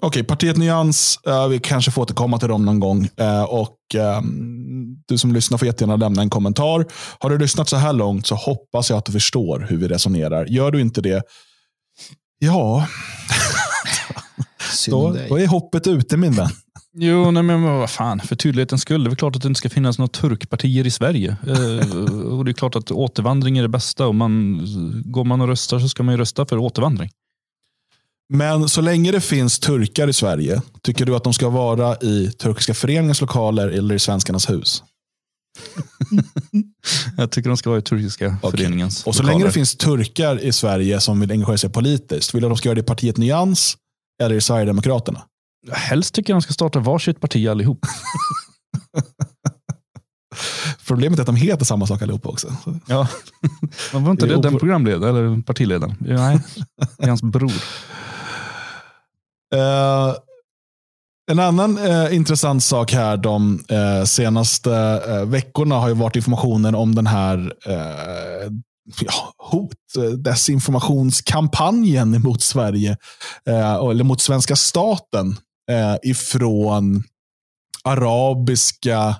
Okej, 0.00 0.24
partiet 0.24 0.56
Nyans, 0.56 1.18
uh, 1.28 1.48
vi 1.48 1.60
kanske 1.60 1.90
får 1.90 2.02
återkomma 2.02 2.38
till 2.38 2.48
dem 2.48 2.64
någon 2.64 2.80
gång. 2.80 3.08
Uh, 3.20 3.42
och 3.42 3.76
um, 4.18 5.02
Du 5.08 5.18
som 5.18 5.32
lyssnar 5.32 5.58
får 5.58 5.66
jättegärna 5.66 5.96
lämna 5.96 6.22
en 6.22 6.30
kommentar. 6.30 6.86
Har 7.18 7.30
du 7.30 7.38
lyssnat 7.38 7.68
så 7.68 7.76
här 7.76 7.92
långt 7.92 8.26
så 8.26 8.34
hoppas 8.34 8.90
jag 8.90 8.98
att 8.98 9.04
du 9.04 9.12
förstår 9.12 9.66
hur 9.70 9.76
vi 9.76 9.88
resonerar. 9.88 10.46
Gör 10.46 10.70
du 10.70 10.80
inte 10.80 11.00
det, 11.00 11.22
ja, 12.38 12.86
då, 14.88 15.16
då, 15.28 15.38
är 15.38 15.46
hoppet 15.46 15.86
ute 15.86 16.16
min 16.16 16.32
vän. 16.32 16.50
Jo, 16.96 17.30
nej, 17.30 17.42
men 17.42 17.62
vad 17.62 17.90
fan, 17.90 18.20
för 18.20 18.36
tydlighetens 18.36 18.82
skull. 18.82 19.04
Det 19.04 19.08
är 19.08 19.10
väl 19.10 19.16
klart 19.16 19.36
att 19.36 19.42
det 19.42 19.48
inte 19.48 19.58
ska 19.58 19.68
finnas 19.68 19.98
några 19.98 20.08
turkpartier 20.08 20.86
i 20.86 20.90
Sverige. 20.90 21.36
Eh, 21.46 21.96
och 22.32 22.44
Det 22.44 22.50
är 22.50 22.52
klart 22.52 22.76
att 22.76 22.90
återvandring 22.90 23.58
är 23.58 23.62
det 23.62 23.68
bästa. 23.68 24.06
Om 24.06 24.16
man, 24.16 24.60
går 25.04 25.24
man 25.24 25.40
och 25.40 25.48
röstar 25.48 25.78
så 25.78 25.88
ska 25.88 26.02
man 26.02 26.14
ju 26.14 26.18
rösta 26.18 26.46
för 26.46 26.58
återvandring. 26.58 27.10
Men 28.32 28.68
så 28.68 28.80
länge 28.80 29.12
det 29.12 29.20
finns 29.20 29.58
turkar 29.58 30.08
i 30.08 30.12
Sverige, 30.12 30.62
tycker 30.82 31.06
du 31.06 31.16
att 31.16 31.24
de 31.24 31.32
ska 31.32 31.48
vara 31.48 31.96
i 31.96 32.32
turkiska 32.38 32.74
föreningens 32.74 33.20
lokaler 33.20 33.68
eller 33.68 33.94
i 33.94 33.98
svenskarnas 33.98 34.50
hus? 34.50 34.82
jag 37.16 37.30
tycker 37.30 37.48
de 37.48 37.56
ska 37.56 37.70
vara 37.70 37.78
i 37.78 37.82
turkiska 37.82 38.36
okay. 38.42 38.50
föreningens 38.50 39.06
Och 39.06 39.14
så 39.14 39.22
lokaler. 39.22 39.38
länge 39.38 39.48
det 39.48 39.52
finns 39.52 39.76
turkar 39.76 40.44
i 40.44 40.52
Sverige 40.52 41.00
som 41.00 41.20
vill 41.20 41.30
engagera 41.30 41.58
sig 41.58 41.70
politiskt, 41.70 42.34
vill 42.34 42.40
du 42.40 42.46
att 42.46 42.50
de 42.50 42.56
ska 42.56 42.68
göra 42.68 42.74
det 42.74 42.80
i 42.80 42.84
partiet 42.84 43.16
Nyans 43.16 43.76
eller 44.22 44.36
i 44.36 44.40
Sverigedemokraterna? 44.40 45.22
Helst 45.68 46.14
tycker 46.14 46.32
jag 46.32 46.36
de 46.36 46.42
ska 46.42 46.52
starta 46.52 46.78
varsitt 46.78 47.20
parti 47.20 47.48
allihop. 47.48 47.86
Problemet 50.86 51.18
är 51.18 51.22
att 51.22 51.26
de 51.26 51.36
heter 51.36 51.64
samma 51.64 51.86
sak 51.86 52.02
allihopa 52.02 52.28
också. 52.28 52.56
Ja. 52.86 53.08
Men 53.92 54.04
var 54.04 54.10
inte 54.10 54.26
det, 54.26 54.34
det 54.34 54.42
den 54.42 54.58
programledaren, 54.58 55.16
eller 55.16 55.42
partiledaren? 55.42 55.96
Nej, 56.00 56.40
det 56.98 57.04
är 57.04 57.08
hans 57.08 57.22
bror. 57.22 57.52
Uh, 59.54 60.14
en 61.30 61.38
annan 61.38 61.78
uh, 61.78 62.14
intressant 62.14 62.62
sak 62.62 62.92
här 62.92 63.16
de 63.16 63.64
uh, 63.72 64.04
senaste 64.04 65.02
veckorna 65.26 65.74
har 65.74 65.88
ju 65.88 65.94
varit 65.94 66.16
informationen 66.16 66.74
om 66.74 66.94
den 66.94 67.06
här 67.06 67.52
ja, 69.00 69.34
hot, 69.38 69.72
desinformationskampanjen 70.18 72.22
mot 72.22 72.42
Sverige, 72.42 72.96
eller 73.90 74.04
mot 74.04 74.20
svenska 74.20 74.56
staten 74.56 75.36
Eh, 75.70 75.96
ifrån 76.02 77.02
arabiska 77.84 79.16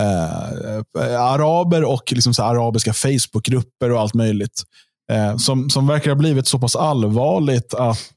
eh, 0.00 1.20
araber 1.20 1.84
och 1.84 2.12
liksom 2.12 2.34
så 2.34 2.42
arabiska 2.42 2.92
Facebookgrupper 2.92 3.90
och 3.90 4.00
allt 4.00 4.14
möjligt. 4.14 4.62
Eh, 5.12 5.36
som, 5.36 5.70
som 5.70 5.86
verkar 5.86 6.10
ha 6.10 6.16
blivit 6.16 6.46
så 6.46 6.58
pass 6.58 6.76
allvarligt 6.76 7.74
att 7.74 8.12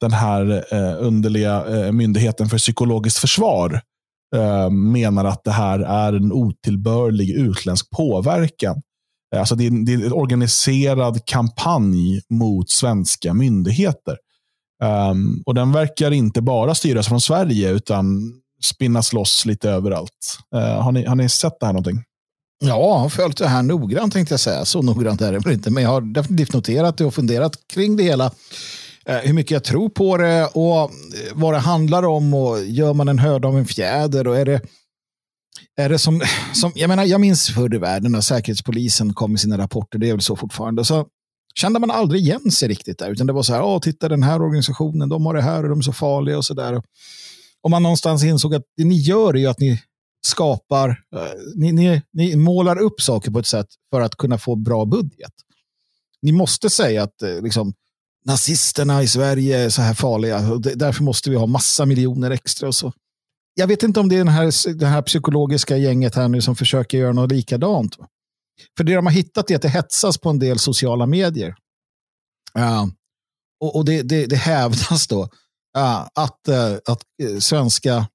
den 0.00 0.12
här 0.12 0.64
eh, 0.74 0.96
underliga 0.98 1.66
eh, 1.66 1.92
myndigheten 1.92 2.48
för 2.48 2.58
psykologiskt 2.58 3.18
försvar 3.18 3.80
menar 4.70 5.24
att 5.24 5.44
det 5.44 5.50
här 5.50 5.78
är 5.80 6.12
en 6.12 6.32
otillbörlig 6.32 7.30
utländsk 7.30 7.90
påverkan. 7.90 8.82
Alltså 9.36 9.54
det 9.54 9.66
är, 9.66 9.86
det 9.86 9.92
är 9.92 10.06
en 10.06 10.12
organiserad 10.12 11.26
kampanj 11.26 12.22
mot 12.28 12.70
svenska 12.70 13.34
myndigheter. 13.34 14.16
Um, 14.84 15.42
och 15.46 15.54
Den 15.54 15.72
verkar 15.72 16.10
inte 16.10 16.42
bara 16.42 16.74
styras 16.74 17.08
från 17.08 17.20
Sverige 17.20 17.70
utan 17.70 18.32
spinnas 18.64 19.12
loss 19.12 19.46
lite 19.46 19.70
överallt. 19.70 20.38
Uh, 20.54 20.60
har, 20.60 20.92
ni, 20.92 21.04
har 21.04 21.14
ni 21.14 21.28
sett 21.28 21.60
det 21.60 21.66
här 21.66 21.72
någonting? 21.72 22.02
Ja, 22.60 22.68
jag 22.68 22.98
har 22.98 23.08
följt 23.08 23.36
det 23.36 23.48
här 23.48 23.62
noggrant 23.62 24.12
tänkte 24.12 24.32
jag 24.32 24.40
säga. 24.40 24.64
Så 24.64 24.82
noggrant 24.82 25.20
är 25.20 25.32
det 25.32 25.38
väl 25.38 25.52
inte, 25.52 25.70
men 25.70 25.82
jag 25.82 25.90
har 25.90 26.00
definitivt 26.00 26.52
noterat 26.52 26.98
det 26.98 27.04
och 27.04 27.14
funderat 27.14 27.52
kring 27.72 27.96
det 27.96 28.02
hela. 28.02 28.30
Eh, 29.06 29.16
hur 29.16 29.32
mycket 29.32 29.50
jag 29.50 29.64
tror 29.64 29.88
på 29.88 30.16
det 30.16 30.46
och 30.46 30.80
eh, 30.80 30.88
vad 31.34 31.54
det 31.54 31.58
handlar 31.58 32.02
om. 32.02 32.34
och 32.34 32.64
Gör 32.64 32.94
man 32.94 33.08
en 33.08 33.18
hörd 33.18 33.44
av 33.44 33.58
en 33.58 33.66
fjäder? 33.66 34.26
och 34.26 34.38
är 34.38 34.44
det 34.44 34.60
är 35.76 35.88
det 35.88 35.98
som, 35.98 36.22
som, 36.54 36.72
jag, 36.74 36.88
menar, 36.88 37.04
jag 37.04 37.20
minns 37.20 37.50
förr 37.50 37.74
i 37.74 37.78
världen 37.78 38.12
när 38.12 38.20
Säkerhetspolisen 38.20 39.14
kom 39.14 39.32
med 39.32 39.40
sina 39.40 39.58
rapporter, 39.58 39.98
det 39.98 40.08
är 40.08 40.12
väl 40.12 40.20
så 40.20 40.36
fortfarande. 40.36 40.84
Så 40.84 41.06
kände 41.58 41.78
man 41.78 41.90
aldrig 41.90 42.22
igen 42.22 42.50
sig 42.50 42.68
riktigt 42.68 42.98
där, 42.98 43.10
utan 43.10 43.26
det 43.26 43.32
var 43.32 43.42
så 43.42 43.52
här, 43.52 43.62
Åh, 43.62 43.80
titta 43.80 44.08
den 44.08 44.22
här 44.22 44.42
organisationen, 44.42 45.08
de 45.08 45.26
har 45.26 45.34
det 45.34 45.42
här 45.42 45.62
och 45.62 45.68
de 45.68 45.78
är 45.78 45.82
så 45.82 45.92
farliga 45.92 46.36
och 46.36 46.44
så 46.44 46.54
där. 46.54 46.82
Och 47.62 47.70
man 47.70 47.82
någonstans 47.82 48.24
insåg 48.24 48.54
att 48.54 48.62
det 48.76 48.84
ni 48.84 48.94
gör 48.94 49.34
är 49.34 49.38
ju 49.38 49.46
att 49.46 49.60
ni 49.60 49.82
skapar, 50.26 50.88
eh, 50.88 51.22
ni, 51.54 51.72
ni, 51.72 52.02
ni 52.12 52.36
målar 52.36 52.78
upp 52.78 53.00
saker 53.00 53.30
på 53.30 53.38
ett 53.38 53.46
sätt 53.46 53.66
för 53.90 54.00
att 54.00 54.16
kunna 54.16 54.38
få 54.38 54.56
bra 54.56 54.84
budget. 54.84 55.32
Ni 56.22 56.32
måste 56.32 56.70
säga 56.70 57.02
att 57.02 57.22
eh, 57.22 57.42
liksom, 57.42 57.74
nazisterna 58.24 59.02
i 59.02 59.08
Sverige 59.08 59.58
är 59.58 59.68
så 59.68 59.82
här 59.82 59.94
farliga 59.94 60.52
och 60.52 60.60
därför 60.60 61.02
måste 61.02 61.30
vi 61.30 61.36
ha 61.36 61.46
massa 61.46 61.86
miljoner 61.86 62.30
extra. 62.30 62.68
och 62.68 62.74
så. 62.74 62.92
Jag 63.54 63.66
vet 63.66 63.82
inte 63.82 64.00
om 64.00 64.08
det 64.08 64.14
är 64.14 64.18
den 64.18 64.28
här, 64.28 64.74
det 64.74 64.86
här 64.86 65.02
psykologiska 65.02 65.76
gänget 65.76 66.14
här 66.14 66.28
nu 66.28 66.40
som 66.40 66.56
försöker 66.56 66.98
göra 66.98 67.12
något 67.12 67.32
likadant. 67.32 67.96
För 68.76 68.84
det 68.84 68.94
de 68.94 69.06
har 69.06 69.12
hittat 69.12 69.50
är 69.50 69.56
att 69.56 69.62
det 69.62 69.68
hetsas 69.68 70.18
på 70.18 70.30
en 70.30 70.38
del 70.38 70.58
sociala 70.58 71.06
medier. 71.06 71.56
Uh, 72.58 72.86
och, 73.60 73.76
och 73.76 73.84
det, 73.84 74.02
det, 74.02 74.26
det, 74.26 74.36
hävdas 74.36 75.06
då 75.06 75.22
uh, 75.78 76.08
att, 76.14 76.40
uh, 76.48 76.78
att 76.86 77.02
svenska 77.40 78.08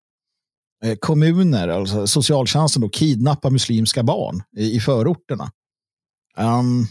kommuner, 0.99 1.67
alltså 1.67 2.07
socialtjänsten, 2.07 2.81
då, 2.81 2.89
kidnappar 2.89 3.49
muslimska 3.49 4.03
barn 4.03 4.43
i, 4.57 4.75
i 4.75 4.79
förorterna. 4.79 5.51
Um, 6.37 6.87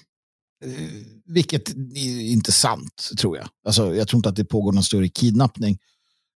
vilket 1.25 1.69
är 1.95 2.21
inte 2.21 2.53
sant, 2.53 3.11
tror 3.19 3.37
jag. 3.37 3.49
Alltså, 3.67 3.95
jag 3.95 4.09
tror 4.09 4.19
inte 4.19 4.29
att 4.29 4.37
det 4.37 4.45
pågår 4.45 4.73
någon 4.73 4.83
större 4.83 5.09
kidnappning 5.09 5.79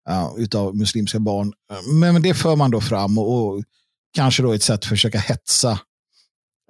uh, 0.09 0.33
utav 0.37 0.75
muslimska 0.75 1.19
barn. 1.19 1.53
Men, 1.93 2.13
men 2.13 2.21
det 2.21 2.33
för 2.33 2.55
man 2.55 2.71
då 2.71 2.81
fram 2.81 3.17
och, 3.17 3.47
och 3.47 3.63
kanske 4.13 4.43
då 4.43 4.53
ett 4.53 4.63
sätt 4.63 4.73
att 4.73 4.85
försöka 4.85 5.19
hetsa 5.19 5.79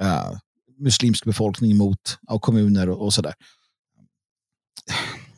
Eh, 0.02 0.32
muslimsk 0.80 1.26
befolkning 1.26 1.78
mot 1.78 2.18
av 2.28 2.40
kommuner 2.40 2.90
och, 2.90 3.06
och 3.06 3.14
sådär. 3.14 3.34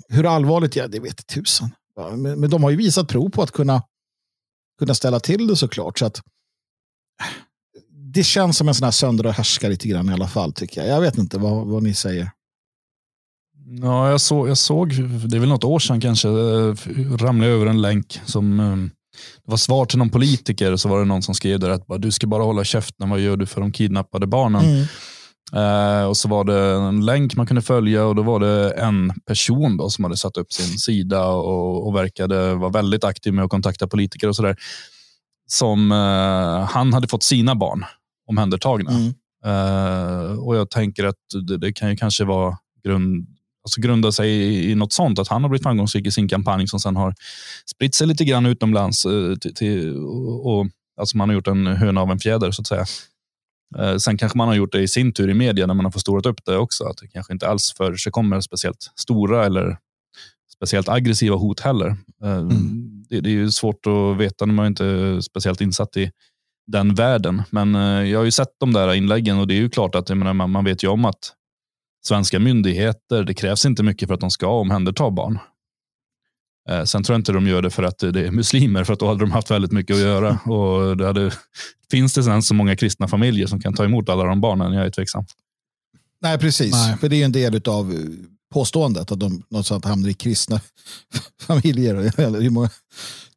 Hur 0.09 0.25
allvarligt 0.25 0.77
är 0.77 0.87
det 0.87 0.99
vet 0.99 1.27
tusan. 1.27 1.69
Men, 2.17 2.39
men 2.39 2.49
de 2.49 2.63
har 2.63 2.69
ju 2.69 2.77
visat 2.77 3.07
prov 3.07 3.29
på 3.29 3.43
att 3.43 3.51
kunna, 3.51 3.83
kunna 4.79 4.93
ställa 4.93 5.19
till 5.19 5.47
det 5.47 5.55
såklart. 5.55 5.99
Så 5.99 6.05
att, 6.05 6.21
det 8.13 8.23
känns 8.23 8.57
som 8.57 8.67
en 8.67 8.73
sån 8.73 8.85
här 8.85 8.91
sönder 8.91 9.25
och 9.25 9.33
härska 9.33 9.69
lite 9.69 9.87
grann 9.87 10.09
i 10.09 10.13
alla 10.13 10.27
fall. 10.27 10.53
tycker 10.53 10.81
Jag 10.81 10.89
Jag 10.89 11.01
vet 11.01 11.17
inte 11.17 11.37
vad, 11.37 11.67
vad 11.67 11.83
ni 11.83 11.93
säger. 11.93 12.31
Ja, 13.81 14.09
jag, 14.09 14.21
så, 14.21 14.47
jag 14.47 14.57
såg, 14.57 14.89
det 15.29 15.37
är 15.37 15.39
väl 15.39 15.49
något 15.49 15.63
år 15.63 15.79
sedan 15.79 16.01
kanske, 16.01 16.29
eh, 16.29 16.75
ramlade 17.17 17.51
över 17.51 17.65
en 17.65 17.81
länk 17.81 18.21
som 18.25 18.59
eh, 18.59 18.75
det 19.45 19.51
var 19.51 19.57
svar 19.57 19.85
till 19.85 19.97
någon 19.97 20.09
politiker 20.09 20.75
så 20.75 20.89
var 20.89 20.99
det 20.99 21.05
någon 21.05 21.21
som 21.21 21.35
skrev 21.35 21.59
där 21.59 21.69
att 21.69 21.83
du 21.97 22.11
ska 22.11 22.27
bara 22.27 22.43
hålla 22.43 22.63
käften, 22.63 23.09
vad 23.09 23.19
gör 23.19 23.37
du 23.37 23.45
för 23.45 23.61
de 23.61 23.71
kidnappade 23.71 24.27
barnen? 24.27 24.65
Mm. 24.65 24.85
Uh, 25.55 26.03
och 26.05 26.17
så 26.17 26.27
var 26.29 26.43
det 26.43 26.87
en 26.87 27.05
länk 27.05 27.35
man 27.35 27.47
kunde 27.47 27.61
följa 27.61 28.05
och 28.05 28.15
då 28.15 28.21
var 28.21 28.39
det 28.39 28.71
en 28.71 29.13
person 29.25 29.77
då 29.77 29.89
som 29.89 30.03
hade 30.03 30.17
satt 30.17 30.37
upp 30.37 30.53
sin 30.53 30.77
sida 30.77 31.25
och, 31.27 31.87
och 31.87 31.95
verkade 31.95 32.55
vara 32.55 32.69
väldigt 32.69 33.03
aktiv 33.03 33.33
med 33.33 33.45
att 33.45 33.49
kontakta 33.51 33.87
politiker 33.87 34.27
och 34.27 34.35
sådär. 34.35 34.55
Som 35.47 35.91
uh, 35.91 36.65
han 36.65 36.93
hade 36.93 37.07
fått 37.07 37.23
sina 37.23 37.55
barn 37.55 37.85
omhändertagna. 38.27 38.91
Mm. 38.91 39.13
Uh, 39.45 40.39
och 40.39 40.55
jag 40.55 40.69
tänker 40.69 41.03
att 41.03 41.15
det, 41.47 41.57
det, 41.57 41.73
kan 41.73 41.89
ju 41.89 41.95
kanske 41.95 42.25
vara 42.25 42.57
grund, 42.83 43.27
alltså 43.63 43.81
grunda 43.81 44.11
sig 44.11 44.31
i, 44.31 44.71
i 44.71 44.75
något 44.75 44.93
sånt. 44.93 45.19
Att 45.19 45.27
han 45.27 45.41
har 45.41 45.49
blivit 45.49 45.63
framgångsrik 45.63 46.07
i 46.07 46.11
sin 46.11 46.27
kampanj 46.27 46.67
som 46.67 46.79
sen 46.79 46.95
har 46.95 47.15
spritt 47.65 47.95
sig 47.95 48.07
lite 48.07 48.25
grann 48.25 48.45
utomlands. 48.45 49.05
Eh, 49.05 49.35
till, 49.35 49.55
till, 49.55 49.95
och, 50.43 50.67
alltså 50.99 51.17
man 51.17 51.29
har 51.29 51.33
gjort 51.33 51.47
en 51.47 51.67
höna 51.67 52.01
av 52.01 52.11
en 52.11 52.19
fjäder 52.19 52.51
så 52.51 52.61
att 52.61 52.67
säga. 52.67 52.85
Eh, 53.79 53.97
sen 53.97 54.17
kanske 54.17 54.37
man 54.37 54.47
har 54.47 54.55
gjort 54.55 54.71
det 54.71 54.81
i 54.81 54.87
sin 54.87 55.13
tur 55.13 55.29
i 55.29 55.33
media 55.33 55.67
när 55.67 55.73
man 55.73 55.85
har 55.85 55.91
förstorat 55.91 56.25
upp 56.25 56.45
det 56.45 56.57
också. 56.57 56.83
Att 56.83 56.97
det 56.97 57.07
kanske 57.07 57.33
inte 57.33 57.47
alls 57.47 57.73
för 57.77 57.95
sig 57.95 58.11
kommer 58.11 58.41
speciellt 58.41 58.91
stora 58.95 59.45
eller 59.45 59.77
speciellt 60.55 60.89
aggressiva 60.89 61.35
hot 61.35 61.59
heller. 61.59 61.95
Eh, 62.23 62.37
mm. 62.37 63.03
Det, 63.09 63.21
det, 63.21 63.29
är 63.29 63.33
ju 63.33 63.51
svårt 63.51 63.87
att 63.87 64.17
veta 64.17 64.45
när 64.45 64.53
man 64.53 64.67
inte 64.67 64.85
är 64.85 65.21
speciellt 65.21 65.61
insatt 65.61 65.97
i 65.97 66.11
den 66.67 66.95
världen. 66.95 67.43
Men 67.49 67.73
jag 68.09 68.19
har 68.19 68.25
ju 68.25 68.31
sett 68.31 68.59
de 68.59 68.73
där 68.73 68.93
inläggen 68.93 69.39
och 69.39 69.47
det 69.47 69.53
är 69.53 69.59
ju 69.59 69.69
klart 69.69 69.95
att 69.95 70.09
menar, 70.09 70.33
man, 70.33 70.49
man 70.51 70.65
vet 70.65 70.83
ju 70.83 70.87
om 70.87 71.05
att 71.05 71.33
svenska 72.05 72.39
myndigheter, 72.39 73.23
det 73.23 73.33
krävs 73.33 73.65
inte 73.65 73.83
mycket 73.83 74.07
för 74.07 74.13
att 74.13 74.19
de 74.21 74.31
ska 74.31 74.47
omhänderta 74.47 75.11
barn. 75.11 75.39
Eh, 76.69 76.83
sen 76.83 77.03
tror 77.03 77.13
jag 77.13 77.19
inte 77.19 77.31
de 77.31 77.47
gör 77.47 77.61
det 77.61 77.69
för 77.69 77.83
att 77.83 77.99
det 77.99 78.27
är 78.27 78.31
muslimer, 78.31 78.83
för 78.83 78.93
att 78.93 78.99
då 78.99 79.07
hade 79.07 79.19
de 79.19 79.31
haft 79.31 79.51
väldigt 79.51 79.71
mycket 79.71 79.95
att 79.95 80.01
göra. 80.01 80.39
Och 80.39 80.97
det 80.97 81.05
hade, 81.05 81.31
finns 81.91 82.13
det 82.13 82.23
sen 82.23 82.43
så 82.43 82.53
många 82.53 82.75
kristna 82.75 83.07
familjer 83.07 83.47
som 83.47 83.61
kan 83.61 83.73
ta 83.73 83.83
emot 83.85 84.09
alla 84.09 84.23
de 84.23 84.41
barnen? 84.41 84.73
Jag 84.73 84.85
är 84.85 84.89
tveksam. 84.89 85.25
Nej, 86.21 86.37
precis. 86.37 86.71
Nej. 86.71 86.97
För 86.97 87.09
det 87.09 87.21
är 87.21 87.25
en 87.25 87.31
del 87.31 87.61
av 87.69 87.97
påståendet 88.53 89.11
att 89.11 89.19
de 89.19 89.43
något 89.49 89.65
sånt 89.65 89.85
hamnar 89.85 90.09
i 90.09 90.13
kristna 90.13 90.59
familjer. 91.41 91.95
Hur 92.41 92.49
många, 92.49 92.69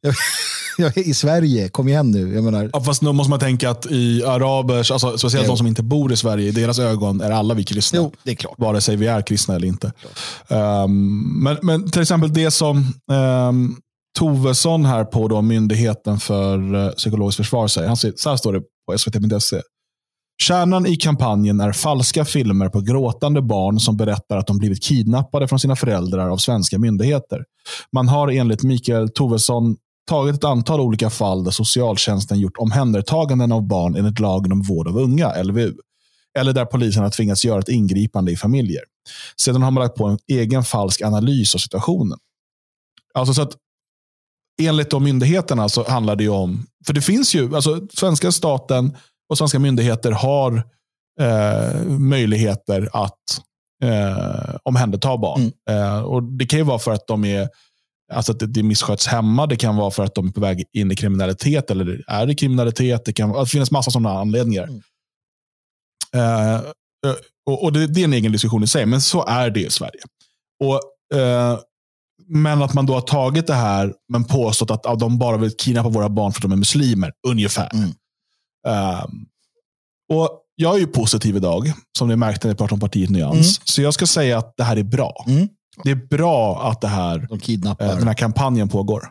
I 0.95 1.15
Sverige, 1.15 1.69
kom 1.69 1.89
igen 1.89 2.11
nu. 2.11 2.35
Jag 2.35 2.45
menar, 2.45 2.71
Ja, 2.73 2.81
fast 2.81 3.03
nu 3.03 3.13
måste 3.13 3.31
man 3.31 3.41
tänka 3.41 3.71
att 3.71 3.87
i 3.87 4.25
arabers, 4.25 4.91
alltså, 4.91 5.19
speciellt 5.19 5.47
Jo. 5.47 5.53
de 5.53 5.57
som 5.57 5.67
inte 5.67 5.83
bor 5.83 6.13
i 6.13 6.17
Sverige, 6.17 6.49
i 6.49 6.51
deras 6.51 6.79
ögon 6.79 7.21
är 7.21 7.31
alla 7.31 7.55
vi 7.55 7.65
kristna. 7.65 7.97
jo, 7.97 8.13
det 8.23 8.31
är 8.31 8.35
klart. 8.35 8.55
Vare 8.59 8.81
sig 8.81 8.97
vi 8.97 9.07
är 9.07 9.23
kristna 9.23 9.55
eller 9.55 9.69
inte. 9.69 9.93
Um, 10.49 11.43
men, 11.43 11.57
men 11.63 11.91
till 11.91 12.03
exempel 12.03 12.33
det 12.33 12.51
som 12.51 12.95
um, 13.11 13.77
Tovesson 14.19 14.85
här 14.85 15.05
på 15.05 15.29
då, 15.29 15.43
Myndigheten 15.43 16.19
för 16.19 16.75
uh, 16.75 16.91
psykologiskt 16.91 17.37
försvar 17.37 17.69
säger. 17.69 17.89
Han 17.89 17.97
säger 17.97 18.15
så 18.17 18.31
här 18.31 18.37
står 18.37 18.53
det 18.53 18.61
på 18.61 18.99
svt.se. 18.99 19.61
Kärnan 20.43 20.87
i 20.87 20.97
kampanjen 20.97 21.61
är 21.61 21.73
falska 21.73 22.25
filmer 22.25 22.69
på 22.69 22.81
gråtande 22.81 23.43
barn 23.43 23.81
som 23.81 23.97
berättar 23.97 24.37
att 24.37 24.47
de 24.47 24.59
blivit 24.59 24.83
kidnappade 24.83 25.49
från 25.49 25.59
sina 25.59 25.77
föräldrar 25.77 26.29
av 26.29 26.37
svenska 26.37 26.79
myndigheter. 26.79 27.45
Man 27.93 28.09
har 28.09 28.29
enligt 28.29 28.63
Mikael 28.63 29.09
Tovesson 29.09 29.77
tagit 30.07 30.35
ett 30.35 30.45
antal 30.45 30.81
olika 30.81 31.11
fall 31.11 31.45
där 31.45 31.51
socialtjänsten 31.51 32.39
gjort 32.39 32.57
omhändertaganden 32.57 33.53
av 33.53 33.67
barn 33.67 33.97
enligt 33.97 34.21
lagen 34.21 34.53
om 34.53 34.63
vård 34.63 34.89
av 34.89 34.99
unga, 34.99 35.43
LVU. 35.43 35.75
Eller 36.39 36.53
där 36.53 36.65
polisen 36.65 37.03
har 37.03 37.11
tvingats 37.11 37.45
göra 37.45 37.59
ett 37.59 37.69
ingripande 37.69 38.33
i 38.33 38.37
familjer. 38.37 38.83
Sedan 39.41 39.63
har 39.63 39.71
man 39.71 39.83
lagt 39.83 39.95
på 39.95 40.07
en 40.07 40.19
egen 40.29 40.65
falsk 40.65 41.03
analys 41.03 41.55
av 41.55 41.59
situationen. 41.59 42.19
Alltså 43.15 43.35
så 43.35 43.43
att 43.43 43.57
enligt 44.63 44.91
de 44.91 45.05
myndigheterna 45.05 45.69
så 45.69 45.89
handlar 45.89 46.17
det 46.17 46.29
om, 46.29 46.67
för 46.87 46.93
det 46.93 47.01
finns 47.01 47.35
ju, 47.35 47.57
alltså 47.57 47.81
svenska 47.95 48.33
staten 48.33 48.97
och 49.29 49.39
svenska 49.39 49.59
myndigheter 49.59 50.13
har 50.13 50.63
eh, 51.21 51.89
möjligheter 51.89 52.89
att 52.93 53.41
eh, 53.83 54.57
omhänderta 54.63 55.17
barn. 55.17 55.53
Eh, 55.71 55.99
och 55.99 56.23
Det 56.23 56.47
kan 56.47 56.59
ju 56.59 56.65
vara 56.65 56.79
för 56.79 56.93
att 56.93 57.07
de 57.07 57.25
är 57.25 57.49
Alltså 58.13 58.33
att 58.33 58.39
det, 58.39 58.47
det 58.47 58.63
missköts 58.63 59.07
hemma, 59.07 59.47
det 59.47 59.57
kan 59.57 59.77
vara 59.77 59.91
för 59.91 60.05
att 60.05 60.15
de 60.15 60.29
är 60.29 60.33
på 60.33 60.41
väg 60.41 60.65
in 60.73 60.91
i 60.91 60.97
kriminalitet 60.97 61.71
eller 61.71 62.05
är 62.07 62.31
i 62.31 62.35
kriminalitet. 62.35 63.05
Det 63.05 63.13
kan 63.13 63.33
det 63.33 63.47
finnas 63.47 63.71
massa 63.71 63.91
sådana 63.91 64.21
anledningar. 64.21 64.65
Mm. 64.65 64.83
Eh, 66.15 66.61
och, 67.47 67.65
och 67.65 67.73
det, 67.73 67.87
det 67.87 68.01
är 68.01 68.05
en 68.05 68.13
egen 68.13 68.33
diskussion 68.33 68.63
i 68.63 68.67
sig, 68.67 68.87
men 68.87 69.01
så 69.01 69.27
är 69.27 69.51
det 69.51 69.61
i 69.61 69.71
Sverige. 69.71 70.01
Och, 70.65 70.81
eh, 71.19 71.59
men 72.29 72.63
att 72.63 72.75
man 72.75 72.87
då 72.87 72.95
har 72.95 73.01
tagit 73.01 73.47
det 73.47 73.55
här, 73.55 73.95
men 74.13 74.25
påstått 74.25 74.71
att 74.71 74.81
ja, 74.85 74.95
de 74.95 75.19
bara 75.19 75.37
vill 75.37 75.57
kidnappa 75.57 75.89
våra 75.89 76.09
barn 76.09 76.33
för 76.33 76.39
att 76.39 76.43
de 76.43 76.53
är 76.53 76.57
muslimer, 76.57 77.13
ungefär. 77.29 77.71
Mm. 77.75 77.91
Ehm, 78.69 79.27
och 80.13 80.43
Jag 80.59 80.75
är 80.75 80.79
ju 80.79 80.87
positiv 80.87 81.37
idag, 81.37 81.73
som 81.99 82.09
ni 82.09 82.17
märkte 82.17 82.47
när 82.47 82.55
vi 82.55 82.59
pratade 82.59 82.75
om 82.75 82.81
partiet 82.81 83.11
Nyans. 83.11 83.35
Mm. 83.35 83.65
Så 83.65 83.83
jag 83.83 83.95
ska 83.95 84.07
säga 84.07 84.39
att 84.39 84.55
det 84.57 84.65
här 84.65 84.77
är 84.77 84.83
bra. 84.83 85.25
Mm. 85.29 85.49
Det 85.85 85.91
är 85.91 85.95
bra 86.17 86.71
att 86.71 86.81
det 86.81 86.89
här, 86.89 87.27
De 87.31 87.39
kidnappar. 87.39 87.87
eh, 87.87 87.97
den 87.97 88.07
här 88.07 88.15
kampanjen 88.15 88.69
pågår. 88.69 89.09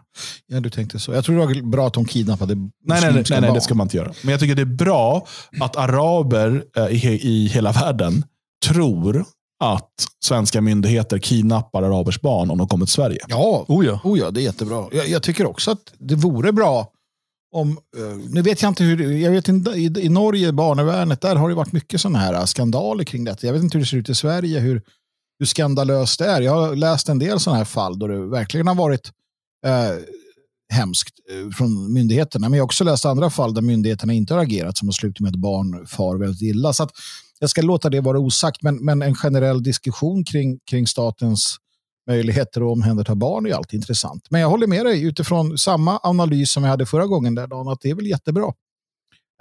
Ja, 0.48 0.60
du 0.60 0.70
tänkte 0.70 1.00
så. 1.00 1.14
Jag 1.14 1.26
tror 1.26 1.40
det 1.40 1.46
var 1.46 1.62
bra 1.72 1.88
att 1.88 1.94
de 1.94 2.06
kidnappade 2.06 2.56
Nej, 2.56 2.72
nej, 2.86 3.24
nej, 3.30 3.42
nej, 3.42 3.54
det 3.54 3.62
ska 3.62 3.76
man 3.76 3.86
inte 3.86 3.98
göra. 3.98 4.14
Men 4.22 4.32
jag 4.32 4.40
tycker 4.40 4.56
det 4.56 4.62
är 4.62 4.66
bra 4.66 5.28
att 5.62 5.76
araber 5.76 6.64
eh, 6.78 6.86
i, 6.86 7.20
i 7.24 7.48
hela 7.48 7.72
världen 7.72 8.24
tror 8.66 9.26
att 9.64 9.90
svenska 10.26 10.62
myndigheter 10.62 11.18
kidnappar 11.18 11.84
arabers 11.84 12.22
barn 12.22 12.52
om 12.52 12.58
de 12.58 12.68
kommer 12.68 12.86
till 12.86 12.94
Sverige. 12.94 13.20
Ja, 13.28 13.66
Oh 13.68 13.86
ja. 13.86 14.00
oh 14.04 14.20
ja, 14.20 14.32
det 14.32 14.42
är 14.42 14.44
jättebra. 14.44 14.86
Jag, 14.92 15.08
jag 15.08 15.24
tycker 15.24 15.46
också 15.46 15.72
att 15.72 15.94
det 15.98 16.16
vore 16.16 16.52
bra 16.52 16.92
om, 17.56 17.70
eh, 17.98 18.18
nu 18.30 18.42
vet 18.42 18.62
jag 18.62 18.70
inte 18.72 18.84
hur, 18.84 19.12
jag 19.12 19.32
vet 19.32 19.48
inte, 19.48 19.72
i, 19.72 19.86
i 20.00 20.10
Norge, 20.10 20.52
barnevärnet, 20.52 21.22
där 21.22 21.36
har 21.36 21.50
det 21.50 21.56
varit 21.56 21.72
mycket 21.72 22.02
sådana 22.02 22.20
här 22.20 22.46
skandaler 22.46 23.04
kring 23.04 23.24
detta. 23.24 23.48
Jag 23.48 23.54
vet 23.54 23.64
inte 23.64 23.78
hur 23.78 23.84
det 23.86 23.90
ser 23.90 23.98
ut 23.98 24.10
i 24.10 24.16
Sverige, 24.16 24.60
hur, 24.60 24.82
hur 25.40 25.46
skandalöst 25.46 26.20
det 26.20 26.26
är. 26.26 26.42
Jag 26.42 26.52
har 26.52 26.76
läst 26.76 27.10
en 27.10 27.20
del 27.20 27.40
sådana 27.40 27.58
här 27.58 27.66
fall 27.66 28.00
då 28.00 28.08
det 28.08 28.28
verkligen 28.28 28.68
har 28.68 28.76
varit 28.76 29.12
eh, 29.66 29.98
hemskt 30.74 31.20
eh, 31.32 31.50
från 31.58 31.94
myndigheterna. 31.94 32.50
Men 32.50 32.58
jag 32.58 32.64
har 32.64 32.66
också 32.66 32.84
läst 32.84 33.06
andra 33.06 33.30
fall 33.30 33.54
där 33.54 33.62
myndigheterna 33.62 34.14
inte 34.14 34.34
har 34.34 34.42
agerat 34.42 34.78
som 34.78 34.88
har 34.88 34.94
slutat 34.94 35.20
med 35.20 35.30
att 35.30 35.36
barn 35.36 35.88
far 35.88 36.18
väldigt 36.18 36.42
illa. 36.42 36.74
Så 36.74 36.88
jag 37.40 37.50
ska 37.50 37.62
låta 37.62 37.90
det 37.90 38.02
vara 38.02 38.20
osagt, 38.20 38.62
men, 38.62 38.86
men 38.86 39.02
en 39.02 39.16
generell 39.16 39.64
diskussion 39.64 40.24
kring, 40.24 40.60
kring 40.70 40.88
statens 40.88 41.58
möjligheter 42.08 42.62
att 42.62 42.72
omhänderta 42.78 43.16
barn 43.16 43.46
är 43.46 43.54
alltid 43.54 43.78
intressant. 43.78 44.28
Men 44.30 44.42
jag 44.42 44.50
håller 44.50 44.68
med 44.68 44.86
dig 44.86 45.04
utifrån 45.04 45.58
samma 45.58 46.00
analys 46.04 46.52
som 46.52 46.64
jag 46.64 46.70
hade 46.70 46.86
förra 46.86 47.06
gången 47.08 47.36
där, 47.36 47.48
Dan, 47.48 47.68
att 47.68 47.82
det 47.82 47.90
är 47.90 47.96
väl 47.96 48.08
jättebra. 48.08 48.54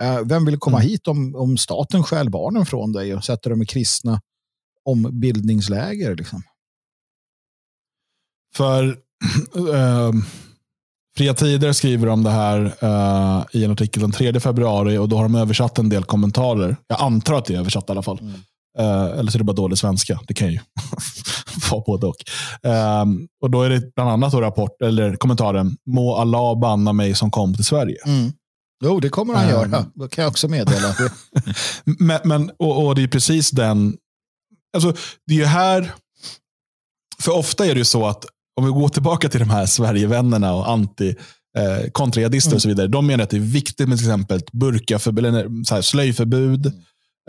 Eh, 0.02 0.20
vem 0.24 0.44
vill 0.44 0.58
komma 0.58 0.76
Mm. 0.78 0.88
hit 0.88 1.08
om, 1.08 1.34
om 1.36 1.56
staten 1.56 2.02
stjäl 2.02 2.30
barnen 2.30 2.66
från 2.66 2.92
dig 2.92 3.14
och 3.14 3.24
sätter 3.24 3.50
dem 3.50 3.62
i 3.62 3.66
kristna 3.66 4.20
ombildningsläger? 4.84 6.16
Liksom? 6.16 6.42
För 8.56 8.84
eh, 9.74 10.12
Fria 11.16 11.34
Tider 11.34 11.72
skriver 11.72 12.08
om 12.08 12.22
det 12.22 12.30
här 12.30 12.74
eh, 12.80 13.44
i 13.52 13.64
en 13.64 13.70
artikel 13.70 14.02
den 14.02 14.12
3 14.12 14.40
februari 14.40 14.98
och 14.98 15.08
då 15.08 15.16
har 15.16 15.22
de 15.22 15.34
översatt 15.34 15.78
en 15.78 15.88
del 15.88 16.04
kommentarer. 16.04 16.76
Jag 16.86 17.00
antar 17.00 17.34
att 17.34 17.44
det 17.44 17.54
är 17.54 17.58
översatt 17.58 17.88
i 17.88 17.92
alla 17.92 18.02
fall. 18.02 18.18
Mm. 18.20 18.34
Eh, 18.78 19.18
eller 19.18 19.30
så 19.30 19.36
är 19.36 19.38
det 19.38 19.44
bara 19.44 19.52
dålig 19.52 19.78
svenska. 19.78 20.20
Det 20.26 20.34
kan 20.34 20.52
ju 20.52 20.58
vara 21.70 21.82
både 21.86 22.06
och. 22.06 22.16
Eh, 22.70 23.04
och 23.42 23.50
då 23.50 23.62
är 23.62 23.70
det 23.70 23.94
bland 23.94 24.10
annat 24.10 24.34
rapport, 24.34 24.82
eller 24.82 25.16
kommentaren, 25.16 25.76
må 25.86 26.16
Allah 26.16 26.60
banna 26.60 26.92
mig 26.92 27.14
som 27.14 27.30
kom 27.30 27.54
till 27.54 27.64
Sverige. 27.64 27.96
Mm. 28.06 28.32
Jo, 28.84 29.00
det 29.00 29.08
kommer 29.08 29.34
han 29.34 29.48
göra. 29.48 29.86
Det 29.94 30.08
kan 30.08 30.22
jag 30.22 30.30
också 30.30 30.48
meddela. 30.48 30.94
Men, 31.84 32.20
men, 32.24 32.50
och, 32.58 32.86
och 32.86 32.94
det 32.94 33.02
är 33.02 33.08
precis 33.08 33.50
den... 33.50 33.96
Alltså, 34.74 34.92
det 35.26 35.34
är 35.34 35.38
ju 35.38 35.44
här... 35.44 35.92
För 37.22 37.32
ofta 37.32 37.66
är 37.66 37.74
det 37.74 37.78
ju 37.78 37.84
så 37.84 38.06
att 38.06 38.24
om 38.56 38.64
vi 38.64 38.70
går 38.70 38.88
tillbaka 38.88 39.28
till 39.28 39.40
de 39.40 39.50
här 39.50 39.66
Sverigevännerna 39.66 40.54
och 40.54 40.70
anti 40.70 41.14
eh, 41.58 41.90
kontrajihadister 41.92 42.50
Mm. 42.50 42.56
och 42.56 42.62
så 42.62 42.68
vidare. 42.68 42.86
De 42.86 43.06
menar 43.06 43.24
att 43.24 43.30
det 43.30 43.36
är 43.36 43.40
viktigt 43.40 43.88
med 43.88 43.98
till 43.98 44.06
exempel 44.06 44.40
burkaförbud, 44.52 45.26
eller 45.26 45.64
så 45.64 45.74
här, 45.74 45.82
slöjförbud 45.82 46.72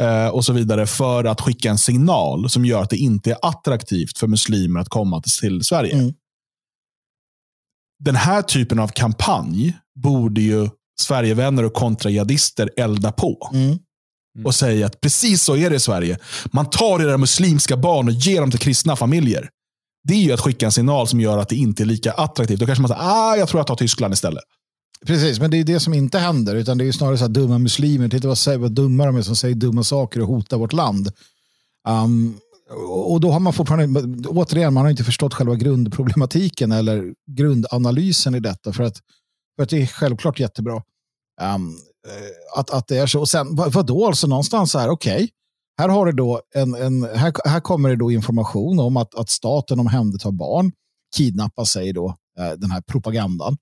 eh, 0.02 0.28
och 0.28 0.46
så 0.46 0.54
vidare 0.54 0.88
för 0.88 1.24
att 1.24 1.42
skicka 1.42 1.70
en 1.70 1.78
signal 1.78 2.50
som 2.50 2.66
gör 2.66 2.82
att 2.82 2.90
det 2.90 2.98
inte 2.98 3.32
är 3.32 3.38
attraktivt 3.42 4.18
för 4.18 4.28
muslimer 4.28 4.80
att 4.80 4.90
komma 4.90 5.22
till, 5.22 5.32
till 5.32 5.64
Sverige. 5.64 5.94
Mm. 5.94 6.14
Den 8.00 8.16
här 8.16 8.42
typen 8.42 8.80
av 8.80 8.88
kampanj 8.88 9.78
borde 9.96 10.42
ju 10.42 10.70
Sverigevänner 11.00 11.64
och 11.64 11.74
kontrajihadister 11.74 12.70
elda 12.78 13.12
på 13.12 13.50
Mm. 13.54 13.80
Och 14.44 14.56
säga 14.56 14.86
att 14.86 15.02
precis 15.02 15.44
så 15.44 15.56
är 15.56 15.70
det 15.70 15.76
i 15.76 15.80
Sverige. 15.80 16.18
Man 16.46 16.70
tar 16.70 17.02
era 17.02 17.18
muslimska 17.18 17.78
barn 17.78 18.08
och 18.08 18.14
ger 18.14 18.42
dem 18.42 18.52
till 18.52 18.60
kristna 18.60 18.96
familjer. 18.96 19.50
Det 20.08 20.14
är 20.14 20.22
ju 20.22 20.32
att 20.32 20.40
skicka 20.40 20.66
en 20.66 20.72
signal 20.72 21.08
som 21.08 21.22
gör 21.22 21.38
att 21.38 21.50
det 21.50 21.56
inte 21.56 21.84
är 21.84 21.86
lika 21.86 22.12
attraktivt. 22.12 22.60
Då 22.60 22.66
kanske 22.66 22.82
man 22.82 22.90
säger, 22.90 23.02
ah, 23.04 23.36
jag 23.36 23.48
tror 23.48 23.60
jag 23.60 23.68
tar 23.68 23.76
Tyskland 23.76 24.14
istället. 24.14 24.44
Precis, 25.06 25.40
men 25.40 25.52
det 25.52 25.58
är 25.58 25.64
det 25.64 25.80
som 25.80 25.94
inte 25.94 26.20
händer. 26.20 26.56
Utan 26.56 26.78
det 26.78 26.88
är 26.88 26.92
snarare 26.92 27.18
så 27.18 27.28
dumma 27.28 27.58
muslimer. 27.58 28.10
Titta 28.10 28.28
vad, 28.28 28.60
vad 28.60 28.72
dumma 28.72 29.06
de 29.06 29.16
är 29.16 29.22
som 29.22 29.36
säger 29.36 29.56
dumma 29.56 29.84
saker 29.84 30.22
och 30.22 30.28
hotar 30.28 30.58
vårt 30.58 30.74
land. 30.74 31.12
Um, 31.88 32.38
och 32.88 33.22
då 33.22 33.32
har 33.32 33.40
man 33.40 33.54
fortfarande, 33.54 34.02
återigen, 34.28 34.74
man 34.74 34.84
har 34.84 34.92
inte 34.92 35.04
förstått 35.04 35.34
själva 35.34 35.56
grundproblematiken 35.56 36.72
eller 36.72 37.14
grundanalysen 37.32 38.36
i 38.36 38.40
detta. 38.40 38.74
För 38.74 38.84
att, 38.84 38.98
för 39.56 39.64
att 39.64 39.70
det 39.70 39.82
är 39.82 39.86
självklart 39.86 40.40
jättebra 40.40 40.84
um, 41.42 41.78
Eh, 42.06 42.60
att, 42.60 42.70
att 42.70 42.88
det 42.88 42.98
är 42.98 43.08
så. 43.08 43.20
Och 43.20 43.30
sen, 43.30 43.56
vad, 43.56 43.74
vadå, 43.74 44.08
alltså 44.08 44.28
någonstans 44.28 44.72
så 44.72 44.80
här, 44.80 44.90
okej. 44.90 45.30
Här, 45.78 45.90
har 45.90 46.06
det 46.06 46.12
då 46.12 46.42
en, 46.56 46.76
en, 46.76 47.04
här, 47.04 47.34
här 47.46 47.60
kommer 47.60 47.90
det 47.90 47.96
då 47.96 48.12
information 48.12 48.80
om 48.80 48.98
att, 48.98 49.16
att 49.16 49.30
staten 49.30 49.80
omhändertar 49.80 50.32
barn, 50.32 50.72
kidnappar 51.16 51.66
sig 51.66 51.94
då, 51.94 52.16
eh, 52.40 52.52
den 52.52 52.72
här 52.72 52.82
propagandan 52.82 53.58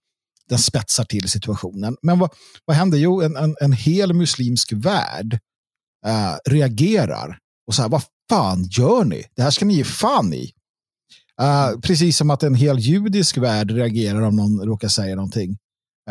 den 0.50 0.60
spetsar 0.60 1.04
till 1.04 1.30
situationen. 1.30 1.98
Men 2.02 2.20
vad, 2.20 2.30
vad 2.66 2.78
händer? 2.78 2.98
Jo, 2.98 3.22
en, 3.22 3.36
en, 3.36 3.56
en 3.62 3.74
hel 3.74 4.14
muslimsk 4.14 4.74
värld 4.74 5.40
eh, 6.06 6.36
reagerar 6.46 7.38
och 7.68 7.74
så 7.74 7.82
här, 7.82 7.90
vad 7.90 8.04
fan 8.30 8.64
gör 8.64 9.04
ni? 9.06 9.26
Det 9.36 9.42
här 9.42 9.52
ska 9.52 9.66
ni 9.66 9.74
ge 9.74 9.84
fan 9.84 10.34
i. 10.34 10.52
Eh, 11.42 11.80
precis 11.80 12.18
som 12.18 12.30
att 12.30 12.44
en 12.44 12.56
hel 12.56 12.80
judisk 12.80 13.38
värld 13.38 13.72
reagerar 13.72 14.22
om 14.22 14.36
någon 14.36 14.62
råkar 14.62 14.88
säga 14.88 15.16
någonting. 15.16 15.58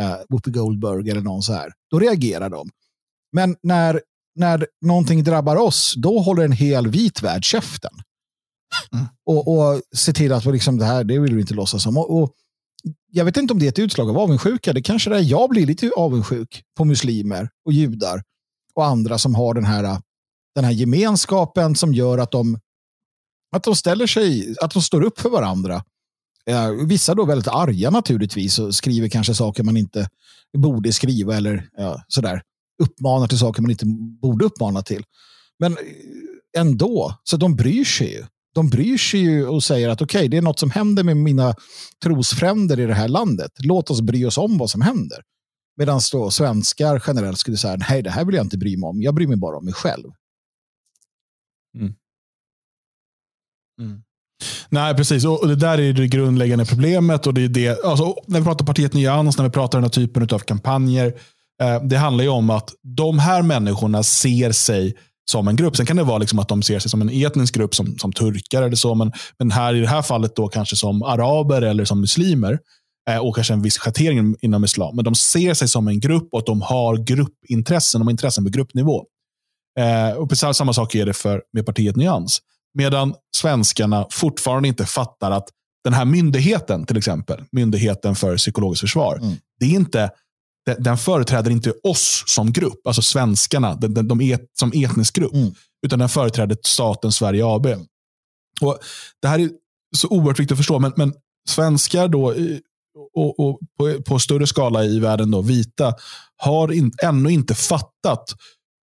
Uh, 0.00 0.16
Whoopi 0.28 0.50
Goldberg 0.50 1.10
eller 1.10 1.20
någon 1.20 1.42
så 1.42 1.52
här. 1.52 1.72
Då 1.90 1.98
reagerar 1.98 2.50
de. 2.50 2.70
Men 3.32 3.56
när, 3.62 4.00
när 4.34 4.66
någonting 4.80 5.24
drabbar 5.24 5.56
oss, 5.56 5.94
då 5.96 6.18
håller 6.18 6.44
en 6.44 6.52
hel 6.52 6.88
vit 6.88 7.22
värld 7.22 7.44
käften. 7.44 7.92
Mm. 8.92 9.06
Och, 9.26 9.48
och 9.48 9.82
ser 9.96 10.12
till 10.12 10.32
att 10.32 10.44
liksom, 10.44 10.78
det 10.78 10.84
här 10.84 11.04
det 11.04 11.18
vill 11.18 11.34
vi 11.34 11.40
inte 11.40 11.54
låtsas 11.54 11.86
om. 11.86 11.96
Och, 11.96 12.22
och 12.22 12.32
jag 13.10 13.24
vet 13.24 13.36
inte 13.36 13.52
om 13.52 13.58
det 13.58 13.66
är 13.66 13.68
ett 13.68 13.78
utslag 13.78 14.10
av 14.10 14.18
avundsjuka. 14.18 14.72
Det 14.72 14.82
kanske 14.82 15.16
är 15.16 15.20
jag 15.20 15.50
blir 15.50 15.66
lite 15.66 15.90
avundsjuk 15.96 16.62
på 16.76 16.84
muslimer 16.84 17.48
och 17.64 17.72
judar 17.72 18.22
och 18.74 18.86
andra 18.86 19.18
som 19.18 19.34
har 19.34 19.54
den 19.54 19.64
här, 19.64 20.00
den 20.54 20.64
här 20.64 20.72
gemenskapen 20.72 21.76
som 21.76 21.94
gör 21.94 22.18
att 22.18 22.30
de, 22.30 22.58
att 23.56 23.62
de 23.62 23.76
ställer 23.76 24.06
sig, 24.06 24.54
att 24.60 24.72
de 24.72 24.82
står 24.82 25.02
upp 25.02 25.20
för 25.20 25.28
varandra. 25.28 25.84
Eh, 26.50 26.70
vissa 26.70 27.14
då 27.14 27.24
väldigt 27.24 27.48
arga 27.48 27.90
naturligtvis 27.90 28.58
och 28.58 28.74
skriver 28.74 29.08
kanske 29.08 29.34
saker 29.34 29.62
man 29.62 29.76
inte 29.76 30.08
borde 30.58 30.92
skriva 30.92 31.36
eller 31.36 31.68
ja, 31.76 32.04
sådär. 32.08 32.42
Uppmanar 32.82 33.26
till 33.26 33.38
saker 33.38 33.62
man 33.62 33.70
inte 33.70 33.86
borde 34.22 34.44
uppmana 34.44 34.82
till. 34.82 35.04
Men 35.58 35.72
eh, 35.72 35.78
ändå, 36.58 37.20
så 37.24 37.36
de 37.36 37.56
bryr 37.56 37.84
sig 37.84 38.12
ju. 38.12 38.24
De 38.54 38.68
bryr 38.70 38.98
sig 38.98 39.20
ju 39.20 39.46
och 39.46 39.64
säger 39.64 39.88
att 39.88 40.02
okej, 40.02 40.18
okay, 40.18 40.28
det 40.28 40.36
är 40.36 40.42
något 40.42 40.58
som 40.58 40.70
händer 40.70 41.04
med 41.04 41.16
mina 41.16 41.54
trosfränder 42.02 42.80
i 42.80 42.86
det 42.86 42.94
här 42.94 43.08
landet. 43.08 43.50
Låt 43.58 43.90
oss 43.90 44.00
bry 44.00 44.24
oss 44.24 44.38
om 44.38 44.58
vad 44.58 44.70
som 44.70 44.80
händer. 44.80 45.22
Medan 45.76 46.00
då 46.12 46.30
svenskar 46.30 47.02
generellt 47.06 47.38
skulle 47.38 47.56
säga, 47.56 47.76
nej 47.90 48.02
det 48.02 48.10
här 48.10 48.24
vill 48.24 48.34
jag 48.34 48.44
inte 48.44 48.58
bry 48.58 48.76
mig 48.76 48.88
om. 48.88 49.02
Jag 49.02 49.14
bryr 49.14 49.26
mig 49.26 49.36
bara 49.36 49.56
om 49.56 49.64
mig 49.64 49.74
själv. 49.74 50.10
Mm. 51.74 51.94
Mm. 53.80 54.02
Nej, 54.68 54.94
precis. 54.94 55.24
Och 55.24 55.48
det 55.48 55.56
där 55.56 55.80
är 55.80 55.92
det 55.92 56.08
grundläggande 56.08 56.64
problemet. 56.64 57.26
Och 57.26 57.34
det 57.34 57.44
är 57.44 57.48
det, 57.48 57.84
alltså, 57.84 58.16
när 58.26 58.38
vi 58.38 58.44
pratar 58.44 58.66
partiet 58.66 58.94
Nyans, 58.94 59.38
när 59.38 59.44
vi 59.44 59.50
pratar 59.50 59.78
den 59.78 59.84
här 59.84 59.90
typen 59.90 60.22
av 60.22 60.38
kampanjer. 60.38 61.14
Eh, 61.62 61.82
det 61.82 61.96
handlar 61.96 62.24
ju 62.24 62.30
om 62.30 62.50
att 62.50 62.70
de 62.82 63.18
här 63.18 63.42
människorna 63.42 64.02
ser 64.02 64.52
sig 64.52 64.94
som 65.30 65.48
en 65.48 65.56
grupp. 65.56 65.76
Sen 65.76 65.86
kan 65.86 65.96
det 65.96 66.02
vara 66.02 66.18
liksom 66.18 66.38
att 66.38 66.48
de 66.48 66.62
ser 66.62 66.78
sig 66.78 66.90
som 66.90 67.02
en 67.02 67.10
etnisk 67.10 67.54
grupp, 67.54 67.74
som, 67.74 67.98
som 67.98 68.12
turkar 68.12 68.62
eller 68.62 68.76
så. 68.76 68.94
Men, 68.94 69.12
men 69.38 69.50
här 69.50 69.74
i 69.74 69.80
det 69.80 69.88
här 69.88 70.02
fallet 70.02 70.36
då 70.36 70.48
kanske 70.48 70.76
som 70.76 71.02
araber 71.02 71.62
eller 71.62 71.84
som 71.84 72.00
muslimer. 72.00 72.58
Eh, 73.10 73.18
och 73.18 73.34
kanske 73.34 73.52
en 73.52 73.62
viss 73.62 73.78
schattering 73.78 74.36
inom 74.40 74.64
islam. 74.64 74.96
Men 74.96 75.04
de 75.04 75.14
ser 75.14 75.54
sig 75.54 75.68
som 75.68 75.88
en 75.88 76.00
grupp 76.00 76.28
och 76.32 76.38
att 76.38 76.46
de 76.46 76.62
har 76.62 76.96
gruppintressen. 76.96 78.00
De 78.00 78.06
har 78.06 78.10
intressen 78.10 78.44
på 78.44 78.50
gruppnivå. 78.50 79.04
Eh, 79.78 80.16
och 80.16 80.28
precis 80.28 80.56
samma 80.56 80.72
sak 80.72 80.94
är 80.94 81.06
det 81.06 81.12
för, 81.12 81.42
med 81.52 81.66
partiet 81.66 81.96
Nyans. 81.96 82.38
Medan 82.74 83.14
svenskarna 83.36 84.06
fortfarande 84.10 84.68
inte 84.68 84.86
fattar 84.86 85.30
att 85.30 85.48
den 85.84 85.92
här 85.92 86.04
myndigheten, 86.04 86.86
till 86.86 86.96
exempel, 86.96 87.44
Myndigheten 87.52 88.14
för 88.14 88.36
psykologiskt 88.36 88.80
försvar, 88.80 89.16
mm. 89.16 89.36
det 89.60 89.66
är 89.66 89.70
inte, 89.70 90.10
den 90.78 90.98
företräder 90.98 91.50
inte 91.50 91.72
oss 91.82 92.24
som 92.26 92.52
grupp, 92.52 92.86
alltså 92.86 93.02
svenskarna 93.02 93.74
de, 93.74 93.94
de, 93.94 94.08
de 94.08 94.20
et, 94.20 94.40
som 94.58 94.72
etnisk 94.74 95.14
grupp, 95.14 95.34
mm. 95.34 95.54
utan 95.86 95.98
den 95.98 96.08
företräder 96.08 96.56
staten 96.62 97.12
Sverige 97.12 97.46
AB. 97.46 97.66
Och 98.60 98.78
Det 99.22 99.28
här 99.28 99.38
är 99.38 99.50
så 99.96 100.08
oerhört 100.08 100.40
viktigt 100.40 100.52
att 100.52 100.58
förstå, 100.58 100.78
men, 100.78 100.92
men 100.96 101.14
svenskar 101.48 102.08
då, 102.08 102.34
och, 103.14 103.40
och 103.40 103.58
på, 103.78 104.02
på, 104.02 104.18
större 104.18 104.46
skala 104.46 104.84
i 104.84 104.98
världen, 104.98 105.30
då, 105.30 105.42
vita, 105.42 105.94
har 106.36 106.72
in, 106.72 106.92
ännu 107.02 107.30
inte 107.30 107.54
fattat 107.54 108.24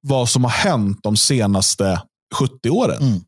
vad 0.07 0.29
som 0.29 0.43
har 0.43 0.51
hänt 0.51 0.99
de 1.03 1.17
senaste 1.17 2.01
70 2.35 2.69
åren. 2.69 3.01
Mm 3.01 3.21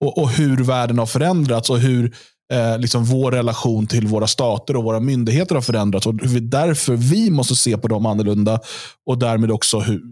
och, 0.00 0.18
och 0.18 0.30
hur 0.30 0.64
världen 0.64 0.98
har 0.98 1.06
förändrats 1.06 1.70
och 1.70 1.78
hur 1.78 2.16
eh, 2.52 2.78
liksom 2.78 3.04
vår 3.04 3.32
relation 3.32 3.86
till 3.86 4.06
våra 4.06 4.26
stater 4.26 4.76
och 4.76 4.84
våra 4.84 5.00
myndigheter 5.00 5.54
har 5.54 5.62
förändrats. 5.62 6.06
Och 6.06 6.14
hur 6.20 6.28
vi, 6.28 6.40
därför 6.40 6.96
vi 6.96 7.30
måste 7.30 7.56
se 7.56 7.78
på 7.78 7.88
dem 7.88 8.06
annorlunda 8.06 8.60
och 9.06 9.18
därmed 9.18 9.50
också 9.50 9.78
hur, 9.80 10.02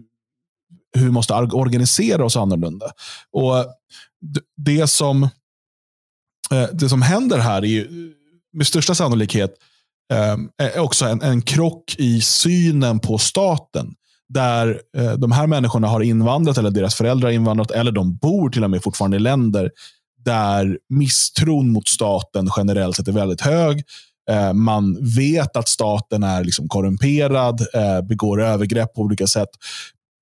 hur 0.97 1.05
vi 1.05 1.11
måste 1.11 1.33
organisera 1.33 2.25
oss 2.25 2.37
annorlunda. 2.37 2.91
Och 3.31 3.65
det 4.57 4.87
som, 4.87 5.23
eh, 6.51 6.67
det 6.73 6.89
som 6.89 7.01
händer 7.01 7.39
här 7.39 7.61
är 7.61 7.67
ju, 7.67 8.13
med 8.53 8.67
största 8.67 8.95
sannolikhet 8.95 9.53
eh, 10.13 10.37
är 10.57 10.79
också 10.79 11.05
en, 11.05 11.21
en 11.21 11.41
krock 11.41 11.95
i 11.97 12.21
synen 12.21 12.99
på 12.99 13.17
staten 13.17 13.95
där 14.29 14.81
eh, 14.97 15.13
de 15.13 15.31
här 15.31 15.47
människorna 15.47 15.87
har 15.87 16.01
invandrat 16.01 16.57
eller 16.57 16.71
deras 16.71 16.95
föräldrar 16.95 17.27
har 17.27 17.33
invandrat 17.33 17.71
eller 17.71 17.91
de 17.91 18.15
bor 18.15 18.49
till 18.49 18.63
och 18.63 18.69
med 18.69 18.83
fortfarande 18.83 19.17
i 19.17 19.19
länder 19.19 19.71
där 20.25 20.77
misstron 20.89 21.69
mot 21.69 21.87
staten 21.87 22.49
generellt 22.57 22.95
sett 22.95 23.07
är 23.07 23.11
väldigt 23.11 23.41
hög. 23.41 23.83
Eh, 24.29 24.53
man 24.53 25.13
vet 25.15 25.55
att 25.55 25.67
staten 25.67 26.23
är 26.23 26.43
liksom 26.43 26.67
korrumperad, 26.67 27.61
eh, 27.73 28.01
begår 28.01 28.41
övergrepp 28.41 28.93
på 28.93 29.01
olika 29.01 29.27
sätt. 29.27 29.49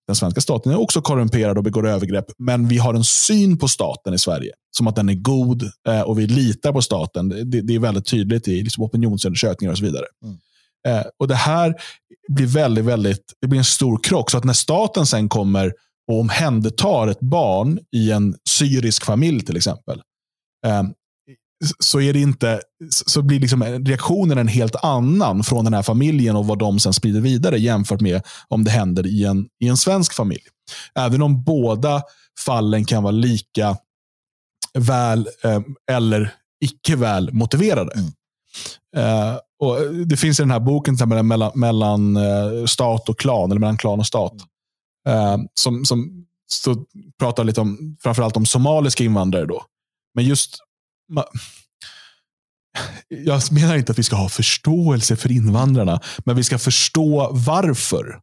Den 0.08 0.16
svenska 0.16 0.42
staten 0.42 0.72
är 0.72 0.80
också 0.80 1.02
korrumperad 1.02 1.58
och 1.58 1.64
begår 1.64 1.88
övergrepp, 1.88 2.26
men 2.38 2.68
vi 2.68 2.78
har 2.78 2.94
en 2.94 3.04
syn 3.04 3.58
på 3.58 3.68
staten 3.68 4.14
i 4.14 4.20
Sverige 4.20 4.52
som 4.72 4.88
att 4.88 4.96
den 4.96 5.10
är 5.10 5.14
god 5.14 5.64
eh, 5.88 6.02
och 6.02 6.20
vi 6.20 6.28
litar 6.28 6.72
på 6.72 6.82
staten. 6.82 7.30
Det, 7.30 7.62
det 7.62 7.76
är 7.76 7.80
väldigt 7.80 8.06
tydligt 8.06 8.48
i 8.48 8.64
liksom 8.64 8.84
opinionsundersökningar 8.84 9.72
och 9.72 9.78
så 9.78 9.86
vidare. 9.86 10.06
Mm. 10.24 10.38
Eh, 10.88 11.04
och 11.20 11.28
Det 11.28 11.36
här 11.36 11.76
blir 12.28 12.48
väldigt, 12.48 12.86
väldigt, 12.86 13.34
det 13.42 13.48
blir 13.48 13.60
en 13.60 13.66
stor 13.66 14.00
krock. 14.04 14.32
Så 14.32 14.38
att 14.38 14.44
när 14.44 14.54
staten 14.54 15.06
sen 15.06 15.30
kommer 15.30 15.74
och 16.12 16.20
omhändertar 16.20 17.08
ett 17.08 17.20
barn 17.20 17.80
i 17.96 18.12
en 18.12 18.36
syrisk 18.50 19.06
familj 19.06 19.46
till 19.46 19.58
exempel, 19.58 20.02
eh, 20.66 20.84
så, 21.80 22.02
är 22.02 22.14
det 22.14 22.20
inte, 22.20 22.62
så 22.90 23.22
blir 23.22 23.40
liksom 23.40 23.64
reaktionen 23.64 24.38
en 24.38 24.48
helt 24.48 24.76
annan 24.76 25.44
från 25.44 25.66
den 25.66 25.74
här 25.74 25.84
familjen 25.84 26.36
och 26.36 26.48
vad 26.48 26.60
de 26.60 26.80
sen 26.80 26.94
sprider 26.94 27.22
vidare 27.22 27.60
jämfört 27.60 28.02
med 28.02 28.22
om 28.48 28.64
det 28.64 28.72
händer 28.72 29.08
i 29.08 29.24
en, 29.24 29.48
i 29.64 29.68
en 29.68 29.78
svensk 29.78 30.14
familj. 30.14 30.44
Även 30.96 31.22
om 31.22 31.44
båda 31.44 32.02
fallen 32.46 32.86
kan 32.86 33.04
vara 33.04 33.12
lika 33.12 33.78
väl 34.74 35.28
eh, 35.44 35.62
eller 35.92 36.34
icke 36.64 36.96
väl 36.96 37.34
motiverade. 37.34 37.92
Mm. 37.96 38.12
Uh, 38.98 39.38
och 39.60 39.96
det 40.06 40.18
finns 40.18 40.40
i 40.40 40.44
den 40.44 40.52
här 40.52 40.60
boken 40.60 40.98
till 40.98 41.08
mellan, 41.08 41.52
mellan 41.56 42.18
uh, 42.18 42.66
stat 42.66 43.10
och 43.10 43.20
klan, 43.20 43.52
eller 43.52 43.60
mellan 43.60 43.78
klan 43.78 44.00
och 44.00 44.08
stat. 44.08 44.34
Uh, 45.10 45.38
som, 45.54 45.86
som 45.86 46.26
så 46.48 46.86
pratar 47.20 47.44
lite 47.44 47.62
om, 47.62 47.98
framförallt 48.04 48.38
om 48.38 48.46
somaliska 48.46 49.04
invandrare. 49.04 49.46
Då. 49.46 49.66
Men 50.16 50.26
just, 50.26 50.58
ma, 51.12 51.24
jag 53.08 53.52
menar 53.52 53.76
inte 53.76 53.92
att 53.92 54.00
vi 54.00 54.04
ska 54.04 54.16
ha 54.16 54.30
förståelse 54.30 55.16
för 55.16 55.32
invandrarna, 55.32 56.00
men 56.26 56.36
vi 56.36 56.44
ska 56.44 56.60
förstå 56.60 57.30
varför 57.32 58.20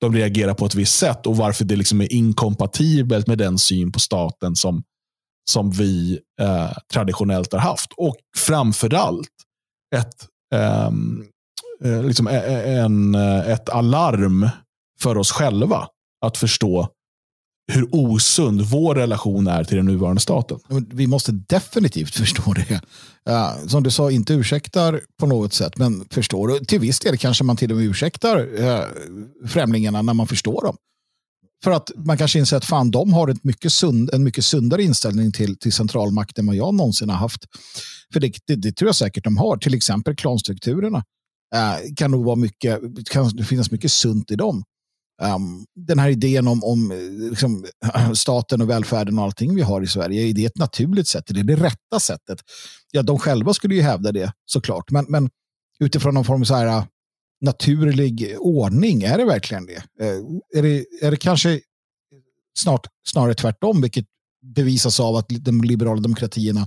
de 0.00 0.14
reagerar 0.14 0.54
på 0.54 0.66
ett 0.66 0.74
visst 0.74 0.98
sätt 0.98 1.26
och 1.26 1.36
varför 1.36 1.64
det 1.64 1.76
liksom 1.76 2.00
är 2.00 2.12
inkompatibelt 2.12 3.26
med 3.26 3.38
den 3.38 3.58
syn 3.58 3.92
på 3.92 4.00
staten 4.00 4.56
som, 4.56 4.82
som 5.50 5.70
vi 5.70 6.18
eh, 6.40 6.72
traditionellt 6.92 7.52
har 7.52 7.60
haft. 7.60 7.92
Och 7.96 8.16
framförallt 8.36 9.28
ett, 9.96 10.26
um, 10.94 11.24
liksom 11.80 12.26
en, 12.26 13.14
eh, 13.14 13.50
ett 13.50 13.68
alarm 13.68 14.48
för 15.00 15.18
oss 15.18 15.30
själva 15.32 15.88
att 16.26 16.36
förstå 16.36 16.88
hur 17.72 17.88
osund 17.92 18.62
vår 18.62 18.94
relation 18.94 19.46
är 19.46 19.64
till 19.64 19.76
den 19.76 19.86
nuvarande 19.86 20.20
staten. 20.20 20.58
Vi 20.88 21.06
måste 21.06 21.32
definitivt 21.32 22.14
förstå 22.14 22.54
det. 22.54 22.80
Som 23.66 23.82
du 23.82 23.90
sa, 23.90 24.10
inte 24.10 24.34
ursäktar 24.34 25.00
på 25.20 25.26
något 25.26 25.52
sätt, 25.52 25.78
men 25.78 26.04
förstår. 26.10 26.64
Till 26.64 26.80
viss 26.80 27.00
del 27.00 27.18
kanske 27.18 27.44
man 27.44 27.56
till 27.56 27.70
och 27.70 27.76
med 27.76 27.86
ursäktar 27.86 28.62
eh, 28.62 28.84
främlingarna 29.46 30.02
när 30.02 30.14
man 30.14 30.26
förstår 30.26 30.62
dem. 30.62 30.76
För 31.64 31.70
att 31.70 31.90
man 31.96 32.18
kanske 32.18 32.38
inser 32.38 32.56
att 32.56 32.64
fan, 32.64 32.90
de 32.90 33.12
har 33.12 33.28
ett 33.28 33.44
mycket 33.44 33.72
sund, 33.72 34.10
en 34.12 34.24
mycket 34.24 34.44
sundare 34.44 34.82
inställning 34.82 35.32
till, 35.32 35.58
till 35.58 35.72
centralmakten 35.72 36.42
än 36.42 36.46
vad 36.46 36.56
jag 36.56 36.74
någonsin 36.74 37.08
har 37.08 37.16
haft. 37.16 37.44
För 38.12 38.20
det, 38.20 38.32
det, 38.46 38.56
det 38.56 38.72
tror 38.72 38.88
jag 38.88 38.96
säkert 38.96 39.24
de 39.24 39.36
har. 39.36 39.56
Till 39.56 39.74
exempel 39.74 40.16
klanstrukturerna. 40.16 41.04
eh, 41.54 41.94
kan 41.96 42.10
nog 42.10 42.24
vara 42.24 42.36
mycket, 42.36 42.80
kan 43.10 43.36
det 43.36 43.44
finnas 43.44 43.70
mycket 43.70 43.92
sunt 43.92 44.30
i 44.30 44.36
dem. 44.36 44.64
Um, 45.22 45.64
den 45.86 45.98
här 45.98 46.08
idén 46.08 46.48
om, 46.48 46.64
om 46.64 46.90
eh, 46.90 47.30
liksom, 47.30 47.66
staten 48.14 48.60
och 48.62 48.70
välfärden 48.70 49.18
och 49.18 49.24
allting 49.24 49.54
vi 49.54 49.62
har 49.62 49.82
i 49.82 49.86
Sverige, 49.86 50.22
är 50.22 50.34
det 50.34 50.44
ett 50.44 50.56
naturligt 50.58 51.08
sätt? 51.08 51.30
Är 51.30 51.34
det 51.34 51.42
det 51.42 51.56
rätta 51.56 52.00
sättet? 52.00 52.38
Ja, 52.92 53.02
de 53.02 53.18
själva 53.18 53.54
skulle 53.54 53.74
ju 53.74 53.82
hävda 53.82 54.12
det 54.12 54.32
såklart, 54.46 54.90
men, 54.90 55.06
men 55.08 55.30
utifrån 55.80 56.14
någon 56.14 56.24
form 56.24 56.40
av 56.40 56.44
så 56.44 56.54
här, 56.54 56.84
naturlig 57.40 58.36
ordning? 58.38 59.02
Är 59.02 59.18
det 59.18 59.24
verkligen 59.24 59.66
det? 59.66 59.82
Eh, 60.00 60.16
är 60.56 60.62
det, 60.62 60.86
är 61.02 61.10
det 61.10 61.16
kanske 61.16 61.60
snart, 62.58 62.86
snarare 63.08 63.34
tvärtom, 63.34 63.80
vilket 63.80 64.06
bevisas 64.54 65.00
av 65.00 65.16
att 65.16 65.26
de 65.28 65.64
liberala 65.64 66.00
demokratierna 66.00 66.60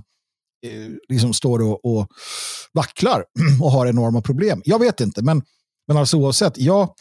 eh, 0.66 0.90
liksom 1.08 1.34
står 1.34 1.62
och, 1.62 1.84
och 1.84 2.08
vacklar 2.72 3.24
och 3.62 3.70
har 3.70 3.86
enorma 3.86 4.22
problem? 4.22 4.62
Jag 4.64 4.78
vet 4.78 5.00
inte, 5.00 5.22
men, 5.22 5.42
men 5.88 5.96
alltså 5.96 6.16
oavsett, 6.16 6.58
ja, 6.58 6.94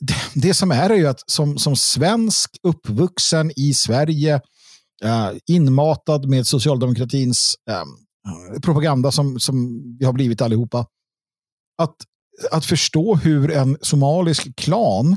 det, 0.00 0.14
det 0.34 0.54
som 0.54 0.70
är 0.70 0.90
är 0.90 0.96
ju 0.96 1.06
att 1.06 1.30
som, 1.30 1.58
som 1.58 1.76
svensk 1.76 2.56
uppvuxen 2.62 3.52
i 3.56 3.74
Sverige, 3.74 4.40
uh, 5.04 5.38
inmatad 5.46 6.28
med 6.28 6.46
socialdemokratins 6.46 7.56
uh, 7.70 8.60
propaganda 8.60 9.12
som, 9.12 9.40
som 9.40 9.82
vi 9.98 10.04
har 10.04 10.12
blivit 10.12 10.42
allihopa, 10.42 10.86
att 11.82 11.96
att 12.50 12.64
förstå 12.64 13.14
hur 13.14 13.50
en 13.50 13.76
somalisk 13.80 14.56
klan 14.56 15.16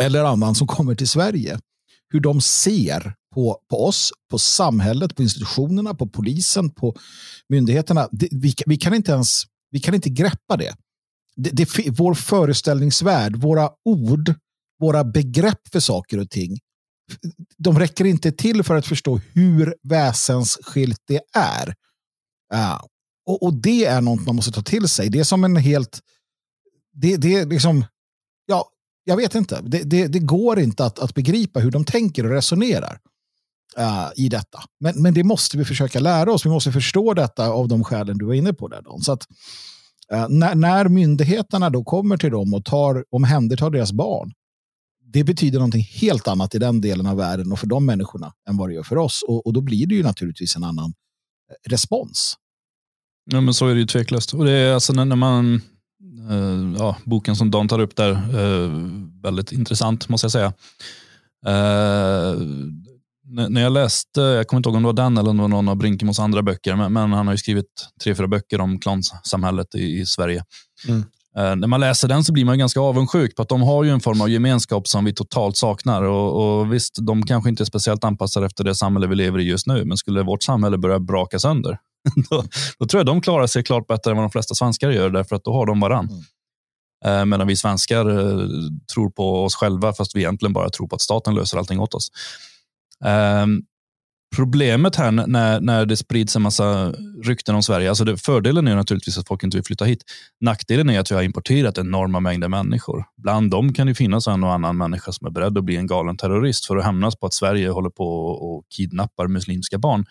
eller 0.00 0.24
annan 0.24 0.54
som 0.54 0.66
kommer 0.66 0.94
till 0.94 1.08
Sverige, 1.08 1.58
hur 2.08 2.20
de 2.20 2.40
ser 2.40 3.14
på, 3.34 3.58
på 3.70 3.86
oss, 3.86 4.12
på 4.30 4.38
samhället, 4.38 5.16
på 5.16 5.22
institutionerna, 5.22 5.94
på 5.94 6.06
polisen, 6.06 6.70
på 6.70 6.96
myndigheterna. 7.48 8.08
Det, 8.12 8.28
vi, 8.30 8.54
vi, 8.66 8.76
kan 8.76 8.94
inte 8.94 9.12
ens 9.12 9.42
vi 9.70 9.80
kan 9.80 9.94
inte 9.94 10.10
greppa 10.10 10.56
det. 10.56 10.74
Det, 11.36 11.50
det. 11.50 11.90
Vår 11.90 12.14
föreställningsvärld, 12.14 13.36
våra 13.36 13.70
ord, 13.84 14.34
våra 14.80 15.04
begrepp 15.04 15.68
för 15.72 15.80
saker 15.80 16.18
och 16.18 16.30
ting, 16.30 16.58
de 17.58 17.78
räcker 17.78 18.04
inte 18.04 18.32
till 18.32 18.62
för 18.62 18.76
att 18.76 18.86
förstå 18.86 19.20
hur 19.32 19.74
väsensskilt 19.82 21.00
det 21.06 21.20
är. 21.34 21.68
Uh, 22.54 22.80
och, 23.26 23.42
och, 23.42 23.54
det 23.54 23.84
är 23.84 24.00
något 24.00 24.26
man 24.26 24.36
måste 24.36 24.52
ta 24.52 24.62
till 24.62 24.88
sig. 24.88 25.10
Det 25.10 25.20
är 25.20 25.24
som 25.24 25.44
en 25.44 25.56
helt... 25.56 26.00
Det, 26.92 27.16
det 27.16 27.34
är 27.34 27.46
liksom... 27.46 27.84
Ja, 28.46 28.68
jag 29.04 29.16
vet 29.16 29.34
inte. 29.34 29.60
Det, 29.62 29.82
det, 29.82 30.06
det 30.06 30.18
går 30.18 30.60
inte 30.60 30.84
att, 30.84 30.98
att 30.98 31.14
begripa 31.14 31.60
hur 31.60 31.70
de 31.70 31.84
tänker 31.84 32.24
och 32.24 32.30
resonerar. 32.30 32.98
uh, 33.78 34.10
i 34.16 34.28
detta. 34.28 34.58
Men, 34.80 35.02
men 35.02 35.14
det 35.14 35.24
måste 35.24 35.58
vi 35.58 35.64
försöka 35.64 36.00
lära 36.00 36.32
oss. 36.32 36.46
Vi 36.46 36.50
måste 36.50 36.72
förstå 36.72 37.14
detta 37.14 37.48
av 37.48 37.68
de 37.68 37.84
skälen 37.84 38.18
du 38.18 38.24
var 38.24 38.34
inne 38.34 38.52
på. 38.52 38.68
Där, 38.68 38.82
Don. 38.82 39.00
Så 39.00 39.12
att, 39.12 39.26
uh, 40.12 40.26
när, 40.28 40.54
när 40.54 40.88
myndigheterna 40.88 41.70
då 41.70 41.84
kommer 41.84 42.16
till 42.16 42.30
dem 42.30 42.54
och 42.54 42.64
tar, 42.64 43.04
omhändertar 43.10 43.70
deras 43.70 43.92
barn, 43.92 44.32
det 45.12 45.24
betyder 45.24 45.58
någonting 45.58 45.82
helt 45.82 46.28
annat 46.28 46.54
i 46.54 46.58
den 46.58 46.80
delen 46.80 47.06
av 47.06 47.16
världen 47.16 47.52
och 47.52 47.58
för 47.58 47.66
de 47.66 47.86
människorna 47.86 48.32
än 48.48 48.56
vad 48.56 48.68
det 48.68 48.74
gör 48.74 48.82
för 48.82 48.98
oss. 48.98 49.24
Och, 49.28 49.46
och 49.46 49.52
då 49.52 49.60
blir 49.60 49.86
det 49.86 49.94
ju 49.94 50.02
naturligtvis 50.02 50.56
en 50.56 50.64
annan 50.64 50.94
eh, 51.50 51.70
respons. 51.70 52.36
Ja, 53.24 53.40
men 53.40 53.54
så 53.54 53.66
är 53.66 53.74
det 53.74 53.80
ju 53.80 53.86
tveklöst. 53.86 54.34
Och 54.34 54.44
det 54.44 54.52
är 54.52 54.74
alltså 54.74 54.92
när, 54.92 55.16
man, 55.16 55.60
uh, 56.30 56.74
ja, 56.78 56.96
boken 57.04 57.36
som 57.36 57.50
Dan 57.50 57.68
tar 57.68 57.78
upp 57.78 57.96
där, 57.96 58.10
uh, 58.10 58.70
väldigt 59.22 59.52
intressant 59.52 60.08
måste 60.08 60.24
jag 60.24 60.32
säga. 60.32 60.52
Uh, 61.46 62.42
när 63.48 63.60
jag 63.60 63.72
läste, 63.72 64.20
jag 64.20 64.46
kommer 64.46 64.58
inte 64.58 64.68
ihåg 64.68 64.76
om 64.76 64.82
det 64.82 64.86
var 64.86 64.92
den 64.92 65.18
eller 65.18 65.30
om 65.30 65.36
det 65.36 65.42
var 65.42 65.48
någon 65.48 65.68
av 65.68 65.76
Brinkemos 65.76 66.18
andra 66.18 66.42
böcker, 66.42 66.76
men, 66.76 66.92
men, 66.92 67.12
han 67.12 67.26
har 67.26 67.34
ju 67.34 67.38
skrivit 67.38 67.66
tre, 68.02 68.14
fyra 68.14 68.28
böcker 68.28 68.60
om 68.60 68.78
klansamhället 68.78 69.74
i, 69.74 70.00
i 70.00 70.06
Sverige. 70.06 70.44
Mm. 70.88 71.04
Eh, 71.36 71.56
när 71.56 71.68
man 71.68 71.80
läser 71.80 72.08
den 72.08 72.24
så 72.24 72.32
blir 72.32 72.44
man 72.44 72.58
ganska 72.58 72.80
avundsjuk 72.80 73.36
på 73.36 73.42
att 73.42 73.48
de 73.48 73.62
har 73.62 73.84
ju 73.84 73.90
en 73.90 74.00
form 74.00 74.20
av 74.20 74.30
gemenskap 74.30 74.88
som 74.88 75.04
vi 75.04 75.14
totalt 75.14 75.56
saknar. 75.56 76.02
Och, 76.02 76.60
och 76.60 76.72
Visst, 76.72 76.98
de 77.06 77.22
kanske 77.22 77.50
inte 77.50 77.62
är 77.62 77.64
speciellt 77.64 78.04
anpassade 78.04 78.46
efter 78.46 78.64
det 78.64 78.74
samhälle 78.74 79.06
vi 79.06 79.14
lever 79.14 79.38
i 79.38 79.42
just 79.42 79.66
nu, 79.66 79.84
men 79.84 79.96
skulle 79.96 80.22
vårt 80.22 80.42
samhälle 80.42 80.78
börja 80.78 80.98
braka 80.98 81.38
sönder, 81.38 81.78
då, 82.30 82.44
då, 82.78 82.86
tror 82.86 82.98
jag 82.98 83.06
de 83.06 83.20
klarar 83.20 83.46
sig 83.46 83.62
klart 83.62 83.86
bättre 83.86 84.10
än 84.10 84.16
vad 84.16 84.24
de 84.24 84.30
flesta 84.30 84.54
svenskar 84.54 84.90
gör, 84.90 85.10
därför 85.10 85.36
att 85.36 85.44
då 85.44 85.52
har 85.52 85.66
de 85.66 85.80
varann. 85.80 86.08
Mm. 86.10 86.22
Eh, 87.04 87.24
medan 87.24 87.46
vi 87.46 87.56
svenskar 87.56 88.10
eh, 88.10 88.46
tror 88.94 89.10
på 89.10 89.44
oss 89.44 89.54
själva, 89.54 89.92
fast 89.92 90.16
vi 90.16 90.20
egentligen 90.20 90.52
bara 90.52 90.70
tror 90.70 90.88
på 90.88 90.94
att 90.94 91.02
staten 91.02 91.34
löser 91.34 91.58
allting 91.58 91.80
åt 91.80 91.94
oss. 91.94 92.10
Um, 93.44 93.66
Problemet 94.36 94.96
här 94.96 95.10
när, 95.10 95.60
när 95.60 95.86
det 95.86 95.96
sprids 95.96 96.36
en 96.36 96.42
massa 96.42 96.92
rykten 97.24 97.54
om 97.54 97.62
Sverige, 97.62 97.88
alltså 97.88 98.04
det, 98.04 98.16
fördelen 98.16 98.68
är 98.68 98.76
naturligtvis 98.76 99.18
att 99.18 99.28
folk 99.28 99.42
inte 99.42 99.56
vill 99.56 99.64
flytta 99.64 99.84
hit. 99.84 100.04
Nackdelen 100.40 100.90
är 100.90 101.00
att 101.00 101.10
vi 101.10 101.14
har 101.14 101.22
importerat 101.22 101.78
enorma 101.78 102.20
mängder 102.20 102.48
människor. 102.48 103.04
Bland 103.16 103.50
dem 103.50 103.72
kan 103.72 103.86
det 103.86 103.94
finnas 103.94 104.26
en 104.26 104.44
och 104.44 104.52
annan 104.52 104.76
människa 104.76 105.12
som 105.12 105.26
är 105.26 105.30
beredd 105.30 105.58
att 105.58 105.64
bli 105.64 105.76
en 105.76 105.86
galen 105.86 106.16
terrorist 106.16 106.66
för 106.66 106.76
att 106.76 106.84
hämnas 106.84 107.16
på 107.16 107.26
att 107.26 107.34
Sverige 107.34 107.68
håller 107.68 107.90
på 107.90 108.26
och 108.26 108.64
kidnappar 108.76 109.26
muslimska 109.26 109.78
barn. 109.78 110.04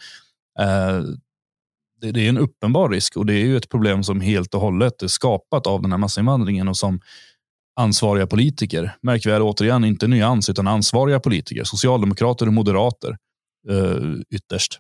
Eh, 2.03 2.07
det, 2.07 2.11
det, 2.11 2.25
är 2.25 2.29
en 2.29 2.37
uppenbar 2.37 2.89
risk 2.89 3.17
och 3.17 3.25
det 3.25 3.33
är 3.33 3.45
ju 3.45 3.57
ett 3.57 3.69
problem 3.69 4.03
som 4.03 4.21
helt 4.21 4.53
och 4.53 4.61
hållet 4.61 5.01
är 5.01 5.07
skapat 5.07 5.67
av 5.67 5.81
den 5.81 5.91
här 5.91 5.97
massinvandringen 5.97 6.67
och 6.67 6.77
som 6.77 6.99
ansvariga 7.75 8.27
politiker, 8.27 8.95
märk 9.01 9.25
väl 9.25 9.41
återigen 9.41 9.83
inte 9.83 10.07
nyans 10.07 10.49
utan 10.49 10.67
ansvariga 10.67 11.19
politiker, 11.19 11.63
socialdemokrater 11.63 12.47
och 12.47 12.53
moderater 12.53 13.17
uh, 13.69 14.15
ytterst. 14.29 14.79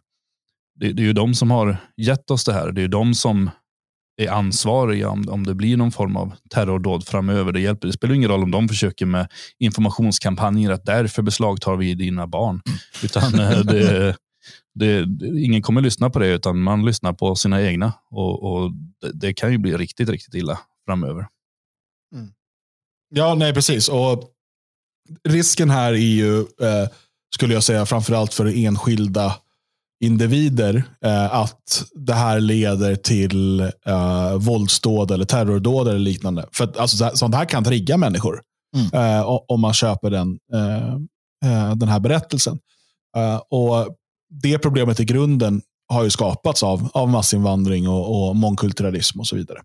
Det, 0.79 0.93
det, 0.93 1.01
är 1.01 1.05
ju 1.05 1.13
de 1.13 1.33
som 1.33 1.51
har 1.51 1.77
gett 1.97 2.31
oss 2.31 2.45
det 2.45 2.53
här. 2.53 2.71
Det 2.71 2.81
är 2.81 2.87
de 2.87 3.13
som 3.13 3.49
är 4.21 4.29
ansvariga 4.29 5.09
om, 5.09 5.29
om 5.29 5.45
det 5.45 5.55
blir 5.55 5.77
någon 5.77 5.91
form 5.91 6.15
av 6.15 6.33
terrordåd 6.49 7.07
framöver. 7.07 7.51
Det, 7.51 7.59
hjälper, 7.59 7.87
det 7.87 7.93
spelar 7.93 8.15
ingen 8.15 8.29
roll 8.29 8.43
om 8.43 8.51
de 8.51 8.67
försöker 8.67 9.05
med 9.05 9.27
informationskampanjer 9.59 10.71
att 10.71 10.85
därför 10.85 11.21
beslagtar 11.21 11.75
vi 11.75 11.93
dina 11.93 12.27
barn. 12.27 12.61
Utan 13.03 13.39
eh, 13.39 13.59
det, 13.59 14.15
det, 14.73 15.07
ingen 15.43 15.61
kommer 15.61 15.81
lyssna 15.81 16.09
på 16.09 16.19
det, 16.19 16.27
utan 16.27 16.61
man 16.61 16.85
lyssnar 16.85 17.13
på 17.13 17.35
sina 17.35 17.61
egna. 17.61 17.93
Och, 18.09 18.43
och 18.43 18.71
det, 19.01 19.11
det, 19.13 19.33
kan 19.33 19.51
ju 19.51 19.57
bli 19.57 19.77
riktigt, 19.77 20.09
riktigt 20.09 20.33
illa 20.33 20.59
framöver. 20.85 21.27
Mm. 22.15 22.29
Ja, 23.09 23.35
nej 23.35 23.53
precis. 23.53 23.89
Och 23.89 24.31
Risken 25.29 25.69
här 25.69 25.93
är 25.93 25.97
ju 25.97 26.39
eh, 26.39 26.89
skulle 27.35 27.53
jag 27.53 27.63
säga, 27.63 27.85
framförallt 27.85 28.33
för 28.33 28.65
enskilda 28.65 29.35
individer, 30.03 30.83
eh, 31.05 31.35
att 31.35 31.83
det 31.93 32.13
här 32.13 32.39
leder 32.39 32.95
till 32.95 33.59
eh, 33.59 34.35
våldsdåd 34.37 35.11
eller 35.11 35.25
terrordåd 35.25 35.87
eller 35.87 35.99
liknande. 35.99 36.45
För 36.51 36.63
att, 36.63 36.77
alltså, 36.77 37.11
sånt 37.13 37.35
här 37.35 37.45
kan 37.45 37.63
trigga 37.63 37.97
människor 37.97 38.41
mm. 38.75 39.17
eh, 39.17 39.25
om 39.47 39.61
man 39.61 39.73
köper 39.73 40.09
den, 40.09 40.39
eh, 40.53 40.93
eh, 41.45 41.75
den 41.75 41.89
här 41.89 41.99
berättelsen. 41.99 42.59
Eh, 43.17 43.41
och 43.49 43.97
Det 44.43 44.57
problemet 44.57 44.99
i 44.99 45.05
grunden 45.05 45.61
har 45.87 46.03
ju 46.03 46.09
skapats 46.09 46.63
av, 46.63 46.89
av 46.93 47.09
massinvandring 47.09 47.89
och, 47.89 48.29
och 48.29 48.35
mångkulturalism 48.35 49.19
och 49.19 49.27
så 49.27 49.35
vidare. 49.35 49.59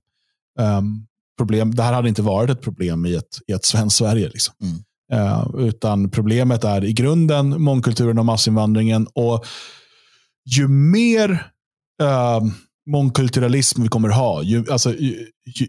Um, 0.59 1.07
problem, 1.39 1.75
det 1.75 1.83
här 1.83 1.93
hade 1.93 2.09
inte 2.09 2.23
varit 2.23 2.51
ett 2.51 2.62
problem 2.62 3.07
i 3.07 3.14
ett, 3.14 3.39
i 3.47 3.53
ett 3.53 3.64
svenskt 3.64 3.99
Sverige. 3.99 4.29
Liksom. 4.29 4.55
Mm. 4.62 4.77
Eh, 5.12 5.47
utan 5.59 6.11
problemet 6.11 6.64
är 6.64 6.85
i 6.85 6.93
grunden 6.93 7.62
mångkulturen 7.62 8.19
och 8.19 8.25
massinvandringen. 8.25 9.07
Och 9.14 9.47
ju 10.57 10.69
mer 10.69 11.31
uh, 12.03 12.41
mångkulturalism 12.91 13.83
vi 13.83 13.89
kommer 13.89 14.09
ha, 14.09 14.43
ju, 14.43 14.64
alltså, 14.71 14.95
ju, 14.95 15.27
ju, 15.45 15.67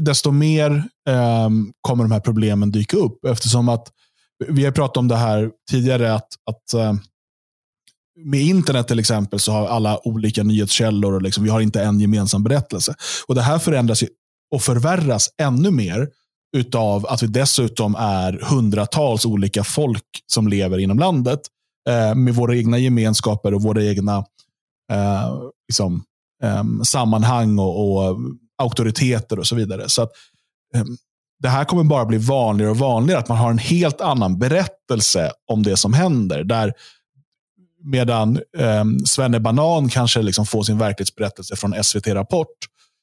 desto 0.00 0.30
mer 0.30 0.84
um, 1.08 1.72
kommer 1.80 2.04
de 2.04 2.12
här 2.12 2.20
problemen 2.20 2.70
dyka 2.70 2.96
upp. 2.96 3.24
Eftersom 3.24 3.68
att 3.68 3.88
vi 4.48 4.64
har 4.64 4.72
pratat 4.72 4.96
om 4.96 5.08
det 5.08 5.16
här 5.16 5.50
tidigare, 5.70 6.14
att, 6.14 6.28
att 6.46 6.74
uh, 6.74 6.94
med 8.24 8.40
internet 8.40 8.88
till 8.88 8.98
exempel 8.98 9.40
så 9.40 9.52
har 9.52 9.66
alla 9.66 10.06
olika 10.06 10.42
nyhetskällor 10.42 11.14
och 11.14 11.22
liksom, 11.22 11.44
vi 11.44 11.50
har 11.50 11.60
inte 11.60 11.82
en 11.82 12.00
gemensam 12.00 12.42
berättelse. 12.42 12.94
Och 13.26 13.34
Det 13.34 13.42
här 13.42 13.58
förändras 13.58 14.04
och 14.54 14.62
förvärras 14.62 15.28
ännu 15.42 15.70
mer 15.70 16.08
utav 16.56 17.06
att 17.06 17.22
vi 17.22 17.26
dessutom 17.26 17.94
är 17.94 18.32
hundratals 18.42 19.24
olika 19.24 19.64
folk 19.64 20.04
som 20.26 20.48
lever 20.48 20.78
inom 20.78 20.98
landet 20.98 21.40
eh, 21.88 22.14
med 22.14 22.34
våra 22.34 22.56
egna 22.56 22.78
gemenskaper 22.78 23.54
och 23.54 23.62
våra 23.62 23.84
egna 23.84 24.16
eh, 24.92 25.38
liksom, 25.68 26.04
eh, 26.42 26.64
sammanhang 26.84 27.58
och, 27.58 28.08
och, 28.08 28.18
auktoriteter 28.62 29.38
och 29.38 29.46
så 29.46 29.56
vidare. 29.56 29.88
Så 29.88 30.02
att, 30.02 30.10
eh, 30.74 30.84
det 31.42 31.48
här 31.48 31.64
kommer 31.64 31.84
bara 31.84 32.04
bli 32.04 32.18
vanligare 32.18 32.70
och 32.70 32.78
vanligare, 32.78 33.20
att 33.20 33.28
man 33.28 33.38
har 33.38 33.50
en 33.50 33.58
helt 33.58 34.00
annan 34.00 34.38
berättelse 34.38 35.32
om 35.46 35.62
det 35.62 35.76
som 35.76 35.92
händer. 35.92 36.44
Där 36.44 36.72
Medan 37.84 38.36
eh, 38.58 38.84
Svenne 39.06 39.40
Banan 39.40 39.88
kanske 39.88 40.22
liksom 40.22 40.46
får 40.46 40.62
sin 40.62 40.78
verklighetsberättelse 40.78 41.56
från 41.56 41.84
SVT 41.84 42.06
Rapport, 42.06 42.46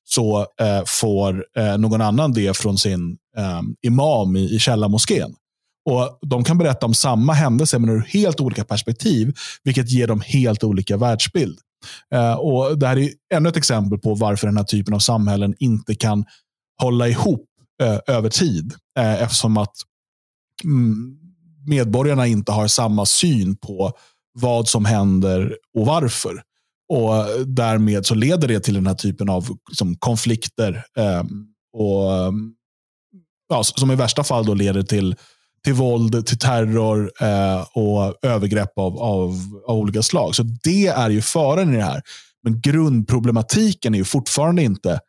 så 0.06 0.40
eh, 0.40 0.82
får 0.86 1.46
eh, 1.58 1.78
någon 1.78 2.02
annan 2.02 2.34
det 2.34 2.58
från 2.58 2.78
sin 2.78 3.18
eh, 3.38 3.62
imam 3.82 4.36
i, 4.36 4.56
i 4.56 4.60
källarmoskén. 4.60 5.36
Och 5.90 6.20
De 6.22 6.44
kan 6.44 6.58
berätta 6.58 6.86
om 6.86 6.94
samma 6.94 7.34
händelse 7.34 7.80
men 7.80 7.90
ur 7.90 8.00
helt 8.00 8.40
olika 8.40 8.64
perspektiv, 8.64 9.34
vilket 9.64 9.92
ger 9.92 10.08
dem 10.08 10.22
helt 10.26 10.64
olika 10.64 10.98
världsbild. 10.98 11.60
Eh, 12.14 12.34
och 12.34 12.80
Det 12.80 12.88
här 12.88 12.98
är 12.98 13.10
ännu 13.34 13.50
ett 13.50 13.58
exempel 13.58 14.00
på 14.00 14.16
varför 14.16 14.48
den 14.48 14.58
här 14.58 14.64
typen 14.64 14.94
av 14.94 15.00
samhällen 15.00 15.56
inte 15.60 15.96
kan 15.96 16.26
hålla 16.82 17.08
ihop 17.08 17.46
eh, 17.84 18.16
över 18.16 18.30
tid. 18.30 18.74
Eh, 19.00 19.22
eftersom 19.22 19.58
att 19.58 19.76
mm, 20.64 21.18
medborgarna 21.68 22.28
inte 22.28 22.52
har 22.52 22.68
samma 22.68 23.06
syn 23.06 23.56
på 23.56 23.94
vad 24.42 24.68
som 24.68 24.86
händer 24.86 25.58
och 25.74 25.86
varför. 25.86 26.42
Och 26.94 27.16
eh, 27.16 27.40
Därmed 27.40 28.06
så 28.06 28.16
leder 28.16 28.48
det 28.48 28.60
till 28.60 28.74
den 28.74 28.88
här 28.88 28.94
typen 28.94 29.30
av 29.30 29.58
liksom, 29.70 29.96
konflikter. 29.96 30.84
Eh, 30.98 31.24
och 31.74 32.14
ehm, 32.14 32.54
ja, 33.50 33.64
Som 33.64 33.92
i 33.92 33.96
värsta 33.96 34.24
fall 34.24 34.46
då 34.46 34.54
leder 34.54 34.84
till, 34.84 35.16
till 35.64 35.74
våld, 35.74 36.26
till 36.26 36.40
terror 36.40 37.12
eh, 37.22 37.66
och 37.74 38.16
övergrepp 38.22 38.78
av, 38.78 39.00
av, 39.00 39.36
av, 39.68 39.78
olika 39.78 40.04
slag. 40.04 40.36
Så 40.36 40.44
det 40.44 40.88
är 40.88 41.10
ju 41.10 41.22
faran 41.22 41.74
i 41.74 41.78
det 41.78 41.84
här. 41.84 42.02
Men 42.44 42.62
grundproblematiken 42.62 43.94
är 43.94 43.98
ju 43.98 44.06
fortfarande 44.06 44.64
inte 44.64 45.00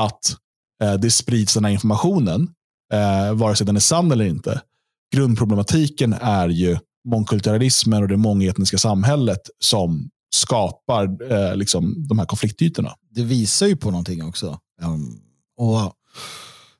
att 0.00 0.20
eh, 0.82 0.94
det 0.94 1.10
sprids 1.10 1.54
den 1.54 1.64
här 1.64 1.72
informationen, 1.72 2.48
eh, 2.92 3.34
vare 3.34 3.56
sig 3.56 3.66
den 3.66 3.76
är 3.76 3.80
sann 3.80 4.12
eller 4.12 4.24
inte. 4.24 4.60
Grundproblematiken 5.14 6.12
är 6.12 6.48
ju 6.48 6.78
mångkulturalismen 7.08 8.02
och 8.02 8.08
det 8.08 8.16
mångetniska 8.16 8.78
samhället 8.78 9.50
som 9.58 10.10
skapar 10.30 11.32
eh, 11.32 11.56
liksom, 11.56 12.06
de 12.08 12.18
här 12.18 12.26
konfliktytorna. 12.26 12.94
Det 13.10 13.22
visar 13.22 13.66
ju 13.66 13.76
på 13.76 13.90
någonting 13.90 14.24
också. 14.24 14.58
Um, 14.82 15.20
och 15.56 15.92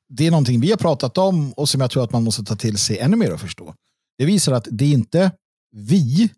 Det 0.08 0.26
är 0.26 0.30
någonting 0.30 0.60
vi 0.60 0.70
har 0.70 0.76
pratat 0.76 1.18
om 1.18 1.52
och 1.52 1.68
som 1.68 1.80
jag 1.80 1.90
tror 1.90 2.04
att 2.04 2.12
man 2.12 2.24
måste 2.24 2.44
ta 2.44 2.56
till 2.56 2.78
sig 2.78 2.98
ännu 2.98 3.16
mer 3.16 3.32
och 3.32 3.40
förstå. 3.40 3.74
Det 4.18 4.24
visar 4.24 4.52
att 4.52 4.68
det 4.70 4.84
är 4.84 4.92
inte 4.92 5.32
vi 5.76 6.30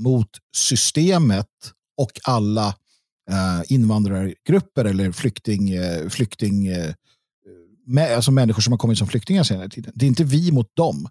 mot 0.00 0.28
systemet 0.56 1.48
och 1.96 2.10
alla 2.24 2.68
eh, 3.30 3.62
invandrargrupper 3.68 4.84
eller 4.84 5.12
flykting, 5.12 5.70
eh, 5.70 6.08
flykting 6.08 6.66
eh, 6.66 6.86
eh 6.86 6.94
med, 7.86 8.16
alltså 8.16 8.30
människor 8.30 8.62
som 8.62 8.72
har 8.72 8.78
kommit 8.78 8.98
som 8.98 9.08
flyktingar 9.08 9.42
senare 9.42 9.68
tiden. 9.68 9.92
Det 9.94 10.06
är 10.06 10.08
inte 10.08 10.24
vi 10.24 10.52
mot 10.52 10.76
dem, 10.76 11.08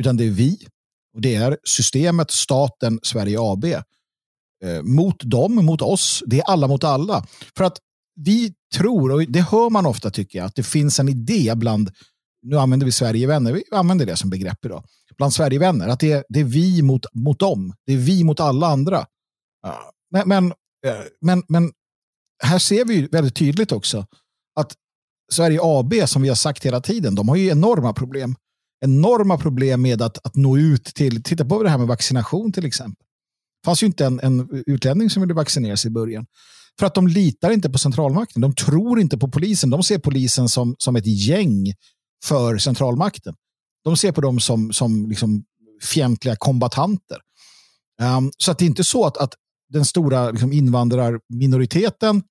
utan 0.00 0.16
det 0.16 0.24
är 0.24 0.30
vi 0.30 0.66
och 1.14 1.20
det 1.20 1.34
är 1.34 1.58
systemet, 1.64 2.30
staten, 2.30 3.00
Sverige 3.02 3.38
AB 3.40 3.64
eh, 3.64 4.82
mot 4.82 5.22
dem, 5.24 5.54
mot 5.54 5.82
oss. 5.82 6.22
Det 6.26 6.38
är 6.38 6.44
alla 6.44 6.68
mot 6.68 6.84
alla. 6.84 7.26
För 7.56 7.64
att 7.64 7.78
vi 8.16 8.54
tror, 8.74 9.12
och 9.12 9.22
det 9.28 9.40
hör 9.40 9.70
man 9.70 9.86
ofta 9.86 10.10
tycker 10.10 10.38
jag, 10.38 10.46
att 10.46 10.54
det 10.54 10.62
finns 10.62 11.00
en 11.00 11.08
idé 11.08 11.52
bland 11.56 11.90
nu 12.42 12.56
använder 12.56 12.84
vi 12.84 12.92
Sverigevänner, 12.92 13.52
vi 13.52 13.64
använder 13.70 14.06
det 14.06 14.16
som 14.16 14.30
begrepp 14.30 14.64
idag, 14.64 14.84
bland 15.16 15.32
Sverigevänner, 15.32 15.88
att 15.88 16.00
det 16.00 16.12
är, 16.12 16.24
det 16.28 16.40
är 16.40 16.44
vi 16.44 16.82
mot, 16.82 17.06
mot 17.14 17.38
dem, 17.38 17.74
det 17.86 17.92
är 17.92 17.96
vi 17.96 18.24
mot 18.24 18.40
alla 18.40 18.66
andra. 18.66 19.06
Men, 20.10 20.28
men, 20.28 20.46
eh, 20.86 21.04
men, 21.20 21.42
men 21.48 21.72
här 22.42 22.58
ser 22.58 22.84
vi 22.84 23.06
väldigt 23.06 23.34
tydligt 23.34 23.72
också 23.72 24.06
att 24.54 24.74
Sverige 25.32 25.60
AB, 25.62 25.94
som 26.06 26.22
vi 26.22 26.28
har 26.28 26.36
sagt 26.36 26.66
hela 26.66 26.80
tiden, 26.80 27.14
de 27.14 27.28
har 27.28 27.36
ju 27.36 27.48
enorma 27.48 27.92
problem. 27.92 28.36
Enorma 28.80 29.38
problem 29.38 29.82
med 29.82 30.02
att, 30.02 30.26
att 30.26 30.36
nå 30.36 30.58
ut 30.58 30.84
till, 30.84 31.22
titta 31.22 31.44
på 31.44 31.62
det 31.62 31.70
här 31.70 31.78
med 31.78 31.86
vaccination 31.86 32.52
till 32.52 32.66
exempel. 32.66 33.06
Det 33.62 33.66
fanns 33.66 33.82
ju 33.82 33.86
inte 33.86 34.06
en, 34.06 34.20
en 34.20 34.64
utlänning 34.66 35.10
som 35.10 35.22
ville 35.22 35.34
vaccinera 35.34 35.76
sig 35.76 35.88
i 35.88 35.92
början. 35.92 36.26
För 36.78 36.86
att 36.86 36.94
de 36.94 37.08
litar 37.08 37.50
inte 37.50 37.70
på 37.70 37.78
centralmakten. 37.78 38.42
De 38.42 38.54
tror 38.54 39.00
inte 39.00 39.18
på 39.18 39.28
polisen. 39.28 39.70
De 39.70 39.82
ser 39.82 39.98
polisen 39.98 40.48
som, 40.48 40.74
som 40.78 40.96
ett 40.96 41.06
gäng 41.06 41.74
för 42.24 42.58
centralmakten. 42.58 43.34
De 43.84 43.96
ser 43.96 44.12
på 44.12 44.20
dem 44.20 44.40
som, 44.40 44.72
som 44.72 45.08
liksom 45.08 45.44
fientliga 45.82 46.36
kombatanter. 46.36 47.18
Um, 48.02 48.32
så 48.36 48.50
att 48.50 48.58
det 48.58 48.64
är 48.64 48.66
inte 48.66 48.84
så 48.84 49.06
att, 49.06 49.16
att 49.16 49.34
den 49.68 49.84
stora 49.84 50.30
liksom, 50.30 50.52
invandrarminoriteten 50.52 52.22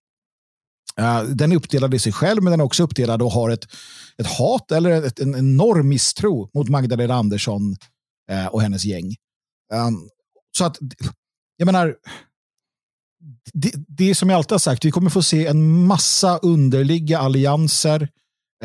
uh, 1.00 1.24
den 1.24 1.52
är 1.52 1.56
uppdelad 1.56 1.94
i 1.94 2.00
sig 2.00 2.12
själv, 2.12 2.44
men 2.44 2.52
den 2.52 2.60
är 2.60 2.64
också 2.64 2.84
uppdelad 2.84 3.22
och 3.22 3.32
har 3.32 3.50
ett, 3.50 3.68
ett 4.18 4.28
hat 4.28 4.72
eller 4.72 5.04
ett, 5.06 5.20
en 5.20 5.36
enorm 5.36 5.88
misstro 5.88 6.50
mot 6.54 6.70
Magdalena 6.70 7.16
Andersson 7.16 7.76
uh, 8.32 8.46
och 8.46 8.62
hennes 8.62 8.86
gäng. 8.86 9.16
Um, 9.74 10.10
så 10.58 10.66
att, 10.66 10.78
jag 11.58 11.66
menar, 11.66 11.96
det, 13.54 13.74
det 13.88 14.10
är 14.10 14.14
som 14.14 14.30
jag 14.30 14.38
alltid 14.38 14.52
har 14.52 14.60
sagt, 14.60 14.86
vi 14.86 14.92
kommer 14.92 15.10
få 15.10 15.22
se 15.22 15.48
en 15.48 15.86
massa 15.86 16.38
underliga 16.38 17.20
allianser, 17.20 18.02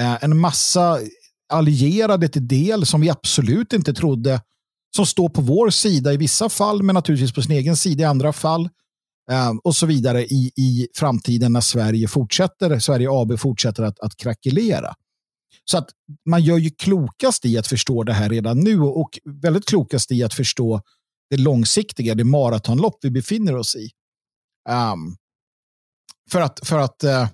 uh, 0.01 0.25
en 0.25 0.39
massa 0.39 1.01
allierade 1.53 2.29
till 2.29 2.49
del 2.49 2.87
som 2.87 3.01
vi 3.01 3.11
absolut 3.11 3.72
inte 3.72 3.95
trodde 3.95 4.41
som 4.97 5.07
står 5.07 5.29
på 5.29 5.41
vår 5.41 5.70
sida 5.70 6.12
i 6.12 6.16
vissa 6.16 6.49
fall, 6.49 6.83
men 6.83 6.95
naturligtvis 6.95 7.33
på 7.33 7.43
sin 7.43 7.53
egen 7.53 7.77
sida 7.77 8.03
i 8.03 8.07
andra 8.07 8.33
fall. 8.33 8.68
Ehm, 9.31 9.59
och 9.59 9.77
så 9.77 9.87
vidare 9.87 10.25
i, 10.25 10.53
i 10.57 10.89
framtiden 10.95 11.53
när 11.53 11.61
Sverige 11.61 12.09
fortsätter, 12.09 12.79
Sverige 12.79 13.09
AB 13.11 13.39
fortsätter 13.39 13.83
att, 13.83 14.01
att 14.01 14.16
krackelera. 14.16 14.95
Så 15.64 15.79
att 15.79 15.91
man 16.29 16.43
gör 16.43 16.59
ju 16.59 16.70
klokast 16.70 17.45
i 17.45 17.59
att 17.59 17.66
förstå 17.66 18.03
det 18.03 18.12
här 18.12 18.29
redan 18.29 18.61
nu 18.61 18.81
och 18.81 19.18
väldigt 19.25 19.66
klokast 19.66 20.12
i 20.12 20.22
att 20.22 20.35
förstå 20.35 20.81
det 21.31 21.37
långsiktiga, 21.37 22.14
det 22.14 22.25
maratonlopp 22.25 22.99
vi 23.03 23.11
befinner 23.11 23.57
oss 23.57 23.77
i. 23.77 23.91
Um, 24.68 25.16
för 26.31 26.41
att, 26.41 26.61
för 26.62 26.79
att 26.79 27.05
uh, 27.05 27.29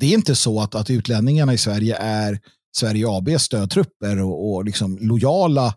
det 0.00 0.06
är 0.06 0.14
inte 0.14 0.34
så 0.34 0.60
att, 0.60 0.74
att 0.74 0.90
utlänningarna 0.90 1.54
i 1.54 1.58
Sverige 1.58 1.96
är 1.96 2.40
Sverige 2.76 3.08
ABs 3.08 3.42
stödtrupper 3.42 4.22
och, 4.22 4.54
och 4.54 4.64
liksom 4.64 4.98
lojala 5.00 5.74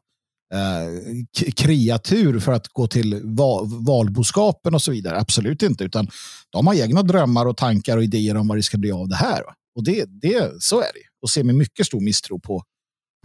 eh, 0.53 1.51
kreatur 1.55 2.39
för 2.39 2.51
att 2.51 2.67
gå 2.67 2.87
till 2.87 3.21
val, 3.23 3.67
valboskapen 3.85 4.75
och 4.75 4.81
så 4.81 4.91
vidare. 4.91 5.19
Absolut 5.19 5.63
inte, 5.63 5.83
utan 5.83 6.07
de 6.49 6.67
har 6.67 6.73
egna 6.73 7.03
drömmar 7.03 7.45
och 7.45 7.57
tankar 7.57 7.97
och 7.97 8.03
idéer 8.03 8.37
om 8.37 8.47
vad 8.47 8.57
det 8.57 8.63
ska 8.63 8.77
bli 8.77 8.91
av 8.91 9.07
det 9.07 9.15
här. 9.15 9.41
Och 9.75 9.83
det, 9.83 10.05
det, 10.21 10.51
så 10.59 10.79
är 10.79 10.93
det. 10.93 11.21
Och 11.21 11.29
ser 11.29 11.43
med 11.43 11.55
mycket 11.55 11.85
stor 11.85 12.01
misstro 12.01 12.39
på, 12.39 12.63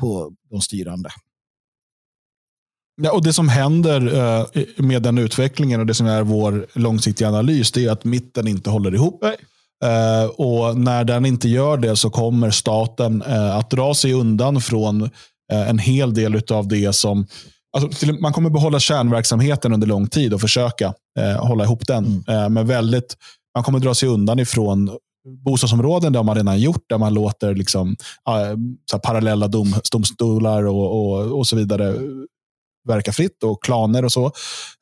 på 0.01 0.33
de 0.51 0.61
styrande. 0.61 1.11
Ja, 3.03 3.13
och 3.13 3.25
Det 3.25 3.33
som 3.33 3.49
händer 3.49 4.15
eh, 4.15 4.65
med 4.77 5.03
den 5.03 5.19
utvecklingen 5.19 5.81
och 5.81 5.87
det 5.87 5.95
som 5.95 6.07
är 6.07 6.23
vår 6.23 6.67
långsiktiga 6.73 7.29
analys, 7.29 7.73
det 7.73 7.85
är 7.85 7.91
att 7.91 8.05
mitten 8.05 8.49
inte 8.49 8.71
håller 8.71 8.95
ihop. 8.95 9.19
Nej. 9.23 9.37
Uh, 9.85 10.27
och 10.27 10.79
när 10.79 11.05
den 11.05 11.27
inte 11.27 11.49
gör 11.49 11.77
det 11.77 11.97
så 11.97 12.11
kommer 12.11 12.51
staten 12.51 13.23
uh, 13.23 13.57
att 13.57 13.71
dra 13.71 13.95
sig 13.95 14.13
undan 14.13 14.61
från 14.61 15.11
en 15.53 15.79
hel 15.79 16.15
del 16.15 16.43
av 16.51 16.69
det 16.69 16.93
som... 16.93 17.27
Alltså, 17.77 18.13
man 18.13 18.33
kommer 18.33 18.51
behålla 18.51 18.81
kärnverksamheten 18.81 19.73
under 19.73 19.87
lång 19.87 20.09
tid 20.09 20.35
och 20.35 20.41
försöka 20.41 20.95
hålla 21.39 21.65
ihop 21.65 21.87
den. 21.87 22.23
Mm. 22.29 22.53
men 22.53 22.67
väldigt, 22.67 23.17
man 23.55 23.65
kommer 23.65 23.79
dra 23.79 23.95
sig 23.95 24.09
undan 24.09 24.39
ifrån 24.39 24.91
bostadsområden 25.45 26.13
där 26.13 26.23
man 26.23 26.37
redan 26.37 26.61
gjort, 26.61 26.85
där 26.89 26.99
man 26.99 27.15
låter 27.15 27.55
liksom, 27.55 27.97
så 28.91 28.99
parallella 28.99 29.49
dom, 29.49 29.75
domstolar 29.93 30.67
och, 30.67 31.01
och, 31.01 31.39
och 31.39 31.47
så 31.47 31.57
vidare 31.57 31.95
verka 32.89 33.13
fritt 33.13 33.43
och 33.43 33.65
klaner 33.65 34.05
och 34.05 34.13
så. 34.13 34.33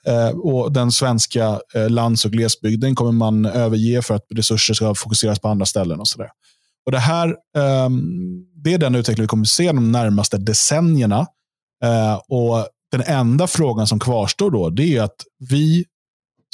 Eh, 0.07 0.29
och 0.29 0.73
Den 0.73 0.93
svenska 0.93 1.61
eh, 1.75 1.91
lands 1.91 2.25
och 2.25 2.31
glesbygden 2.31 2.95
kommer 2.95 3.13
man 3.13 3.47
överge 3.47 4.03
för 4.03 4.15
att 4.15 4.27
resurser 4.35 4.75
ska 4.75 4.95
fokuseras 4.95 5.39
på 5.39 5.49
andra 5.49 5.67
ställen. 5.67 6.01
och 6.01 6.09
så 6.09 6.19
där. 6.19 6.31
Och 6.87 6.93
det, 6.93 6.99
här, 6.99 7.29
eh, 7.29 7.91
det 8.65 8.75
är 8.75 8.79
den 8.79 8.95
utveckling 8.95 9.25
vi 9.25 9.29
kommer 9.29 9.45
att 9.45 9.49
se 9.49 9.67
de 9.67 9.93
närmaste 9.93 10.39
decennierna. 10.39 11.27
Eh, 11.85 12.15
och 12.29 12.67
Den 12.93 13.03
enda 13.07 13.47
frågan 13.47 13.87
som 13.87 13.99
kvarstår 14.01 14.51
då, 14.51 14.71
det 14.71 14.97
är 14.97 15.03
att 15.03 15.17
vi 15.51 15.85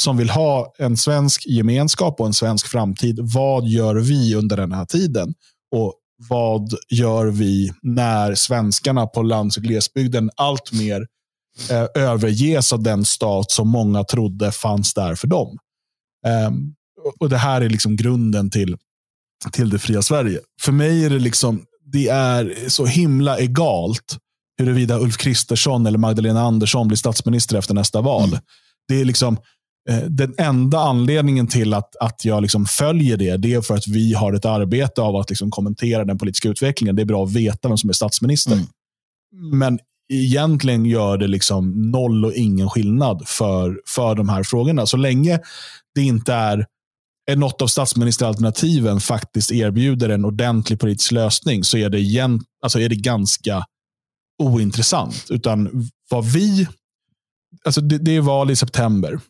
som 0.00 0.16
vill 0.16 0.30
ha 0.30 0.72
en 0.78 0.96
svensk 0.96 1.46
gemenskap 1.46 2.20
och 2.20 2.26
en 2.26 2.34
svensk 2.34 2.66
framtid, 2.66 3.18
vad 3.22 3.66
gör 3.66 3.94
vi 3.94 4.34
under 4.34 4.56
den 4.56 4.72
här 4.72 4.84
tiden? 4.84 5.34
Och 5.76 5.94
vad 6.28 6.74
gör 6.90 7.26
vi 7.26 7.72
när 7.82 8.34
svenskarna 8.34 9.06
på 9.06 9.22
lands 9.22 9.56
och 9.56 9.62
glesbygden 9.62 10.30
alltmer 10.36 11.06
eh, 11.70 11.86
överges 11.94 12.72
av 12.72 12.82
den 12.82 13.04
stat 13.04 13.50
som 13.50 13.68
många 13.68 14.04
trodde 14.04 14.52
fanns 14.52 14.94
där 14.94 15.14
för 15.14 15.28
dem. 15.28 15.58
Eh, 16.26 16.50
och 17.20 17.28
Det 17.28 17.36
här 17.36 17.60
är 17.60 17.68
liksom 17.68 17.96
grunden 17.96 18.50
till, 18.50 18.76
till 19.52 19.70
det 19.70 19.78
fria 19.78 20.02
Sverige. 20.02 20.40
För 20.60 20.72
mig 20.72 21.04
är 21.04 21.10
det 21.10 21.18
liksom, 21.18 21.64
det 21.92 22.08
är 22.08 22.68
så 22.68 22.86
himla 22.86 23.38
egalt 23.38 24.16
huruvida 24.58 24.98
Ulf 24.98 25.16
Kristersson 25.16 25.86
eller 25.86 25.98
Magdalena 25.98 26.40
Andersson 26.40 26.88
blir 26.88 26.96
statsminister 26.96 27.58
efter 27.58 27.74
nästa 27.74 28.00
val. 28.00 28.28
Mm. 28.28 28.40
Det 28.88 29.00
är 29.00 29.04
liksom 29.04 29.36
eh, 29.90 29.98
den 29.98 30.34
enda 30.38 30.78
anledningen 30.78 31.46
till 31.46 31.74
att, 31.74 31.96
att 31.96 32.24
jag 32.24 32.42
liksom 32.42 32.66
följer 32.66 33.16
det, 33.16 33.36
det 33.36 33.54
är 33.54 33.60
för 33.60 33.74
att 33.74 33.88
vi 33.88 34.14
har 34.14 34.32
ett 34.32 34.44
arbete 34.44 35.02
av 35.02 35.16
att 35.16 35.30
liksom 35.30 35.50
kommentera 35.50 36.04
den 36.04 36.18
politiska 36.18 36.48
utvecklingen. 36.48 36.96
Det 36.96 37.02
är 37.02 37.06
bra 37.06 37.24
att 37.24 37.32
veta 37.32 37.68
vem 37.68 37.78
som 37.78 37.90
är 37.90 37.94
statsminister. 37.94 38.52
Mm. 38.52 38.68
Men 39.58 39.78
egentligen 40.12 40.86
gör 40.86 41.16
det 41.16 41.26
liksom 41.26 41.90
noll 41.90 42.24
och 42.24 42.32
ingen 42.32 42.70
skillnad 42.70 43.22
för, 43.26 43.80
för 43.86 44.14
de 44.14 44.28
här 44.28 44.42
frågorna. 44.42 44.86
Så 44.86 44.96
länge 44.96 45.40
det 45.94 46.02
inte 46.02 46.34
är, 46.34 46.58
är 46.58 46.66
något 47.36 47.62
av 47.62 47.66
statsministeralternativen 47.66 49.00
faktiskt 49.00 49.52
erbjuder 49.52 50.08
en 50.08 50.24
ordentlig 50.24 50.80
politisk 50.80 51.12
lösning 51.12 51.64
så 51.64 51.76
är 51.76 51.90
det, 51.90 51.98
igen, 51.98 52.40
alltså 52.62 52.80
är 52.80 52.88
det 52.88 52.96
ganska 52.96 53.64
ointressant. 54.42 55.26
Utan 55.30 55.88
vad 56.10 56.24
vi, 56.24 56.68
alltså 57.64 57.80
det, 57.80 57.98
det 57.98 58.16
är 58.16 58.20
val 58.20 58.50
i 58.50 58.56
september. 58.56 59.20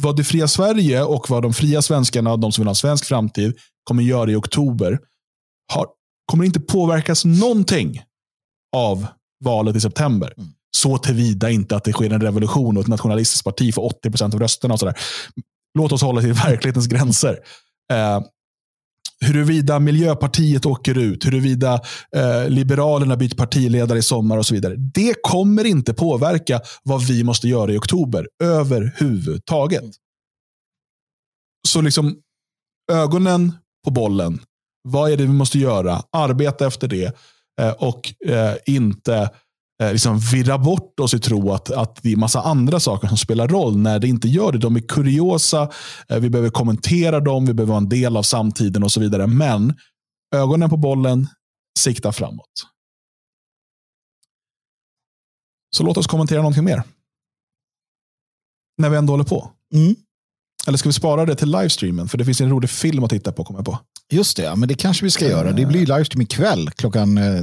Vad 0.00 0.16
det 0.16 0.24
fria 0.24 0.48
Sverige 0.48 1.02
och 1.02 1.30
vad 1.30 1.42
de 1.42 1.54
fria 1.54 1.82
svenskarna, 1.82 2.36
de 2.36 2.52
som 2.52 2.62
vill 2.62 2.66
ha 2.66 2.72
en 2.72 2.76
svensk 2.76 3.04
framtid, 3.04 3.58
kommer 3.84 4.02
göra 4.02 4.30
i 4.30 4.34
oktober 4.34 4.98
har, 5.72 5.86
kommer 6.26 6.44
inte 6.44 6.60
påverkas 6.60 7.24
någonting 7.24 8.02
av 8.76 9.06
valet 9.44 9.76
i 9.76 9.80
september. 9.80 10.34
Mm. 10.36 10.50
Så 10.76 10.98
tillvida 10.98 11.50
inte 11.50 11.76
att 11.76 11.84
det 11.84 11.92
sker 11.92 12.10
en 12.10 12.20
revolution 12.20 12.76
och 12.76 12.82
ett 12.82 12.88
nationalistiskt 12.88 13.44
parti 13.44 13.74
får 13.74 13.84
80 13.84 14.10
procent 14.10 14.34
av 14.34 14.40
rösterna. 14.40 14.74
Och 14.74 14.80
sådär. 14.80 14.96
Låt 15.78 15.92
oss 15.92 16.02
hålla 16.02 16.20
till 16.20 16.32
verklighetens 16.32 16.86
gränser. 16.86 17.38
Eh, 17.92 18.20
huruvida 19.20 19.78
Miljöpartiet 19.78 20.66
åker 20.66 20.98
ut, 20.98 21.26
huruvida 21.26 21.80
eh, 22.16 22.48
Liberalerna 22.48 23.16
byter 23.16 23.34
partiledare 23.34 23.98
i 23.98 24.02
sommar 24.02 24.38
och 24.38 24.46
så 24.46 24.54
vidare. 24.54 24.74
Det 24.76 25.14
kommer 25.22 25.64
inte 25.64 25.94
påverka 25.94 26.60
vad 26.82 27.06
vi 27.06 27.24
måste 27.24 27.48
göra 27.48 27.72
i 27.72 27.78
oktober 27.78 28.28
överhuvudtaget. 28.44 29.84
Så 31.68 31.80
liksom 31.80 32.16
ögonen 32.92 33.52
på 33.84 33.90
bollen. 33.90 34.40
Vad 34.88 35.12
är 35.12 35.16
det 35.16 35.22
vi 35.22 35.32
måste 35.32 35.58
göra? 35.58 36.02
Arbeta 36.12 36.66
efter 36.66 36.88
det. 36.88 37.16
Eh, 37.60 37.72
och 37.72 38.14
eh, 38.26 38.54
inte 38.66 39.16
eh, 39.16 39.28
Eh, 39.82 39.92
liksom 39.92 40.18
virra 40.18 40.58
bort 40.58 41.00
oss 41.00 41.14
i 41.14 41.18
tro 41.18 41.52
att, 41.52 41.70
att 41.70 42.02
det 42.02 42.12
är 42.12 42.16
massa 42.16 42.42
andra 42.42 42.80
saker 42.80 43.08
som 43.08 43.16
spelar 43.16 43.48
roll 43.48 43.76
när 43.76 43.98
det 43.98 44.08
inte 44.08 44.28
gör 44.28 44.52
det. 44.52 44.58
De 44.58 44.76
är 44.76 44.80
kuriosa, 44.80 45.70
eh, 46.08 46.18
vi 46.18 46.30
behöver 46.30 46.50
kommentera 46.50 47.20
dem, 47.20 47.46
vi 47.46 47.54
behöver 47.54 47.70
vara 47.70 47.82
en 47.82 47.88
del 47.88 48.16
av 48.16 48.22
samtiden 48.22 48.82
och 48.82 48.92
så 48.92 49.00
vidare. 49.00 49.26
Men 49.26 49.74
ögonen 50.34 50.70
på 50.70 50.76
bollen, 50.76 51.28
sikta 51.78 52.12
framåt. 52.12 52.66
Så 55.76 55.84
låt 55.84 55.96
oss 55.96 56.06
kommentera 56.06 56.38
någonting 56.38 56.64
mer. 56.64 56.82
När 58.78 58.90
vi 58.90 58.96
ändå 58.96 59.12
håller 59.12 59.24
på. 59.24 59.50
Mm. 59.74 59.94
Eller 60.66 60.78
ska 60.78 60.88
vi 60.88 60.92
spara 60.92 61.26
det 61.26 61.34
till 61.34 61.50
livestreamen? 61.50 62.08
För 62.08 62.18
det 62.18 62.24
finns 62.24 62.40
en 62.40 62.50
rolig 62.50 62.70
film 62.70 63.04
att 63.04 63.10
titta 63.10 63.32
på, 63.32 63.44
kommer 63.44 63.58
jag 63.58 63.66
på. 63.66 63.78
Just 64.12 64.36
det, 64.36 64.56
men 64.56 64.68
det 64.68 64.74
kanske 64.74 65.04
vi 65.04 65.10
ska 65.10 65.28
göra. 65.28 65.52
Det 65.52 65.66
blir 65.66 65.80
livestream 65.80 66.22
ikväll 66.22 66.70
klockan... 66.70 67.18
Eh, 67.18 67.42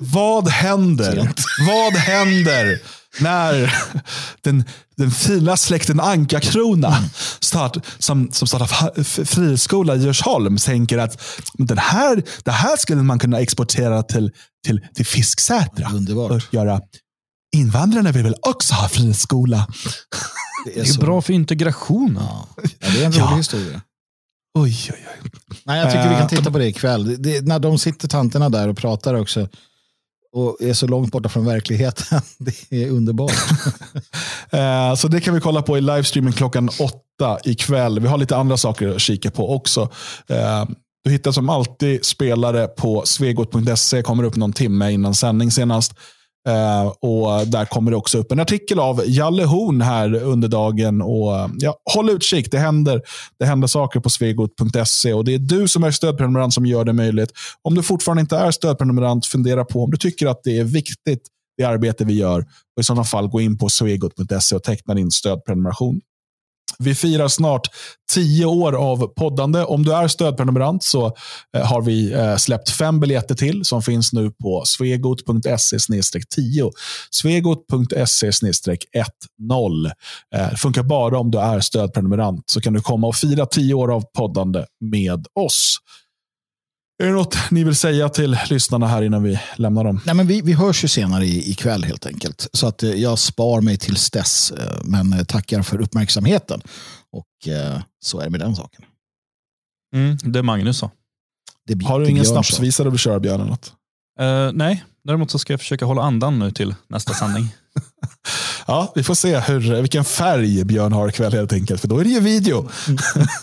Vad 0.00 0.48
händer? 0.48 1.30
Vad 1.68 1.92
händer 1.92 2.78
när 3.20 3.74
den, 4.40 4.64
den 4.96 5.10
fina 5.10 5.56
släkten 5.56 6.00
Anka-Krona 6.00 6.96
start, 7.40 7.76
som, 7.98 8.30
som 8.32 8.48
startar 8.48 9.02
friskola 9.24 9.96
i 9.96 9.98
Djursholm 9.98 10.56
tänker 10.56 10.98
att 10.98 11.22
den 11.54 11.78
här, 11.78 12.22
det 12.44 12.50
här 12.50 12.76
skulle 12.76 13.02
man 13.02 13.18
kunna 13.18 13.40
exportera 13.40 14.02
till, 14.02 14.30
till, 14.66 14.80
till 14.94 15.06
Fisksätra. 15.06 15.90
Underbart. 15.94 16.30
Och 16.30 16.54
göra. 16.54 16.80
Invandrarna 17.56 18.12
vill 18.12 18.22
väl 18.22 18.34
också 18.42 18.74
ha 18.74 18.88
friskola? 18.88 19.66
Det 20.64 20.70
Det 20.82 20.88
är 20.90 20.98
bra 21.00 21.20
för 21.22 21.32
integrationen. 21.32 22.22
Ja. 22.30 22.46
Ja, 22.56 22.88
det 22.94 23.02
är 23.02 23.06
en 23.06 23.12
rolig 23.12 23.22
Ja. 23.22 23.36
historia. 23.36 23.80
Oj, 24.58 24.76
oj, 24.92 25.06
oj. 25.24 25.30
Nej, 25.64 25.78
jag 25.80 25.90
tycker 25.90 26.08
vi 26.08 26.14
kan 26.14 26.22
Eh, 26.22 26.28
titta 26.28 26.50
på 26.50 26.58
det 26.58 26.66
ikväll. 26.66 27.04
Det, 27.08 27.16
det, 27.16 27.46
när 27.46 27.58
de 27.58 27.78
sitter 27.78 28.08
tanterna 28.08 28.48
där 28.48 28.68
och 28.68 28.76
pratar 28.76 29.14
också 29.14 29.48
och 30.32 30.56
är 30.60 30.72
så 30.74 30.86
långt 30.86 31.12
borta 31.12 31.28
från 31.28 31.44
verkligheten. 31.44 32.20
Det 32.38 32.72
är 32.84 32.90
underbart. 32.90 33.32
Eh, 34.52 34.94
Så 34.94 35.08
det 35.08 35.20
kan 35.20 35.34
vi 35.34 35.40
kolla 35.40 35.62
på 35.62 35.78
i 35.78 35.80
livestreamen 35.80 36.32
klockan 36.32 36.68
åtta 36.80 37.38
ikväll. 37.44 38.00
Vi 38.00 38.08
har 38.08 38.18
lite 38.18 38.36
andra 38.36 38.56
saker 38.56 38.88
att 38.88 39.00
kika 39.00 39.30
på 39.30 39.54
också. 39.54 39.80
Eh, 40.28 40.64
Du 41.04 41.10
hittar 41.10 41.32
som 41.32 41.48
alltid 41.48 42.04
spelare 42.04 42.66
på 42.66 43.02
svegot.se. 43.06 44.02
kommer 44.02 44.24
upp 44.24 44.36
någon 44.36 44.52
timme 44.52 44.90
innan 44.92 45.14
sändning 45.14 45.50
senast. 45.50 45.94
Uh, 46.48 46.86
och 46.86 47.46
Där 47.46 47.64
kommer 47.64 47.90
det 47.90 47.96
också 47.96 48.18
upp 48.18 48.32
en 48.32 48.40
artikel 48.40 48.78
av 48.78 49.02
Jalle 49.06 49.44
Horn 49.44 49.80
här 49.80 50.14
under 50.14 50.48
dagen. 50.48 51.02
Och, 51.02 51.36
eh, 51.36 51.48
ja, 51.58 51.76
håll 51.94 52.10
utkik, 52.10 52.50
det 52.50 52.58
händer, 52.58 53.02
det 53.38 53.46
händer 53.46 53.68
saker 53.68 54.00
på 54.00 54.10
svegot.se. 54.10 55.14
Och 55.14 55.24
Det 55.24 55.34
är 55.34 55.38
du 55.38 55.68
som 55.68 55.84
är 55.84 55.90
stödprenumerant 55.90 56.54
som 56.54 56.66
gör 56.66 56.84
det 56.84 56.92
möjligt. 56.92 57.32
Om 57.62 57.74
du 57.74 57.82
fortfarande 57.82 58.20
inte 58.20 58.36
är 58.36 58.50
stödprenumerant, 58.50 59.26
fundera 59.26 59.64
på 59.64 59.84
om 59.84 59.90
du 59.90 59.96
tycker 59.96 60.26
att 60.26 60.40
det 60.44 60.58
är 60.58 60.64
viktigt 60.64 61.22
det 61.56 61.64
arbete 61.64 62.04
vi 62.04 62.14
gör. 62.14 62.40
Och 62.76 62.80
I 62.80 62.82
sådana 62.82 63.04
fall 63.04 63.28
gå 63.28 63.40
in 63.40 63.58
på 63.58 63.68
svegot.se 63.68 64.56
och 64.56 64.62
teckna 64.62 64.94
din 64.94 65.10
stödprenumeration. 65.10 66.00
Vi 66.82 66.94
firar 66.94 67.28
snart 67.28 67.68
tio 68.12 68.46
år 68.46 68.72
av 68.72 69.06
poddande. 69.06 69.62
Om 69.62 69.82
du 69.82 69.94
är 69.94 70.08
stödprenumerant 70.08 70.84
så 70.84 71.06
eh, 71.56 71.64
har 71.64 71.82
vi 71.82 72.12
eh, 72.12 72.36
släppt 72.36 72.70
fem 72.70 73.00
biljetter 73.00 73.34
till 73.34 73.64
som 73.64 73.82
finns 73.82 74.12
nu 74.12 74.30
på 74.30 74.62
svegot.se 74.64 75.78
10. 76.36 76.70
Svegot.se 77.10 78.32
10. 78.32 78.54
Det 80.30 80.56
funkar 80.56 80.82
bara 80.82 81.18
om 81.18 81.30
du 81.30 81.38
är 81.38 81.60
stödprenumerant 81.60 82.50
så 82.50 82.60
kan 82.60 82.72
du 82.72 82.80
komma 82.80 83.06
och 83.06 83.16
fira 83.16 83.46
tio 83.46 83.74
år 83.74 83.94
av 83.94 84.04
poddande 84.16 84.64
med 84.80 85.26
oss. 85.34 85.78
Är 87.00 87.06
det 87.06 87.12
något 87.12 87.36
ni 87.50 87.64
vill 87.64 87.76
säga 87.76 88.08
till 88.08 88.36
lyssnarna 88.50 88.86
här 88.88 89.02
innan 89.02 89.22
vi 89.22 89.40
lämnar 89.56 89.84
dem? 89.84 90.00
Nej, 90.06 90.14
men 90.14 90.26
vi, 90.26 90.40
vi 90.40 90.52
hörs 90.52 90.84
ju 90.84 90.88
senare 90.88 91.24
i- 91.26 91.50
ikväll 91.50 91.84
helt 91.84 92.06
enkelt. 92.06 92.48
Så 92.52 92.66
att 92.66 92.82
eh, 92.82 92.90
jag 92.90 93.18
spar 93.18 93.60
mig 93.60 93.76
tills 93.78 94.10
dess. 94.10 94.50
eh, 94.50 94.80
Men 94.84 95.12
eh, 95.12 95.24
tackar 95.24 95.62
för 95.62 95.80
uppmärksamheten. 95.80 96.60
Och 97.12 97.48
eh, 97.52 97.80
så 98.04 98.20
är 98.20 98.24
det 98.24 98.30
med 98.30 98.40
den 98.40 98.56
saken. 98.56 98.84
Mm, 99.94 100.18
det 100.22 100.42
Magnus 100.42 100.78
sa. 100.78 100.90
Har 101.84 102.00
du 102.00 102.04
ingen 102.10 102.14
Björn 102.22 102.26
sa. 102.26 102.32
snapsvisa 102.42 102.84
du 102.84 102.90
vill 102.90 102.98
köra 102.98 103.20
Björn? 103.20 103.40
eller 103.40 103.50
något? 103.50 103.72
Eh, 104.20 104.50
nej, 104.52 104.84
däremot 105.04 105.30
så 105.30 105.38
ska 105.38 105.52
jag 105.52 105.60
försöka 105.60 105.84
hålla 105.84 106.02
andan 106.02 106.38
nu 106.38 106.50
till 106.50 106.74
nästa 106.88 107.14
sändning. 107.14 107.54
Ja, 108.66 108.92
vi 108.94 109.02
får 109.02 109.14
se 109.14 109.38
hur, 109.38 109.80
vilken 109.80 110.04
färg 110.04 110.64
Björn 110.64 110.92
har 110.92 111.08
ikväll 111.08 111.32
helt 111.32 111.52
enkelt, 111.52 111.80
för 111.80 111.88
då 111.88 111.98
är 111.98 112.04
det 112.04 112.10
ju 112.10 112.20
video. 112.20 112.68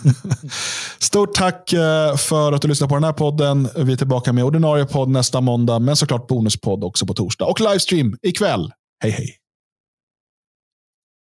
Stort 1.00 1.34
tack 1.34 1.74
eh, 1.74 2.16
för 2.16 2.54
att 2.54 2.62
du 2.62 2.68
lyssnade 2.68 2.90
på 2.90 2.96
den 2.96 3.04
här 3.04 3.14
podden. 3.14 3.70
Vi 3.76 3.94
är 3.94 3.98
tillbaka 3.98 4.34
med 4.34 4.44
ordinarie 4.44 4.86
podd 4.86 5.10
nästa 5.10 5.42
måndag, 5.42 5.80
men 5.80 5.96
såklart 5.96 6.28
bonuspodd 6.28 6.84
också 6.84 7.06
på 7.06 7.14
torsdag. 7.14 7.46
Och 7.46 7.60
livestream 7.60 8.18
ikväll. 8.22 8.72
Hej 9.04 9.12
hej! 9.12 9.38